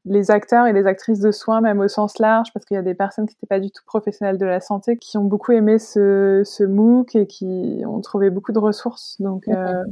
les 0.06 0.32
acteurs 0.32 0.68
et 0.68 0.74
les 0.74 0.86
actrices 0.86 1.20
de 1.20 1.32
soins, 1.32 1.62
même 1.62 1.80
au 1.80 1.88
sens 1.88 2.20
large, 2.20 2.54
parce 2.54 2.66
qu'il 2.66 2.76
y 2.76 2.80
a 2.80 2.84
des 2.84 2.94
personnes 2.94 3.28
qui 3.28 3.36
n'étaient 3.36 3.48
pas 3.48 3.60
du 3.60 3.72
tout 3.72 3.84
professionnelles 3.86 4.38
de 4.38 4.46
la 4.46 4.60
santé, 4.60 4.98
qui 4.98 5.18
ont 5.18 5.24
beaucoup 5.24 5.52
aimé 5.52 5.80
ce, 5.80 6.42
ce 6.46 6.64
MOOC 6.64 7.16
et 7.16 7.28
qui 7.28 7.84
ont 7.86 8.02
trouvé 8.02 8.30
beaucoup 8.30 8.52
de 8.52 8.60
ressources. 8.60 9.20
Donc, 9.20 9.48
euh, 9.48 9.84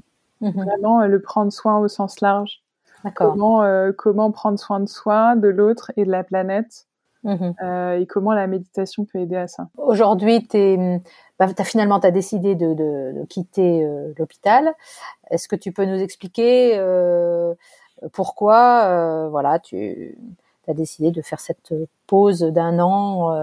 mhm. 0.41 0.51
vraiment, 0.51 1.05
le 1.05 1.21
prendre 1.21 1.51
soin 1.51 1.77
au 1.79 1.87
sens 1.87 2.21
large. 2.21 2.63
Comment, 3.15 3.63
comment 3.97 4.29
prendre 4.29 4.59
soin 4.59 4.81
de 4.81 4.89
soi, 4.89 5.37
de 5.37 5.47
l'autre 5.47 5.93
et 5.95 6.03
de 6.03 6.11
la 6.11 6.23
planète. 6.23 6.85
Mhm. 7.23 7.53
et 7.99 8.05
comment 8.07 8.31
la 8.31 8.47
méditation 8.47 9.03
peut 9.03 9.19
aider 9.19 9.35
à 9.35 9.47
ça. 9.47 9.67
Aujourd'hui, 9.75 10.47
tu 10.47 10.55
es 10.57 11.01
bah, 11.39 11.47
finalement 11.63 11.99
as 11.99 12.11
décidé 12.11 12.55
de, 12.55 13.25
quitter 13.29 13.83
euh, 13.83 14.13
l'hôpital. 14.17 14.73
Est-ce 15.31 15.47
que 15.47 15.55
tu 15.55 15.71
peux 15.71 15.85
nous 15.85 15.99
expliquer 15.99 16.73
euh, 16.77 17.53
pourquoi 18.11 18.83
euh, 18.87 19.29
voilà 19.29 19.59
tu 19.59 20.17
tu 20.65 20.71
as 20.71 20.73
décidé 20.73 21.11
de 21.11 21.21
faire 21.21 21.39
cette 21.39 21.73
pause 22.07 22.41
d'un 22.41 22.79
an 22.79 23.33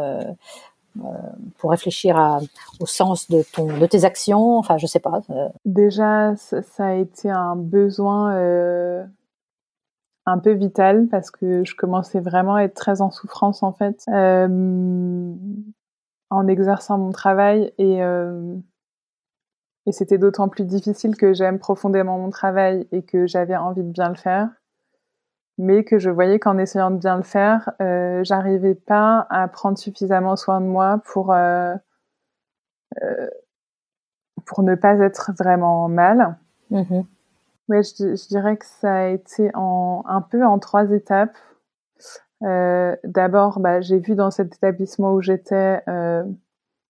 pour 1.59 1.70
réfléchir 1.70 2.40
au 2.78 2.86
sens 2.86 3.30
de, 3.30 3.42
ton, 3.42 3.78
de 3.78 3.86
tes 3.86 4.05
actions? 4.05 4.59
Enfin, 4.59 4.76
je 4.76 4.86
sais 4.86 5.01
pas. 5.01 5.22
Déjà, 5.64 6.36
ça, 6.36 6.86
a 6.86 6.92
été 6.92 7.30
un 7.30 7.57
besoin 7.57 8.36
un 10.26 10.38
peu 10.38 10.53
vital 10.53 11.09
parce 11.11 11.30
que 11.30 11.64
je 11.64 11.74
commençais 11.74 12.20
vraiment 12.20 12.57
à 12.57 12.62
être 12.64 12.74
très 12.74 13.01
en 13.01 13.11
souffrance 13.11 13.62
en 13.62 13.72
fait 13.72 14.05
en 16.31 16.49
exerçant 16.49 16.99
mon 16.99 17.12
travail 17.12 17.72
et 17.79 18.03
et 19.87 19.93
c'était 19.93 20.18
d'autant 20.18 20.49
plus 20.49 20.64
difficile 20.64 21.16
que 21.16 21.33
j'aime 21.33 21.59
profondément 21.59 22.18
mon 22.18 22.31
travail 22.31 22.87
et 22.91 23.03
que 23.03 23.27
j'avais 23.27 23.57
envie 23.57 23.85
de 23.85 23.91
bien 23.91 24.09
le 24.09 24.16
faire, 24.16 24.49
mais 25.59 25.85
que 25.85 25.99
je 25.99 26.11
voyais 26.11 26.41
qu'en 26.41 26.59
essayant 26.59 26.91
de 26.91 26.99
bien 26.99 27.16
le 27.16 27.22
faire, 27.22 27.72
euh, 27.81 28.22
j'arrivais 28.24 28.74
pas 28.74 29.27
à 29.31 29.47
prendre 29.47 29.79
suffisamment 29.79 30.35
soin 30.35 30.61
de 30.61 30.66
moi 30.66 31.01
pour 31.05 31.33
euh, 31.33 31.74
euh, 33.03 33.29
pour 34.45 34.62
ne 34.62 34.74
pas 34.74 34.99
être 34.99 35.33
vraiment 35.39 35.89
mal. 35.89 36.37
Mmh 36.70 37.03
ouais, 37.68 37.83
je, 37.83 38.29
dirais 38.29 38.57
que 38.57 38.66
ça 38.66 38.95
a 38.95 39.07
été 39.07 39.51
en, 39.55 40.03
un 40.07 40.20
peu 40.20 40.45
en 40.45 40.59
trois 40.59 40.91
étapes. 40.91 41.37
Euh, 42.43 42.97
D'abord, 43.05 43.61
bah, 43.61 43.80
j'ai 43.80 43.99
vu 43.99 44.14
dans 44.14 44.30
cet 44.30 44.55
établissement 44.55 45.14
où 45.14 45.20
j'étais 45.20 45.82
euh, 45.89 46.24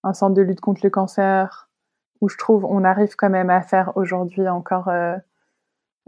un 0.02 0.12
centre 0.14 0.34
de 0.34 0.42
lutte 0.42 0.60
contre 0.60 0.80
le 0.84 0.90
cancer, 0.90 1.68
où 2.20 2.28
je 2.28 2.36
trouve 2.36 2.64
on 2.64 2.84
arrive 2.84 3.16
quand 3.16 3.30
même 3.30 3.50
à 3.50 3.60
faire 3.60 3.92
aujourd'hui 3.96 4.48
encore 4.48 4.88
euh, 4.88 5.16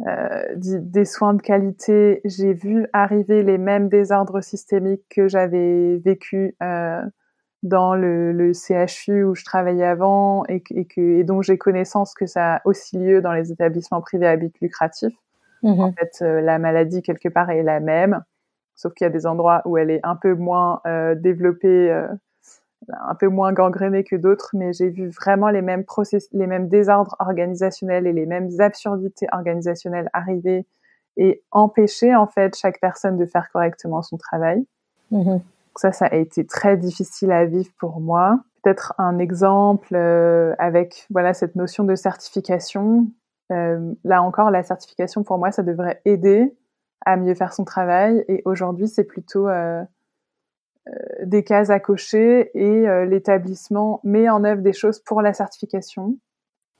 euh, 0.07 0.45
des 0.57 1.05
soins 1.05 1.34
de 1.34 1.43
qualité. 1.43 2.20
J'ai 2.24 2.53
vu 2.53 2.86
arriver 2.93 3.43
les 3.43 3.59
mêmes 3.59 3.89
désordres 3.89 4.43
systémiques 4.43 5.05
que 5.11 5.28
j'avais 5.28 5.97
vécu 5.99 6.57
euh, 6.62 7.03
dans 7.64 7.97
le, 7.97 8.32
le, 8.32 8.53
CHU 8.53 9.24
où 9.24 9.34
je 9.34 9.45
travaillais 9.45 9.84
avant 9.84 10.45
et, 10.49 10.62
et, 10.70 10.84
que, 10.84 11.01
et 11.01 11.24
dont 11.24 11.43
j'ai 11.43 11.59
connaissance 11.59 12.14
que 12.14 12.26
ça 12.26 12.57
a 12.57 12.61
aussi 12.64 12.97
lieu 12.99 13.20
dans 13.20 13.32
les 13.32 13.51
établissements 13.51 14.01
privés 14.01 14.28
à 14.28 14.36
but 14.36 14.55
lucratif. 14.61 15.12
Mmh 15.64 15.80
en 15.80 15.93
fait, 15.93 16.20
la 16.20 16.61
maladie 16.61 17.03
quelque 17.03 17.28
part 17.28 17.51
est 17.51 17.64
la 17.64 17.80
même, 17.80 18.22
sauf 18.79 18.95
qu'il 18.95 19.05
y 19.05 19.09
a 19.09 19.11
des 19.11 19.26
endroits 19.26 19.61
où 19.66 19.76
elle 19.76 19.91
est 19.91 20.01
un 20.05 20.16
peu 20.16 20.35
moins 20.35 20.81
euh, 20.87 21.14
développée 21.14 21.91
euh, 21.91 22.07
un 22.89 23.14
peu 23.16 23.26
moins 23.26 23.53
gangréné 23.53 24.05
que 24.05 24.16
d'autres, 24.16 24.51
mais 24.55 24.72
j'ai 24.72 24.89
vu 24.89 25.09
vraiment 25.09 25.49
les 25.49 25.62
mêmes 25.62 25.85
process, 25.85 26.29
les 26.33 26.47
mêmes 26.47 26.68
désordres 26.68 27.16
organisationnels 27.18 28.07
et 28.07 28.12
les 28.12 28.24
mêmes 28.24 28.49
absurdités 28.61 29.26
organisationnelles 29.33 30.09
arriver 30.12 30.64
et 31.16 31.43
empêcher 31.51 32.14
en 32.14 32.29
fait 32.29 32.57
chaque 32.57 32.81
personne 32.81 33.18
de 33.18 33.26
faire 33.26 33.51
correctement 33.51 34.03
son 34.03 34.16
travail. 34.16 34.64
Mmh 35.11 35.39
ça, 35.79 35.93
ça 35.93 36.07
a 36.07 36.16
été 36.16 36.45
très 36.45 36.76
difficile 36.76 37.31
à 37.31 37.45
vivre 37.45 37.70
pour 37.79 38.01
moi. 38.01 38.41
Peut-être 38.62 38.95
un 38.99 39.18
exemple 39.18 39.95
euh, 39.95 40.55
avec 40.59 41.07
voilà 41.11 41.35
cette 41.35 41.55
notion 41.55 41.85
de 41.85 41.95
certification. 41.95 43.07
Euh, 43.53 43.95
là 44.05 44.22
encore, 44.22 44.51
la 44.51 44.62
certification 44.62 45.22
pour 45.22 45.39
moi, 45.39 45.53
ça 45.53 45.62
devrait 45.62 46.01
aider 46.05 46.53
à 47.09 47.16
mieux 47.16 47.34
faire 47.34 47.54
son 47.54 47.64
travail. 47.64 48.22
Et 48.28 48.42
aujourd'hui, 48.44 48.86
c'est 48.86 49.04
plutôt 49.04 49.48
euh, 49.48 49.82
euh, 50.88 50.92
des 51.24 51.42
cases 51.42 51.70
à 51.70 51.80
cocher 51.80 52.50
et 52.54 52.86
euh, 52.86 53.06
l'établissement 53.06 54.00
met 54.04 54.28
en 54.28 54.44
œuvre 54.44 54.61
des 54.61 54.74
choses 54.74 55.00
pour 55.00 55.22
la 55.22 55.32
certification 55.32 56.16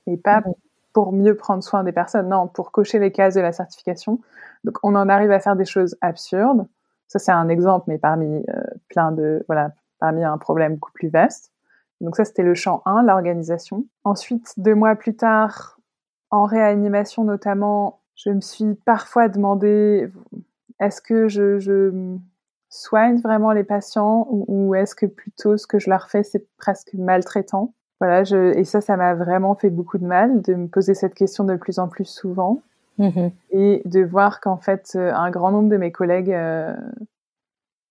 et 0.05 0.17
pas 0.17 0.43
pour 0.93 1.13
mieux 1.13 1.35
prendre 1.35 1.63
soin 1.63 1.83
des 1.83 1.91
personnes, 1.91 2.29
non, 2.29 2.47
pour 2.47 2.71
cocher 2.71 2.99
les 2.99 3.11
cases 3.11 3.33
de 3.33 3.41
la 3.41 3.51
certification. 3.51 4.19
Donc 4.63 4.77
on 4.83 4.93
en 4.95 5.09
arrive 5.09 5.31
à 5.31 5.39
faire 5.39 5.55
des 5.55 5.65
choses 5.65 5.97
absurdes. 6.01 6.67
Ça 7.07 7.17
c'est 7.17 7.31
un 7.31 7.49
exemple, 7.49 7.85
mais 7.87 7.97
parmi 7.97 8.43
euh, 8.49 8.63
plein 8.87 9.11
de 9.11 9.43
voilà, 9.47 9.71
parmi 9.99 10.23
un 10.23 10.37
problème 10.37 10.75
beaucoup 10.75 10.93
plus 10.93 11.09
vaste. 11.09 11.51
Donc 12.01 12.15
ça 12.15 12.23
c'était 12.23 12.43
le 12.43 12.53
champ 12.53 12.83
1, 12.85 13.01
l'organisation. 13.01 13.85
Ensuite, 14.03 14.53
deux 14.57 14.75
mois 14.75 14.95
plus 14.95 15.15
tard, 15.15 15.79
en 16.29 16.45
réanimation 16.45 17.23
notamment, 17.23 17.98
je 18.19 18.29
me 18.29 18.41
suis 18.41 18.75
parfois 18.85 19.29
demandé 19.29 20.09
est-ce 20.79 21.01
que 21.01 21.27
je, 21.27 21.59
je 21.59 21.91
soigne 22.69 23.19
vraiment 23.21 23.51
les 23.51 23.63
patients 23.63 24.27
ou, 24.29 24.75
est-ce 24.75 24.93
que 24.93 25.05
plutôt 25.05 25.57
ce 25.57 25.65
que 25.65 25.79
je 25.79 25.89
leur 25.89 26.09
fais 26.09 26.23
c'est 26.23 26.45
presque 26.57 26.93
maltraitant? 26.93 27.73
Voilà, 27.99 28.23
je, 28.23 28.57
et 28.57 28.63
ça, 28.63 28.79
ça 28.79 28.95
m'a 28.95 29.13
vraiment 29.13 29.55
fait 29.55 29.69
beaucoup 29.69 29.97
de 29.97 30.05
mal 30.05 30.41
de 30.41 30.53
me 30.53 30.67
poser 30.67 30.93
cette 30.93 31.15
question 31.15 31.43
de 31.43 31.55
plus 31.55 31.79
en 31.79 31.89
plus 31.89 32.05
souvent. 32.05 32.61
Mmh 32.97 33.29
et 33.51 33.81
de 33.85 34.01
voir 34.01 34.41
qu'en 34.41 34.57
fait 34.57 34.91
euh, 34.95 35.13
un 35.13 35.31
grand 35.31 35.51
nombre 35.51 35.69
de 35.69 35.77
mes 35.77 35.91
collègues, 35.91 36.33
euh, 36.33 36.75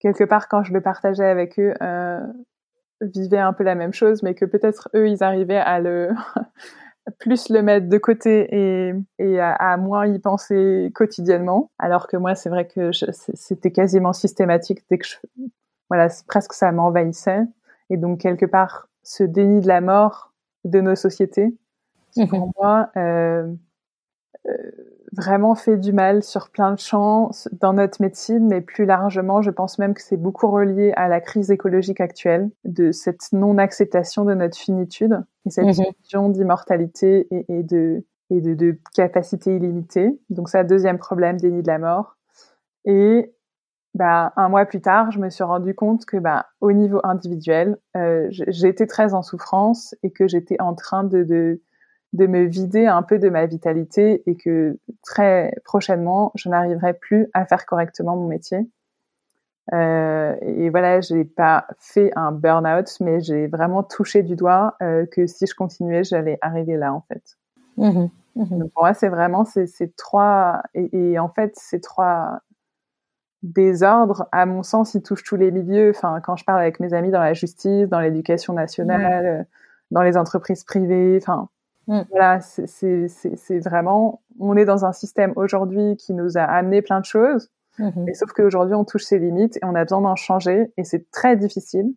quelque 0.01 0.24
part 0.24 0.49
quand 0.49 0.62
je 0.62 0.74
le 0.74 0.83
partageais 0.83 1.24
avec 1.24 1.59
eux, 1.59 1.72
euh, 1.81 2.20
vivaient 3.01 3.39
un 3.39 3.55
peu 3.55 3.64
la 3.64 3.74
même 3.74 3.95
chose, 3.95 4.22
mais 4.22 4.35
que 4.35 4.45
peut-être 4.45 4.91
eux 4.95 5.09
ils 5.09 5.24
arrivaient 5.24 5.57
à 5.57 5.81
le 5.81 6.11
plus 7.19 7.49
le 7.49 7.63
mettre 7.63 7.89
de 7.89 7.99
côté 7.99 8.49
et, 8.51 8.95
et 9.19 9.41
à, 9.41 9.77
moins 9.77 10.07
y 10.07 10.19
penser 10.19 10.91
quotidiennement. 10.95 11.71
Alors 11.79 12.07
que 12.07 12.17
moi, 12.17 12.35
c'est 12.35 12.49
vrai 12.49 12.67
que 12.67 12.91
c'était 12.93 13.73
quasiment 13.73 14.13
systématique 14.13 14.85
dès 14.91 14.99
que 14.99 15.07
je, 15.07 15.17
voilà, 15.89 16.09
presque 16.27 16.53
ça 16.53 16.71
m'envahissait. 16.73 17.43
Et 17.91 17.97
donc 17.97 18.21
quelque 18.21 18.47
part, 18.47 18.89
ce 19.03 19.25
déni 19.25 19.61
de 19.61 19.69
la 19.69 19.81
mort 19.81 20.33
de 20.65 20.81
nos 20.81 20.95
sociétés, 20.95 21.57
pour 22.29 22.49
mmh 22.49 22.53
moi, 22.59 22.91
euh, 22.97 23.53
vraiment 25.13 25.55
fait 25.55 25.77
du 25.77 25.93
mal 25.93 26.23
sur 26.23 26.51
plein 26.51 26.73
de 26.73 26.79
champs 26.79 27.31
dans 27.53 27.73
notre 27.73 28.01
médecine, 28.03 28.47
mais 28.47 28.61
plus 28.61 28.85
largement, 28.85 29.43
je 29.43 29.51
pense 29.51 29.79
même 29.79 29.95
que 29.95 30.03
c'est 30.03 30.17
beaucoup 30.17 30.51
relié 30.51 30.93
à 30.97 31.09
la 31.09 31.21
crise 31.21 31.51
écologique 31.51 32.01
actuelle, 32.01 32.51
de 32.65 32.93
cette 32.93 33.33
non-acceptation 33.33 34.25
de 34.25 34.35
notre 34.35 34.57
finitude 34.57 35.23
et 35.47 35.51
cette 35.51 35.67
mmh 35.67 35.93
vision 36.03 36.29
d'immortalité 36.29 37.27
et, 37.31 37.47
et, 37.49 37.63
de, 37.63 38.05
et 38.31 38.41
de, 38.41 38.55
de, 38.55 38.79
capacité 38.95 39.57
illimitée. 39.57 40.19
Donc 40.31 40.49
ça, 40.49 40.65
deuxième 40.65 40.99
problème, 40.99 41.39
déni 41.39 41.63
de 41.63 41.69
la 41.69 41.79
mort. 41.79 42.17
Et 42.85 43.33
bah, 43.95 44.33
un 44.37 44.49
mois 44.49 44.67
plus 44.67 44.81
tard, 44.81 45.11
je 45.11 45.19
me 45.19 45.31
suis 45.31 45.45
rendu 45.45 45.75
compte 45.75 46.05
que 46.05 46.19
bah, 46.19 46.47
au 46.61 46.73
niveau 46.73 47.01
individuel, 47.03 47.79
euh, 47.97 48.29
j'étais 48.31 48.87
très 48.87 49.15
en 49.15 49.23
souffrance 49.23 49.95
et 50.03 50.11
que 50.11 50.29
j'étais 50.29 50.61
en 50.61 50.75
train 50.75 51.05
de, 51.05 51.25
de 51.25 51.63
de 52.13 52.27
me 52.27 52.45
vider 52.45 52.87
un 52.87 53.03
peu 53.03 53.19
de 53.19 53.29
ma 53.29 53.47
vitalité 53.47 54.23
et 54.27 54.37
que 54.37 54.79
très 55.03 55.55
prochainement, 55.65 56.33
je 56.35 56.49
n'arriverai 56.49 56.95
plus 56.95 57.29
à 57.35 57.45
faire 57.45 57.67
correctement 57.67 58.17
mon 58.17 58.27
métier. 58.27 58.67
Euh, 59.75 60.35
et 60.41 60.71
voilà, 60.71 61.01
j'ai 61.01 61.25
pas 61.25 61.67
fait 61.79 62.11
un 62.17 62.33
burn-out, 62.33 62.89
mais 63.01 63.21
j'ai 63.21 63.47
vraiment 63.47 63.83
touché 63.83 64.23
du 64.23 64.35
doigt 64.35 64.77
euh, 64.81 65.05
que 65.07 65.27
si 65.27 65.47
je 65.47 65.55
continuais, 65.55 66.05
j'allais 66.05 66.39
arriver 66.41 66.77
là, 66.77 66.95
en 66.95 67.03
fait. 67.03 67.37
Mmh 67.77 68.09
mmh 68.37 68.59
Donc 68.59 68.73
pour 68.73 68.83
moi, 68.85 68.95
c'est 68.95 69.09
vraiment 69.09 69.45
ces, 69.45 69.67
ces 69.67 69.91
trois, 69.91 70.63
et, 70.75 71.13
et, 71.13 71.19
en 71.19 71.29
fait, 71.29 71.53
ces 71.57 71.81
trois 71.81 72.41
désordres, 73.43 74.27
à 74.33 74.47
mon 74.47 74.63
sens, 74.63 74.95
ils 74.95 75.03
touchent 75.03 75.25
tous 75.25 75.37
les 75.37 75.51
milieux. 75.51 75.93
Enfin, 75.95 76.21
quand 76.21 76.37
je 76.37 76.45
parle 76.45 76.61
avec 76.61 76.81
mes 76.81 76.95
amis 76.95 77.11
dans 77.11 77.21
la 77.21 77.35
justice, 77.35 77.89
dans 77.89 78.01
l'éducation 78.01 78.55
nationale, 78.55 79.27
euh, 79.27 79.43
dans 79.91 80.03
les 80.03 80.17
entreprises 80.17 80.65
privées, 80.65 81.19
enfin, 81.21 81.49
Mm. 81.89 82.03
Voilà, 82.11 82.41
c'est 82.41 83.59
vraiment, 83.61 84.22
on 84.39 84.57
est 84.57 84.66
dans 84.66 84.84
un 84.84 84.93
système 84.93 85.32
aujourd'hui 85.36 85.97
qui 85.97 86.12
nous 86.12 86.36
a 86.36 86.43
amené 86.43 86.82
plein 86.82 87.01
de 87.01 87.07
choses, 87.07 87.51
mais 87.78 88.12
sauf 88.14 88.32
qu'aujourd'hui 88.32 88.74
on 88.74 88.84
touche 88.84 89.05
ses 89.05 89.20
limites 89.20 89.57
et 89.57 89.61
on 89.62 89.74
a 89.76 89.84
besoin 89.84 90.01
d'en 90.01 90.16
changer 90.16 90.72
et 90.76 90.84
c'est 90.84 91.11
très 91.12 91.36
difficile. 91.36 91.95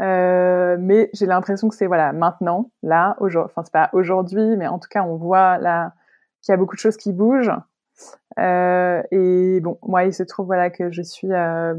Euh, 0.00 0.76
mais 0.80 1.10
j'ai 1.12 1.26
l'impression 1.26 1.68
que 1.68 1.74
c'est 1.74 1.86
voilà 1.86 2.12
maintenant, 2.12 2.70
là, 2.82 3.14
aujourd'hui, 3.20 3.50
enfin 3.52 3.62
c'est 3.62 3.72
pas 3.72 3.90
aujourd'hui, 3.92 4.56
mais 4.56 4.66
en 4.66 4.78
tout 4.78 4.88
cas 4.90 5.02
on 5.02 5.16
voit 5.16 5.58
là 5.58 5.92
qu'il 6.40 6.52
y 6.52 6.54
a 6.54 6.56
beaucoup 6.56 6.74
de 6.74 6.80
choses 6.80 6.96
qui 6.96 7.12
bougent. 7.12 7.52
Euh, 8.38 9.02
et 9.10 9.60
bon, 9.60 9.78
moi 9.82 10.04
il 10.04 10.14
se 10.14 10.22
trouve 10.22 10.46
voilà 10.46 10.70
que 10.70 10.90
je 10.90 11.02
suis 11.02 11.30
euh, 11.30 11.74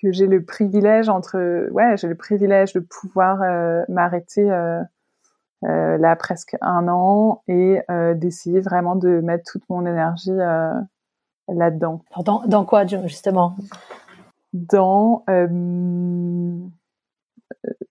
que 0.00 0.12
j'ai 0.12 0.28
le 0.28 0.44
privilège 0.44 1.08
entre 1.08 1.68
ouais 1.72 1.96
j'ai 1.96 2.06
le 2.06 2.14
privilège 2.14 2.72
de 2.74 2.80
pouvoir 2.80 3.40
m'arrêter 3.88 4.48
là 5.62 6.16
presque 6.16 6.56
un 6.60 6.88
an 6.88 7.42
et 7.46 7.82
euh, 7.90 8.14
d'essayer 8.14 8.60
vraiment 8.60 8.96
de 8.96 9.20
mettre 9.20 9.44
toute 9.50 9.68
mon 9.68 9.84
énergie 9.84 10.30
euh, 10.30 10.72
là-dedans. 11.48 12.02
Dans, 12.24 12.42
dans 12.46 12.64
quoi 12.64 12.86
justement? 12.86 13.56
Dans 14.52 15.24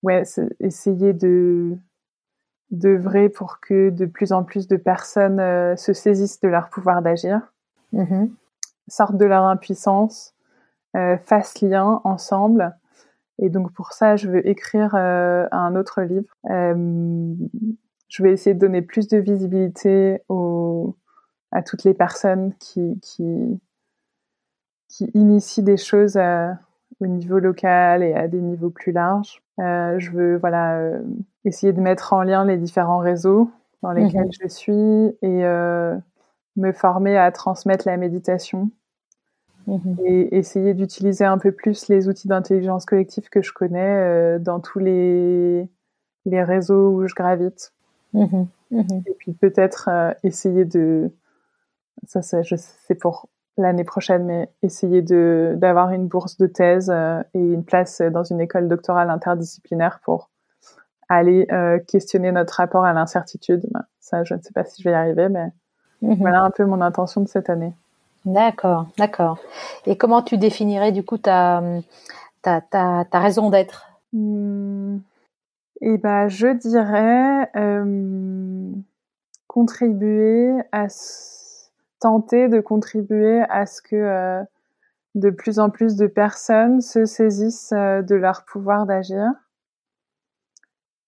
ouais, 0.04 0.24
essayer 0.60 1.14
de 1.14 1.78
d'œuvrer 2.72 3.30
pour 3.30 3.60
que 3.60 3.90
de 3.90 4.06
plus 4.06 4.32
en 4.32 4.44
plus 4.44 4.68
de 4.68 4.78
personnes 4.78 5.40
se 5.76 5.94
saisissent 5.94 6.40
de 6.42 6.48
leur 6.48 6.70
pouvoir 6.70 7.02
d'agir, 7.02 7.54
mmh 7.94 8.26
sortent 8.88 9.18
de 9.18 9.26
leur 9.26 9.44
impuissance, 9.44 10.34
fassent 10.94 11.62
lien 11.62 12.02
ensemble 12.04 12.76
et 13.42 13.50
donc 13.50 13.72
pour 13.72 13.94
ça, 13.94 14.16
je 14.16 14.30
veux 14.30 14.48
écrire 14.48 14.96
euh, 14.96 15.48
un 15.52 15.76
autre 15.76 16.02
livre. 16.02 16.36
Euh, 16.50 17.34
je 18.08 18.24
vais 18.24 18.32
essayer 18.32 18.54
de 18.54 18.60
donner 18.60 18.82
plus 18.82 19.08
de 19.08 19.18
visibilité 19.18 20.22
aux, 20.30 20.96
à 21.52 21.62
toutes 21.62 21.84
les 21.84 21.94
personnes 21.94 22.54
qui, 22.60 23.00
qui, 23.02 23.60
qui 24.88 25.06
initie 25.14 25.64
des 25.64 25.78
choses 25.78 26.20
au 27.00 27.08
niveau 27.08 27.40
local 27.40 28.04
et 28.04 28.14
à 28.14 28.28
des 28.28 28.42
niveaux 28.42 28.72
plus 28.72 28.92
larges. 28.92 29.44
je 29.60 30.12
veux 30.12 30.38
voilà 30.38 30.92
essayer 31.46 31.72
de 31.72 31.80
mettre 31.80 32.14
en 32.14 32.24
lien 32.24 32.46
les 32.46 32.58
différents 32.58 32.98
réseaux 32.98 33.52
dans 33.84 33.92
lesquels 33.92 34.26
mhm. 34.26 34.32
je 34.42 34.48
suis 34.48 35.18
et 35.22 35.44
me 36.56 36.72
former 36.74 37.16
à 37.16 37.32
transmettre 37.32 37.88
la 37.88 37.98
méditation 37.98 38.72
Mhm. 39.68 39.98
et 40.04 40.38
essayer 40.38 40.74
d'utiliser 40.74 41.26
un 41.26 41.38
peu 41.38 41.52
plus 41.52 41.88
les 41.90 42.08
outils 42.08 42.28
d'intelligence 42.28 42.86
collective 42.86 43.30
que 43.30 43.42
je 43.42 43.54
connais 43.54 43.80
euh, 43.80 44.40
dans 44.40 44.60
tous 44.60 44.80
les, 44.80 45.68
les 46.26 46.44
réseaux 46.44 46.90
où 46.90 47.08
je 47.08 47.14
gravite. 47.14 47.74
Mhm. 48.14 48.48
Mhm. 48.72 49.04
Et 49.06 49.14
puis 49.14 49.34
peut-être 49.34 49.90
euh, 49.90 50.14
essayer 50.24 50.66
de, 50.66 51.12
ça 52.08 52.22
c'est 52.22 52.96
pour 52.96 53.30
l'année 53.58 53.84
prochaine, 53.84 54.26
mais 54.26 54.50
essayer 54.64 55.02
de 55.02 55.56
d'avoir 55.58 55.92
une 55.92 56.08
bourse 56.08 56.38
de 56.38 56.48
thèse 56.48 56.90
euh, 56.90 57.22
et 57.34 57.40
une 57.40 57.64
place 57.64 58.02
dans 58.02 58.24
une 58.24 58.40
école 58.40 58.68
doctorale 58.68 59.10
interdisciplinaire 59.10 60.00
pour 60.04 60.30
aller 61.12 61.48
questionner 61.88 62.32
notre 62.32 62.54
rapport 62.54 62.86
à 62.86 62.94
l'incertitude. 62.94 63.66
Ben, 63.72 63.84
ça, 64.00 64.24
je 64.24 64.36
ne 64.36 64.42
sais 64.42 64.54
pas 64.54 64.64
si 64.64 64.84
je 64.84 64.88
vais 64.88 64.94
y 64.94 64.98
arriver, 64.98 65.28
mais 65.28 65.50
voilà 66.02 66.44
un 66.44 66.52
peu 66.52 66.66
mon 66.66 66.82
intention 66.82 67.22
de 67.22 67.28
cette 67.28 67.50
année. 67.50 67.74
D'accord, 68.34 68.86
d'accord. 69.00 69.40
Et 69.88 69.98
comment 69.98 70.22
tu 70.22 70.38
définirais 70.38 70.92
du 70.92 71.04
coup 71.04 71.18
ta, 71.18 71.64
ta, 72.44 72.62
ta, 72.62 73.20
raison 73.20 73.50
d'être? 73.50 73.90
Mmh. 74.14 75.00
Eh 75.82 75.98
ben, 75.98 76.28
je 76.28 76.48
dirais 76.48 77.50
euh, 77.56 78.72
contribuer 79.48 80.52
à 80.72 80.86
tenter 82.00 82.50
de 82.50 82.60
contribuer 82.60 83.42
à 83.50 83.66
ce 83.66 83.82
que 83.82 83.96
euh, 83.96 84.44
de 85.16 85.32
plus 85.32 85.58
en 85.58 85.72
plus 85.72 85.96
de 85.96 86.06
personnes 86.06 86.82
se 86.82 87.06
saisissent 87.06 87.74
euh, 87.74 88.04
de 88.04 88.14
leur 88.14 88.46
pouvoir 88.46 88.86
d'agir 88.86 89.26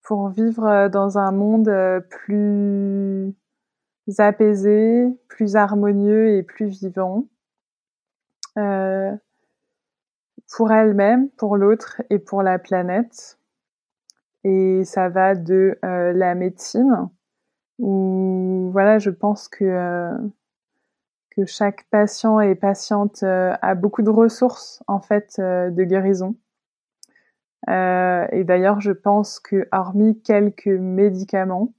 pour 0.02 0.28
vivre 0.28 0.88
dans 0.88 1.18
un 1.18 1.30
monde 1.30 1.72
plus 2.10 3.32
apaisé, 4.18 5.06
plus 5.28 5.56
harmonieux 5.56 6.36
et 6.36 6.42
plus 6.42 6.66
vivant. 6.66 7.26
Euh, 8.58 9.16
pour 10.54 10.70
elle-même, 10.72 11.30
pour 11.30 11.56
l'autre 11.56 12.02
et 12.10 12.18
pour 12.18 12.42
la 12.42 12.58
planète. 12.58 13.38
Et 14.44 14.84
ça 14.84 15.08
va 15.08 15.34
de 15.34 15.78
euh, 15.84 16.12
la 16.12 16.34
médecine, 16.34 17.08
où 17.78 18.68
voilà, 18.72 18.98
je 18.98 19.10
pense 19.10 19.48
que 19.48 19.64
euh, 19.64 20.18
que 21.30 21.46
chaque 21.46 21.84
patient 21.90 22.40
et 22.40 22.54
patiente 22.54 23.22
a 23.22 23.74
beaucoup 23.74 24.02
de 24.02 24.10
ressources 24.10 24.82
en 24.86 25.00
fait 25.00 25.36
de 25.38 25.84
guérison. 25.84 26.36
et 27.68 28.44
d'ailleurs, 28.44 28.82
je 28.82 28.92
pense 28.92 29.40
que 29.40 29.66
hormis 29.72 30.20
quelques 30.20 30.66
médicaments, 30.66 31.72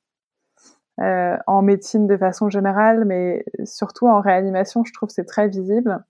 euh, 1.01 1.37
en 1.47 1.61
médecine 1.61 2.07
de 2.07 2.17
façon 2.17 2.49
générale, 2.49 3.05
mais 3.05 3.45
surtout 3.63 4.07
en 4.07 4.21
réanimation, 4.21 4.83
je 4.83 4.93
trouve 4.93 5.09
c'est 5.09 5.25
très 5.25 5.47
visible. 5.47 6.03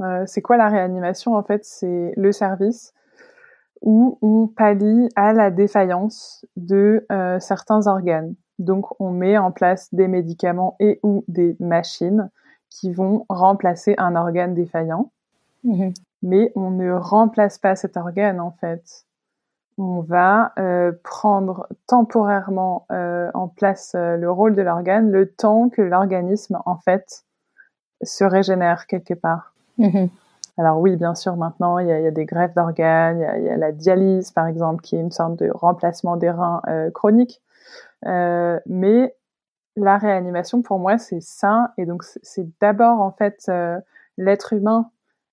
Euh, 0.00 0.24
c'est 0.26 0.40
quoi 0.40 0.56
la 0.56 0.68
réanimation 0.68 1.34
En 1.34 1.42
fait, 1.42 1.64
c'est 1.64 2.12
le 2.16 2.32
service 2.32 2.94
où 3.82 4.18
on 4.22 4.46
pallie 4.46 5.08
à 5.16 5.32
la 5.32 5.50
défaillance 5.50 6.46
de 6.56 7.04
euh, 7.10 7.38
certains 7.40 7.86
organes. 7.86 8.34
Donc, 8.58 9.00
on 9.00 9.10
met 9.10 9.36
en 9.36 9.50
place 9.50 9.92
des 9.92 10.08
médicaments 10.08 10.76
et 10.78 11.00
ou 11.02 11.24
des 11.28 11.56
machines 11.58 12.30
qui 12.70 12.92
vont 12.92 13.26
remplacer 13.28 13.94
un 13.98 14.14
organe 14.16 14.54
défaillant. 14.54 15.10
Mmh 15.64 15.90
mais 16.22 16.52
on 16.54 16.70
ne 16.70 16.92
remplace 16.92 17.58
pas 17.58 17.74
cet 17.74 17.96
organe, 17.96 18.40
en 18.40 18.52
fait 18.52 19.04
on 19.78 20.00
va 20.00 20.52
euh, 20.58 20.92
prendre 21.02 21.66
temporairement 21.86 22.86
euh, 22.92 23.30
en 23.34 23.48
place 23.48 23.94
euh, 23.94 24.16
le 24.16 24.30
rôle 24.30 24.54
de 24.54 24.62
l'organe 24.62 25.10
le 25.10 25.30
temps 25.30 25.68
que 25.68 25.82
l'organisme 25.82 26.60
en 26.66 26.76
fait 26.76 27.24
se 28.02 28.24
régénère 28.24 28.86
quelque 28.86 29.14
part. 29.14 29.54
Mm-hmm. 29.78 30.08
Alors 30.58 30.78
oui, 30.78 30.96
bien 30.96 31.14
sûr, 31.14 31.36
maintenant 31.36 31.78
il 31.78 31.88
y 31.88 31.92
a, 31.92 32.10
des 32.10 32.26
greffes 32.26 32.54
d'organes, 32.54 33.24
il 33.38 33.44
y, 33.44 33.48
a, 33.48 33.56
la 33.56 33.72
dialyse 33.72 34.30
par 34.32 34.46
exemple, 34.46 34.82
qui 34.82 34.96
est 34.96 35.00
une 35.00 35.10
sorte 35.10 35.36
de 35.36 35.50
remplacement 35.50 36.16
des 36.16 36.30
reins 36.30 36.60
chroniques. 36.92 37.40
mais 38.04 39.16
la 39.76 39.96
réanimation 39.96 40.60
pour 40.60 40.78
moi 40.78 40.98
c'est 40.98 41.22
ça, 41.22 41.72
et 41.78 41.86
donc 41.86 42.02
c'est 42.04 42.46
d'abord 42.60 43.00
en 43.00 43.12
fait 43.12 43.50
l'être 44.18 44.52
humain, 44.52 44.90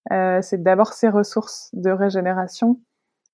c'est 0.09 0.63
d'abord 0.63 0.93
ses 0.93 1.09
ressources 1.09 1.69
de 1.73 1.91
régénération 1.91 2.79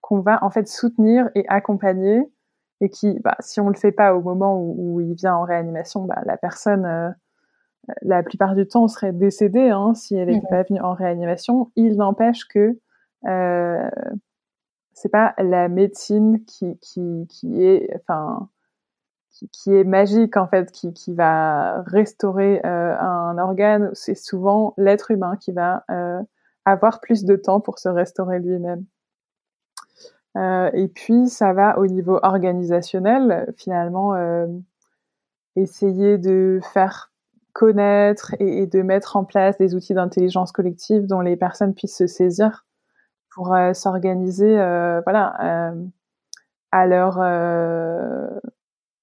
qu'on 0.05 0.19
va 0.19 0.37
en 0.43 0.51
fait 0.51 0.67
soutenir 0.67 1.31
et 1.33 1.45
accompagner 1.47 2.21
et 2.79 2.89
qui, 2.89 3.19
bah, 3.21 3.35
si 3.39 3.59
on 3.59 3.69
le 3.69 3.75
fait 3.75 3.91
pas 3.91 4.13
au 4.13 4.21
moment 4.21 4.61
où, 4.61 5.01
il 5.01 5.15
vient 5.15 5.33
en 5.33 5.43
réanimation, 5.43 6.03
bah, 6.05 6.21
la 6.25 6.37
personne, 6.37 6.85
euh, 6.85 7.09
la 8.03 8.21
plupart 8.21 8.53
du 8.53 8.67
temps, 8.67 8.87
serait 8.87 9.13
décédée 9.13 9.71
hein, 9.71 9.95
si 9.95 10.15
elle 10.15 10.27
n'était 10.27 10.47
pas 10.47 10.61
venue 10.61 10.79
en 10.79 10.93
réanimation. 10.93 11.71
Il 11.75 11.95
n'empêche 11.95 12.45
que 12.45 12.79
euh, 13.25 13.89
c'est 14.93 15.09
pas 15.09 15.33
la 15.39 15.69
médecine 15.69 16.45
qui, 16.45 16.77
qui, 16.81 17.25
qui 17.27 17.63
est, 17.63 17.89
enfin, 17.95 18.47
qui, 19.31 19.73
est 19.73 19.85
magique 19.85 20.37
en 20.37 20.47
fait, 20.47 20.71
qui, 20.71 20.93
qui 20.93 21.15
va 21.15 21.81
restaurer 21.81 22.61
euh, 22.63 22.95
un 22.99 23.39
organe. 23.39 23.89
C'est 23.93 24.13
souvent 24.13 24.75
l'être 24.77 25.09
humain 25.09 25.35
qui 25.37 25.51
va 25.51 25.83
euh, 25.89 26.21
avoir 26.63 27.01
plus 27.01 27.25
de 27.25 27.35
temps 27.35 27.59
pour 27.59 27.79
se 27.79 27.89
restaurer 27.89 28.37
lui-même. 28.37 28.85
Euh, 30.35 30.69
et 30.73 30.87
puis, 30.87 31.27
ça 31.27 31.53
va 31.53 31.77
au 31.79 31.87
niveau 31.87 32.19
organisationnel, 32.21 33.53
finalement, 33.57 34.15
euh, 34.15 34.47
essayer 35.55 36.17
de 36.17 36.59
faire 36.73 37.11
connaître 37.53 38.35
et, 38.39 38.67
de 38.67 38.81
mettre 38.81 39.15
en 39.15 39.23
place 39.23 39.57
des 39.57 39.75
outils 39.75 39.93
d'intelligence 39.93 40.51
collective 40.51 41.07
dont 41.07 41.21
les 41.21 41.37
personnes 41.37 41.73
puissent 41.73 41.97
se 41.97 42.07
saisir 42.07 42.65
pour 43.33 43.53
euh, 43.53 43.73
s'organiser, 43.73 44.55
voilà, 45.03 45.73
à 46.71 46.87
leur 46.87 47.17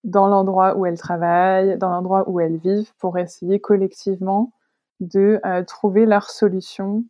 dans 0.04 0.26
l'endroit 0.26 0.76
où 0.76 0.84
elles 0.84 0.98
travaillent, 0.98 1.78
dans 1.78 1.90
l'endroit 1.90 2.28
où 2.28 2.40
elles 2.40 2.56
vivent, 2.58 2.92
pour 2.98 3.18
essayer 3.18 3.60
collectivement 3.60 4.52
de 5.00 5.40
trouver 5.66 6.06
leur 6.06 6.28
solution 6.30 7.04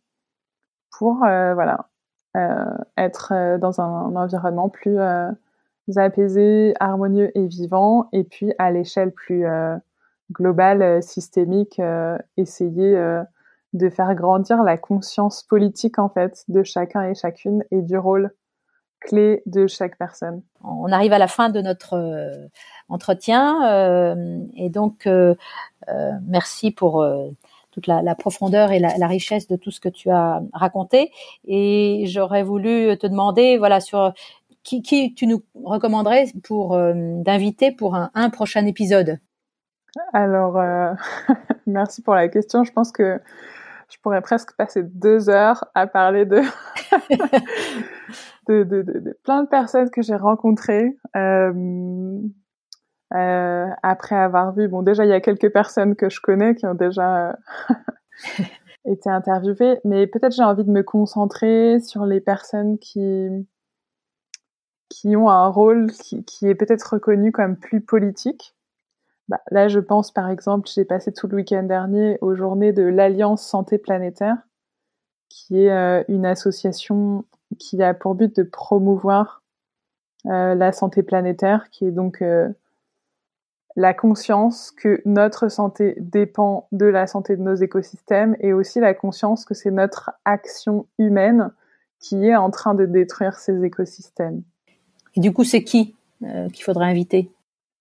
pour 0.91 1.17
voilà 1.17 1.79
euh, 1.79 1.92
être 2.97 3.33
euh, 3.33 3.57
dans 3.57 3.81
un, 3.81 4.15
environnement 4.15 4.69
plus 4.69 4.99
euh, 4.99 5.31
apaisé, 5.95 6.73
harmonieux 6.79 7.31
et 7.37 7.45
vivant, 7.45 8.09
et 8.13 8.23
puis 8.23 8.53
à 8.57 8.71
l'échelle 8.71 9.11
plus 9.11 9.45
globale, 10.31 11.03
systémique, 11.03 11.81
essayer 12.37 12.97
de 13.73 13.89
faire 13.89 14.15
grandir 14.15 14.63
la 14.63 14.77
conscience 14.77 15.43
politique 15.43 15.99
en 15.99 16.07
fait 16.07 16.45
de 16.47 16.63
chacun 16.63 17.03
et 17.03 17.15
chacune 17.15 17.65
et 17.69 17.81
du 17.81 17.97
rôle 17.97 18.31
clé 19.01 19.43
de 19.45 19.67
chaque 19.67 19.97
personne. 19.97 20.41
On 20.63 20.89
arrive 20.89 21.11
à 21.11 21.19
la 21.19 21.27
fin 21.27 21.49
de 21.49 21.59
notre 21.59 22.49
entretien 22.87 24.47
et 24.55 24.69
donc 24.69 25.05
merci 26.25 26.71
pour 26.71 27.05
toute 27.73 27.87
la, 27.87 28.15
profondeur 28.15 28.71
et 28.71 28.79
la, 28.79 29.07
richesse 29.07 29.47
de 29.47 29.55
tout 29.55 29.71
ce 29.71 29.79
que 29.79 29.89
tu 29.89 30.09
as 30.11 30.41
raconté. 30.53 31.11
Et 31.45 32.03
j'aurais 32.07 32.43
voulu 32.43 32.95
te 32.97 33.07
demander, 33.07 33.57
voilà, 33.57 33.79
sur 33.79 34.13
qui, 34.63 34.81
qui 34.81 35.13
tu 35.13 35.27
nous 35.27 35.43
recommanderais 35.63 36.27
pour 36.43 36.75
euh, 36.75 36.93
d'inviter 36.95 37.71
pour 37.71 37.95
un, 37.95 38.11
un, 38.13 38.29
prochain 38.29 38.65
épisode? 38.65 39.19
Alors, 40.13 40.57
euh, 40.57 40.93
merci 41.67 42.01
pour 42.01 42.15
la 42.15 42.27
question. 42.27 42.63
Je 42.63 42.71
pense 42.71 42.91
que 42.91 43.19
je 43.89 43.97
pourrais 44.01 44.21
presque 44.21 44.55
passer 44.55 44.83
deux 44.83 45.29
heures 45.29 45.65
à 45.73 45.87
parler 45.87 46.25
de 46.25 46.41
de, 48.47 48.63
de, 48.63 48.81
de, 48.81 49.19
plein 49.23 49.43
de 49.43 49.47
personnes 49.47 49.89
que 49.89 50.01
j'ai 50.01 50.15
rencontrées. 50.15 50.95
Euh, 51.15 52.19
euh, 53.13 53.67
après 53.83 54.15
avoir 54.15 54.53
vu, 54.53 54.67
bon 54.67 54.81
déjà 54.81 55.05
il 55.05 55.09
y 55.09 55.13
a 55.13 55.21
quelques 55.21 55.51
personnes 55.51 55.95
que 55.95 56.09
je 56.09 56.19
connais 56.19 56.55
qui 56.55 56.65
ont 56.65 56.73
déjà 56.73 57.29
euh, 57.29 57.33
été 58.85 59.09
interviewées, 59.09 59.79
mais 59.85 60.07
peut-être 60.07 60.33
j'ai 60.33 60.43
envie 60.43 60.63
de 60.63 60.71
me 60.71 60.83
concentrer 60.83 61.79
sur 61.79 62.05
les 62.05 62.21
personnes 62.21 62.77
qui 62.79 63.29
qui 64.89 65.15
ont 65.15 65.29
un 65.29 65.47
rôle 65.47 65.91
qui, 65.91 66.23
qui 66.23 66.47
est 66.47 66.55
peut-être 66.55 66.93
reconnu 66.93 67.31
comme 67.31 67.55
plus 67.57 67.81
politique. 67.81 68.55
Bah, 69.27 69.41
là, 69.51 69.67
je 69.67 69.79
pense 69.79 70.11
par 70.11 70.29
exemple, 70.29 70.69
j'ai 70.73 70.85
passé 70.85 71.11
tout 71.13 71.27
le 71.27 71.37
week-end 71.37 71.63
dernier 71.63 72.17
aux 72.21 72.35
journées 72.35 72.73
de 72.73 72.83
l'Alliance 72.83 73.45
Santé 73.45 73.77
Planétaire, 73.77 74.37
qui 75.29 75.63
est 75.63 75.71
euh, 75.71 76.03
une 76.09 76.25
association 76.25 77.25
qui 77.59 77.81
a 77.81 77.93
pour 77.93 78.15
but 78.15 78.35
de 78.35 78.43
promouvoir 78.43 79.43
euh, 80.27 80.55
la 80.55 80.71
santé 80.71 81.03
planétaire, 81.03 81.69
qui 81.69 81.85
est 81.85 81.91
donc 81.91 82.23
la 83.75 83.93
conscience 83.93 84.71
que 84.71 85.01
notre 85.05 85.49
santé 85.49 85.95
dépend 85.99 86.67
de 86.71 86.85
la 86.85 87.07
santé 87.07 87.35
de 87.35 87.41
nos 87.41 87.55
écosystèmes 87.55 88.35
et 88.39 88.53
aussi 88.53 88.79
la 88.79 88.93
conscience 88.93 89.45
que 89.45 89.53
c'est 89.53 89.71
notre 89.71 90.11
action 90.25 90.85
humaine 90.99 91.51
qui 91.99 92.27
est 92.27 92.35
en 92.35 92.51
train 92.51 92.75
de 92.75 92.85
détruire 92.85 93.39
ces 93.39 93.63
écosystèmes. 93.63 94.43
Et 95.15 95.19
du 95.19 95.33
coup, 95.33 95.43
c'est 95.43 95.63
qui 95.63 95.95
euh, 96.23 96.49
qu'il 96.49 96.63
faudrait 96.63 96.89
inviter? 96.89 97.29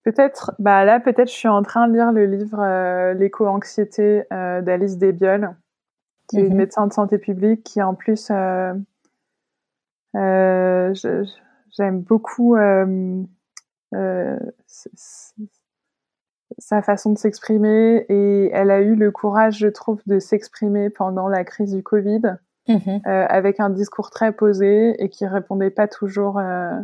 Peut-être, 0.04 0.52
bah 0.58 0.84
là, 0.84 0.98
peut-être, 0.98 1.28
je 1.28 1.34
suis 1.34 1.48
en 1.48 1.62
train 1.62 1.86
de 1.86 1.94
lire 1.94 2.10
le 2.12 2.26
livre 2.26 2.58
euh, 2.60 3.14
L'éco-anxiété 3.14 4.24
euh, 4.32 4.60
d'Alice 4.60 4.98
Desbioles, 4.98 5.54
qui 6.28 6.38
est 6.38 6.42
une 6.42 6.50
mhm. 6.50 6.56
médecin 6.56 6.86
de 6.86 6.92
santé 6.92 7.18
publique, 7.18 7.62
qui 7.62 7.80
en 7.82 7.94
plus, 7.94 8.28
j'aime 8.28 8.84
beaucoup 12.00 12.56
sa 16.62 16.80
façon 16.80 17.12
de 17.12 17.18
s'exprimer 17.18 18.06
et 18.08 18.50
elle 18.52 18.70
a 18.70 18.80
eu 18.80 18.94
le 18.94 19.10
courage, 19.10 19.58
je 19.58 19.66
trouve, 19.66 20.00
de 20.06 20.20
s'exprimer 20.20 20.90
pendant 20.90 21.28
la 21.28 21.44
crise 21.44 21.74
du 21.74 21.82
Covid 21.82 22.36
mhm. 22.68 23.00
euh, 23.06 23.26
avec 23.28 23.58
un 23.58 23.68
discours 23.68 24.10
très 24.10 24.32
posé 24.32 24.94
et 25.02 25.08
qui 25.08 25.26
répondait 25.26 25.70
pas 25.70 25.88
toujours 25.88 26.38
euh, 26.38 26.78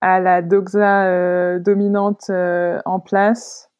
à 0.00 0.18
la 0.18 0.42
doxa 0.42 1.06
euh, 1.06 1.60
dominante 1.60 2.30
en 2.30 2.98
place 2.98 3.70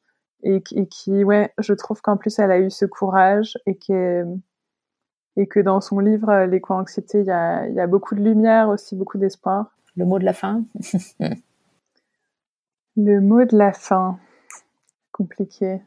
et, 0.44 0.62
et, 0.72 0.86
qui, 0.86 1.24
ouais, 1.24 1.52
je 1.58 1.74
trouve 1.74 2.00
qu'en 2.00 2.16
plus 2.16 2.38
elle 2.38 2.52
a 2.52 2.60
eu 2.60 2.70
ce 2.70 2.84
courage 2.84 3.58
et 3.66 3.76
que 3.76 4.24
et 5.36 5.46
que 5.46 5.60
dans 5.60 5.80
son 5.80 5.98
livre 5.98 6.44
L'éco-anxiété, 6.44 7.20
il 7.20 7.26
y 7.26 7.30
a, 7.30 7.66
y 7.66 7.80
a 7.80 7.86
beaucoup 7.86 8.14
de 8.14 8.20
lumière 8.20 8.68
aussi, 8.68 8.94
beaucoup 8.94 9.16
d'espoir. 9.16 9.74
Le 9.96 10.04
mot 10.04 10.18
de 10.18 10.26
la 10.26 10.34
fin? 10.34 10.62
Le 12.96 13.20
mot 13.20 13.46
de 13.46 13.56
la 13.56 13.72
fin 13.72 14.18
compliqué. 15.12 15.80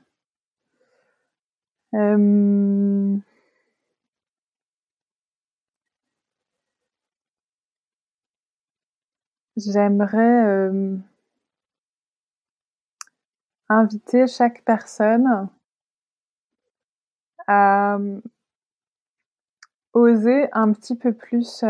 Euh, 1.95 3.17
j'aimerais 9.57 10.45
euh, 10.45 10.97
inviter 13.69 14.28
chaque 14.28 14.63
personne 14.65 15.49
à 17.47 17.95
euh, 17.95 18.19
oser 19.93 20.49
un 20.51 20.71
petit 20.73 20.95
peu 20.95 21.13
plus 21.13 21.63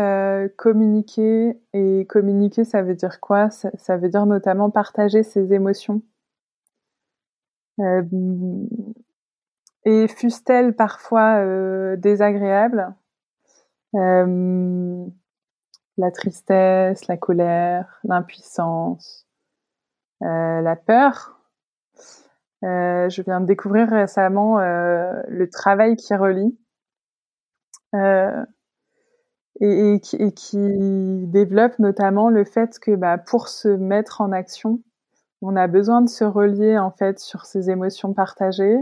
communiquer. 0.56 1.60
Et 1.72 2.06
communiquer, 2.08 2.64
ça 2.64 2.82
veut 2.82 2.94
dire 2.94 3.20
quoi? 3.20 3.50
Ça, 3.50 3.96
veut 3.96 4.08
dire 4.08 4.26
notamment 4.26 4.70
partager 4.70 5.22
ses 5.22 5.52
émotions. 5.52 6.02
Euh, 7.80 8.02
et 9.84 10.08
fussent-elles 10.08 10.74
parfois 10.74 11.40
euh, 11.40 11.96
désagréables? 11.96 12.94
Euh, 13.94 15.06
La 15.98 16.10
tristesse, 16.10 17.06
la 17.08 17.16
colère, 17.16 18.00
l'impuissance, 18.04 19.26
la 20.20 20.76
peur. 20.76 21.40
je 22.62 23.22
viens 23.22 23.40
de 23.40 23.46
découvrir 23.46 23.88
récemment 23.88 24.58
le 24.58 25.48
travail 25.50 25.96
qui 25.96 26.14
relie 26.14 26.58
et, 29.60 30.00
qui, 30.00 31.26
développe 31.26 31.78
notamment 31.78 32.28
le 32.28 32.44
fait 32.44 32.78
que 32.78 32.94
bah, 32.94 33.18
pour 33.18 33.48
se 33.48 33.68
mettre 33.68 34.20
en 34.20 34.32
action, 34.32 34.82
on 35.46 35.54
a 35.54 35.68
besoin 35.68 36.02
de 36.02 36.08
se 36.08 36.24
relier 36.24 36.76
en 36.76 36.90
fait 36.90 37.20
sur 37.20 37.46
ces 37.46 37.70
émotions 37.70 38.12
partagées, 38.12 38.78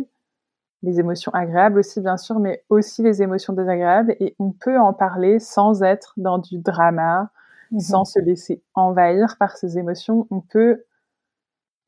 les 0.82 0.98
émotions 0.98 1.30
agréables 1.34 1.78
aussi 1.78 2.00
bien 2.00 2.16
sûr, 2.16 2.38
mais 2.40 2.64
aussi 2.70 3.02
les 3.02 3.20
émotions 3.20 3.52
désagréables. 3.52 4.16
Et 4.18 4.34
on 4.38 4.50
peut 4.50 4.78
en 4.78 4.94
parler 4.94 5.40
sans 5.40 5.82
être 5.82 6.14
dans 6.16 6.38
du 6.38 6.58
drama, 6.58 7.30
mmh 7.70 7.80
sans 7.80 8.04
se 8.06 8.18
laisser 8.18 8.62
envahir 8.74 9.36
par 9.38 9.58
ces 9.58 9.76
émotions. 9.78 10.26
On 10.30 10.40
peut 10.40 10.84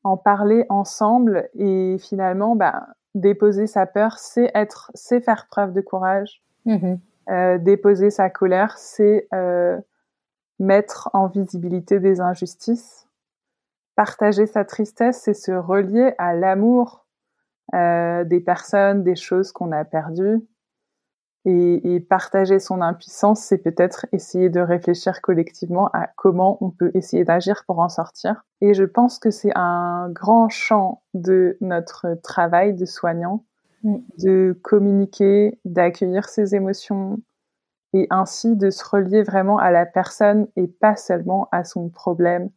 en 0.03 0.15
parler 0.15 0.65
ensemble 0.69 1.49
et 1.55 1.97
finalement, 1.99 2.55
bah, 2.55 2.87
déposer 3.15 3.65
sa 3.65 3.87
peur, 3.87 4.19
c'est 4.19 4.51
être, 4.53 4.91
c'est 4.93 5.21
faire 5.21 5.47
preuve 5.49 5.73
de 5.73 5.81
courage. 5.81 6.43
Mmh 6.65 6.95
euh, 7.29 7.57
déposer 7.57 8.09
sa 8.09 8.29
colère, 8.29 8.77
c'est 8.77 9.27
euh, 9.33 9.77
mettre 10.59 11.09
en 11.11 11.27
visibilité 11.27 11.99
des 11.99 12.21
injustices 12.21 13.06
partager 13.97 14.45
sa 14.45 14.63
tristesse, 14.63 15.21
c'est 15.23 15.33
se 15.33 15.51
relier 15.51 16.13
à 16.19 16.33
l'amour 16.35 17.05
euh, 17.73 18.23
des 18.23 18.39
personnes, 18.39 19.03
des 19.03 19.17
choses 19.17 19.51
qu'on 19.51 19.73
a 19.73 19.83
perdues. 19.83 20.39
Et, 21.45 21.95
et, 21.95 21.99
partager 22.01 22.59
son 22.59 22.81
impuissance, 22.81 23.41
c'est 23.41 23.57
peut-être 23.57 24.05
essayer 24.11 24.49
de 24.49 24.59
réfléchir 24.59 25.21
collectivement 25.21 25.89
à 25.93 26.07
comment 26.17 26.57
on 26.61 26.71
peut 26.71 26.91
essayer 26.93 27.23
d'agir 27.23 27.63
pour 27.65 27.79
en 27.79 27.87
sortir. 27.87 28.43
Et 28.59 28.73
je 28.73 28.83
pense 28.83 29.17
que 29.17 29.31
c'est 29.31 29.53
un 29.55 30.09
grand 30.09 30.49
champ 30.49 31.03
de 31.13 31.57
notre 31.61 32.15
travail 32.21 32.73
de 32.73 32.85
soignant, 32.85 33.45
de 34.17 34.59
communiquer, 34.61 35.57
d'accueillir 35.63 36.27
ses 36.27 36.53
émotions 36.53 37.19
et 37.93 38.07
ainsi 38.09 38.55
de 38.55 38.69
se 38.69 38.83
relier 38.85 39.23
vraiment 39.23 39.57
à 39.57 39.71
la 39.71 39.85
personne 39.85 40.47
et 40.57 40.67
pas 40.67 40.97
seulement 40.97 41.47
à 41.51 41.63
son 41.63 41.89
problème, 41.89 42.49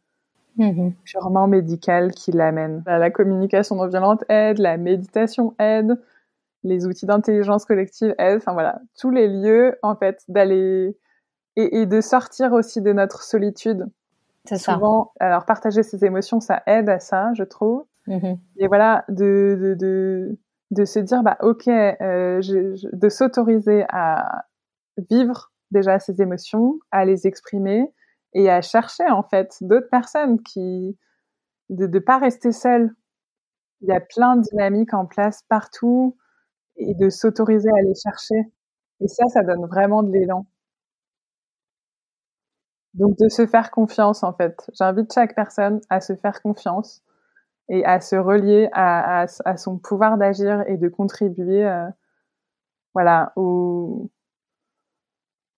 Mmh 0.57 0.89
purement 1.05 1.47
médical 1.47 2.11
qui 2.11 2.31
l'amène. 2.31 2.83
La, 2.85 3.09
communication 3.09 3.75
non 3.75 3.87
violente 3.87 4.23
aide, 4.29 4.57
la 4.57 4.77
méditation 4.77 5.55
aide, 5.59 5.97
les 6.63 6.85
outils 6.85 7.05
d'intelligence 7.05 7.65
collective 7.65 8.13
aident, 8.17 8.37
enfin 8.37 8.53
voilà, 8.53 8.81
tous 8.99 9.09
les 9.09 9.27
lieux 9.27 9.77
en 9.81 9.95
fait 9.95 10.23
d'aller 10.27 10.97
et, 11.55 11.85
de 11.85 12.01
sortir 12.01 12.53
aussi 12.53 12.81
de 12.81 12.91
notre 12.93 13.23
solitude. 13.23 13.87
C'est 14.45 14.57
souvent, 14.57 15.11
alors 15.19 15.45
partager 15.45 15.83
ses 15.83 16.03
émotions, 16.03 16.39
ça 16.39 16.63
aide 16.65 16.89
à 16.89 16.99
ça, 16.99 17.31
je 17.33 17.43
trouve. 17.43 17.85
Mmh 18.07 18.33
et 18.57 18.67
voilà, 18.67 19.05
de, 19.09 19.57
de, 19.59 19.73
de, 19.75 20.37
de, 20.71 20.85
se 20.85 20.99
dire, 20.99 21.23
bah 21.23 21.37
ok, 21.41 21.67
euh, 21.67 22.41
je, 22.41 22.95
de 22.95 23.09
s'autoriser 23.09 23.85
à 23.89 24.45
vivre 25.09 25.51
déjà 25.71 25.99
ses 25.99 26.21
émotions, 26.21 26.79
à 26.91 27.05
les 27.05 27.27
exprimer, 27.27 27.91
et 28.33 28.49
à 28.49 28.61
chercher 28.61 29.07
en 29.09 29.23
fait 29.23 29.57
d'autres 29.61 29.89
personnes 29.89 30.41
qui 30.43 30.97
de 31.69 31.87
ne 31.87 31.99
pas 31.99 32.17
rester 32.17 32.51
seule. 32.51 32.93
Il 33.81 33.87
y 33.89 33.93
a 33.93 33.99
plein 33.99 34.35
de 34.35 34.41
dynamiques 34.41 34.93
en 34.93 35.05
place 35.05 35.43
partout 35.49 36.17
et 36.75 36.93
de 36.93 37.09
s'autoriser 37.09 37.69
à 37.69 37.81
les 37.81 37.95
chercher. 37.95 38.51
Et 38.99 39.07
ça, 39.07 39.27
ça 39.29 39.43
donne 39.43 39.65
vraiment 39.65 40.03
de 40.03 40.11
l'élan. 40.11 40.45
Donc 42.93 43.17
de 43.17 43.29
se 43.29 43.47
faire 43.47 43.71
confiance 43.71 44.23
en 44.23 44.33
fait. 44.33 44.69
J'invite 44.73 45.13
chaque 45.13 45.33
personne 45.33 45.79
à 45.89 46.01
se 46.01 46.15
faire 46.15 46.41
confiance 46.41 47.01
et 47.69 47.85
à 47.85 48.01
se 48.01 48.17
relier 48.17 48.69
à, 48.73 49.25
à, 49.45 49.57
son 49.57 49.77
pouvoir 49.77 50.17
d'agir 50.17 50.63
et 50.67 50.77
de 50.77 50.89
contribuer 50.89 51.65
euh, 51.65 51.87
voilà, 52.93 53.31
au, 53.37 54.11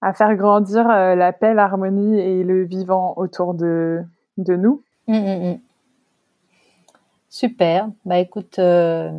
à 0.04 0.14
faire 0.14 0.36
grandir 0.36 0.89
euh, 0.89 1.16
la 1.16 1.32
paix, 1.32 1.54
l'harmonie 1.54 2.20
et 2.20 2.43
le 2.43 2.66
vivant 2.66 3.14
autour 3.16 3.54
de, 3.54 4.04
nous. 4.38 4.84
Mmh, 5.08 5.18
mmh, 5.18 5.51
mmh. 5.51 5.60
Super. 7.30 7.89
Bah 8.06 8.20
écoute, 8.20 8.60
euh, 8.60 9.12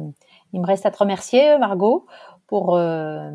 il 0.53 0.61
me 0.61 0.67
reste 0.67 0.85
à 0.85 0.91
te 0.91 0.99
remercier, 0.99 1.59
Margot, 1.59 2.07
pour 2.47 2.77
euh, 2.77 3.31